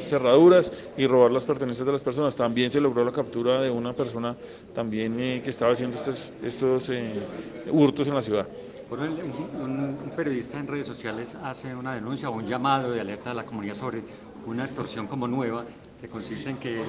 [0.02, 2.36] cerraduras y robar las pertenencias de las personas.
[2.36, 4.34] También se logró la captura de una persona
[4.74, 7.22] también eh, que estaba haciendo estos, estos eh,
[7.70, 8.46] hurtos en la ciudad.
[8.90, 13.46] Un, periodista en redes sociales hace una denuncia o un llamado de alerta a la
[13.46, 14.02] comunidad sobre
[14.46, 15.64] una extorsión como nueva
[16.02, 16.84] que consiste en que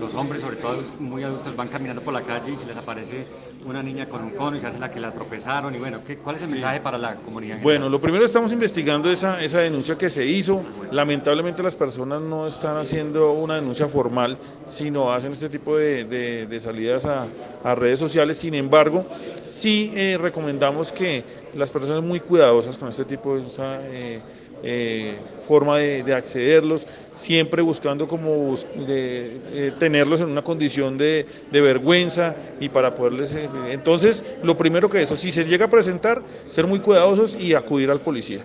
[0.00, 3.26] los, hombres, sobre todo muy adultos, van caminando por la calle y se les aparece
[3.64, 5.72] una niña con un cono y se hace la que la tropezaron.
[5.72, 7.62] Y bueno, ¿qué, ¿cuál es el mensaje para la comunidad?
[7.62, 10.64] Bueno, lo primero estamos investigando esa, esa denuncia que se hizo.
[10.90, 14.36] Lamentablemente las personas no están haciendo una denuncia formal,
[14.66, 17.28] sino hacen este tipo de, de, salidas a,
[17.62, 18.36] a, redes sociales.
[18.36, 19.06] Sin embargo,
[19.44, 21.22] sí eh, recomendamos que
[21.54, 23.44] las personas muy cuidadosas con este tipo de...
[23.92, 24.20] Eh,
[24.64, 25.14] eh,
[25.46, 28.54] forma de, accederlos, siempre buscando como
[28.88, 33.34] eh, tenerlos en una condición de, de vergüenza y para poderles...
[33.34, 37.54] eh, entonces, lo primero que eso, si se llega a presentar, ser muy cuidadosos y
[37.54, 38.40] acudir al policía.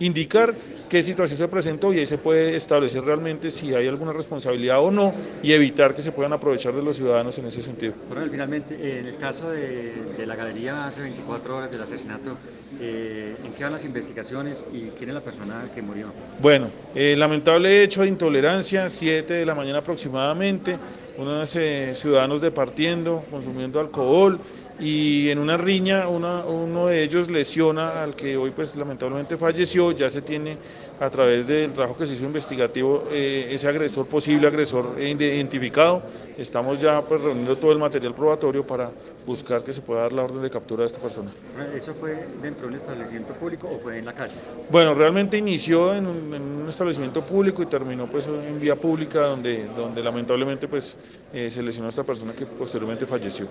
[0.00, 0.54] Indicar
[0.88, 4.90] qué situación se presentó y ahí se puede establecer realmente si hay alguna responsabilidad o
[4.90, 5.12] no
[5.42, 7.94] y evitar que se puedan aprovechar de los ciudadanos en ese sentido.
[8.30, 12.36] Finalmente, en el caso de, de la galería hace 24 horas del asesinato,
[12.80, 16.06] eh, ¿en qué van las investigaciones y quién es la persona que murió?
[16.40, 20.78] Bueno, eh, lamentable hecho de intolerancia, 7 de la mañana aproximadamente,
[21.16, 24.38] unos eh, ciudadanos departiendo, consumiendo alcohol
[24.80, 29.90] y en una riña una- uno de ellos lesiona al que hoy pues lamentablemente falleció,
[29.92, 30.56] ya se tiene
[31.00, 36.02] a través del trabajo que se hizo investigativo eh, ese agresor, posible agresor identificado,
[36.36, 38.90] estamos ya pues reuniendo todo el material probatorio para
[39.26, 41.30] buscar que se pueda dar la orden de captura de esta persona.
[41.74, 44.34] ¿Eso fue dentro de un establecimiento público o fue en la calle?
[44.70, 49.20] Bueno, realmente inició en un, en un establecimiento público y terminó pues en vía pública
[49.26, 50.96] donde, donde lamentablemente pues
[51.32, 53.46] eh, se lesionó a esta persona que posteriormente falleció.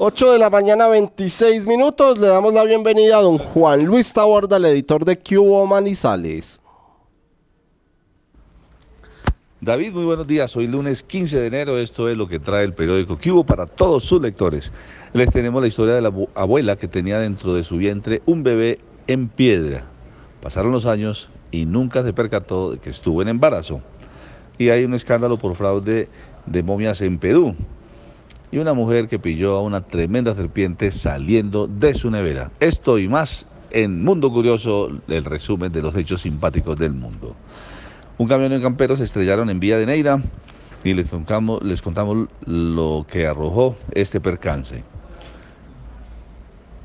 [0.00, 2.18] 8 de la mañana, 26 minutos.
[2.18, 6.60] Le damos la bienvenida a don Juan Luis Taborda, el editor de Cubo Manizales.
[9.60, 10.56] David, muy buenos días.
[10.56, 14.04] Hoy lunes 15 de enero, esto es lo que trae el periódico Cubo para todos
[14.04, 14.70] sus lectores.
[15.14, 18.44] Les tenemos la historia de la abu- abuela que tenía dentro de su vientre un
[18.44, 19.84] bebé en piedra.
[20.40, 23.80] Pasaron los años y nunca se percató de que estuvo en embarazo.
[24.58, 26.08] Y hay un escándalo por fraude
[26.46, 27.56] de momias en Perú.
[28.50, 32.50] Y una mujer que pilló a una tremenda serpiente saliendo de su nevera.
[32.60, 37.34] Esto y más en Mundo Curioso, el resumen de los hechos simpáticos del mundo.
[38.16, 40.22] Un camión de camperos se estrellaron en Vía de Neira
[40.82, 44.82] y les contamos, les contamos lo que arrojó este percance.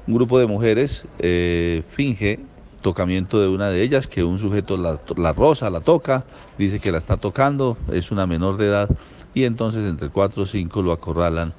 [0.05, 2.39] Un grupo de mujeres eh, finge
[2.83, 6.25] tocamiento de una de ellas, que un sujeto la, la rosa, la toca,
[6.59, 8.89] dice que la está tocando, es una menor de edad,
[9.33, 11.53] y entonces entre cuatro o cinco lo acorralan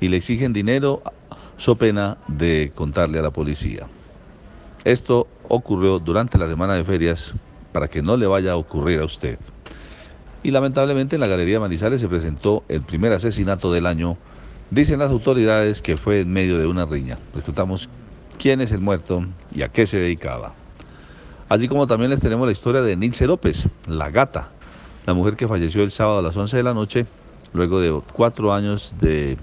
[0.00, 1.02] y le exigen dinero,
[1.56, 3.88] so pena de contarle a la policía.
[4.84, 7.34] Esto ocurrió durante la semana de ferias
[7.72, 9.38] para que no le vaya a ocurrir a usted.
[10.42, 14.16] Y lamentablemente en la Galería Manizales se presentó el primer asesinato del año.
[14.70, 17.18] Dicen las autoridades que fue en medio de una riña.
[17.34, 17.88] Les contamos
[18.38, 19.24] quién es el muerto
[19.54, 20.54] y a qué se dedicaba.
[21.48, 24.50] Así como también les tenemos la historia de Nilce López, la gata,
[25.06, 27.06] la mujer que falleció el sábado a las 11 de la noche,
[27.52, 29.36] luego de cuatro años de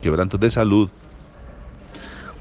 [0.00, 0.88] quebrantos de salud.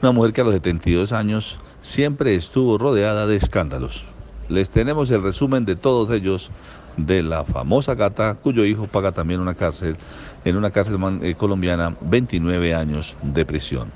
[0.02, 4.06] Una mujer que a los 72 años siempre estuvo rodeada de escándalos.
[4.48, 6.50] Les tenemos el resumen de todos ellos
[6.96, 9.98] de la famosa gata cuyo hijo paga también una cárcel
[10.46, 13.92] en una cárcel eh, colombiana 29 años de prisión.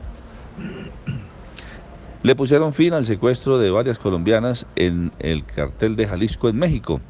[2.23, 7.01] Le pusieron fin al secuestro de varias colombianas en el cartel de Jalisco en México.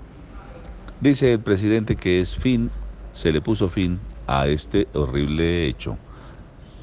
[1.01, 2.71] Dice el presidente que es fin,
[3.13, 5.99] se le puso fin a este horrible hecho.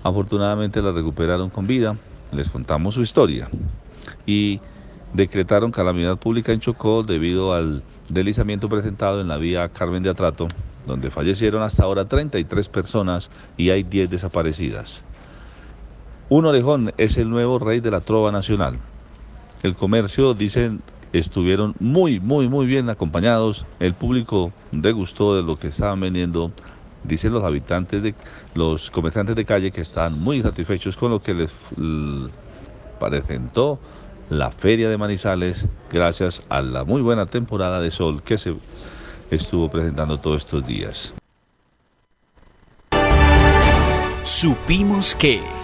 [0.04, 1.96] Afortunadamente la recuperaron con vida,
[2.30, 3.48] les contamos su historia.
[4.26, 4.60] Y
[5.12, 10.46] decretaron calamidad pública en Chocó debido al deslizamiento presentado en la vía Carmen de Atrato,
[10.86, 15.02] donde fallecieron hasta ahora 33 personas y hay 10 desaparecidas.
[16.30, 18.78] Un orejón es el nuevo rey de la trova nacional.
[19.64, 20.80] El comercio, dicen,
[21.12, 23.66] estuvieron muy, muy, muy bien acompañados.
[23.80, 26.52] El público degustó de lo que estaban vendiendo.
[27.02, 28.14] Dicen los habitantes de
[28.54, 31.50] los comerciantes de calle que están muy satisfechos con lo que les
[33.00, 33.80] presentó
[34.28, 38.54] la feria de Manizales gracias a la muy buena temporada de sol que se
[39.32, 41.12] estuvo presentando todos estos días.
[44.22, 45.59] Supimos que.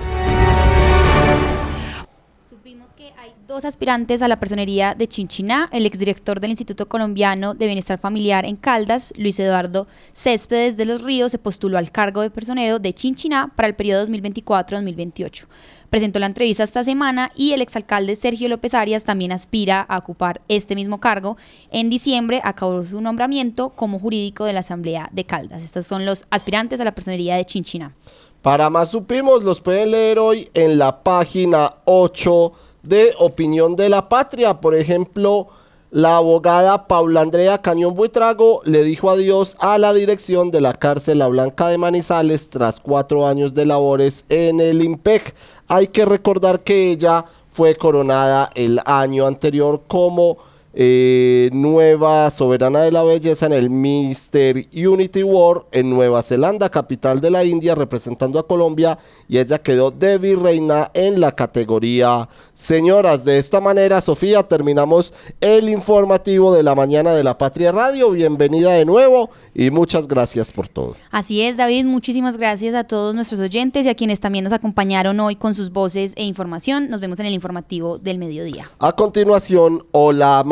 [3.46, 5.68] Dos aspirantes a la personería de Chinchiná.
[5.72, 11.02] El exdirector del Instituto Colombiano de Bienestar Familiar en Caldas, Luis Eduardo Céspedes de los
[11.02, 15.46] Ríos, se postuló al cargo de personero de Chinchiná para el periodo 2024-2028.
[15.90, 20.40] Presentó la entrevista esta semana y el exalcalde Sergio López Arias también aspira a ocupar
[20.48, 21.36] este mismo cargo.
[21.70, 25.62] En diciembre acabó su nombramiento como jurídico de la Asamblea de Caldas.
[25.62, 27.94] Estos son los aspirantes a la personería de Chinchiná.
[28.42, 32.52] Para más supimos, los pueden leer hoy en la página 8
[32.86, 34.60] de Opinión de la Patria.
[34.60, 35.48] Por ejemplo,
[35.90, 41.18] la abogada Paula Andrea Cañón Buitrago le dijo adiós a la dirección de la cárcel
[41.18, 45.34] La Blanca de Manizales tras cuatro años de labores en el IMPEC.
[45.68, 50.38] Hay que recordar que ella fue coronada el año anterior como
[50.78, 57.22] eh, nueva soberana de la belleza en el Mister Unity World en Nueva Zelanda, capital
[57.22, 63.24] de la India, representando a Colombia, y ella quedó de virreina en la categoría señoras.
[63.24, 68.10] De esta manera, Sofía, terminamos el informativo de la mañana de la Patria Radio.
[68.10, 70.94] Bienvenida de nuevo y muchas gracias por todo.
[71.10, 75.18] Así es, David, muchísimas gracias a todos nuestros oyentes y a quienes también nos acompañaron
[75.20, 76.90] hoy con sus voces e información.
[76.90, 78.70] Nos vemos en el informativo del mediodía.
[78.78, 80.42] A continuación, Hola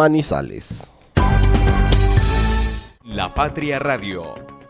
[3.05, 4.64] La Patria Radio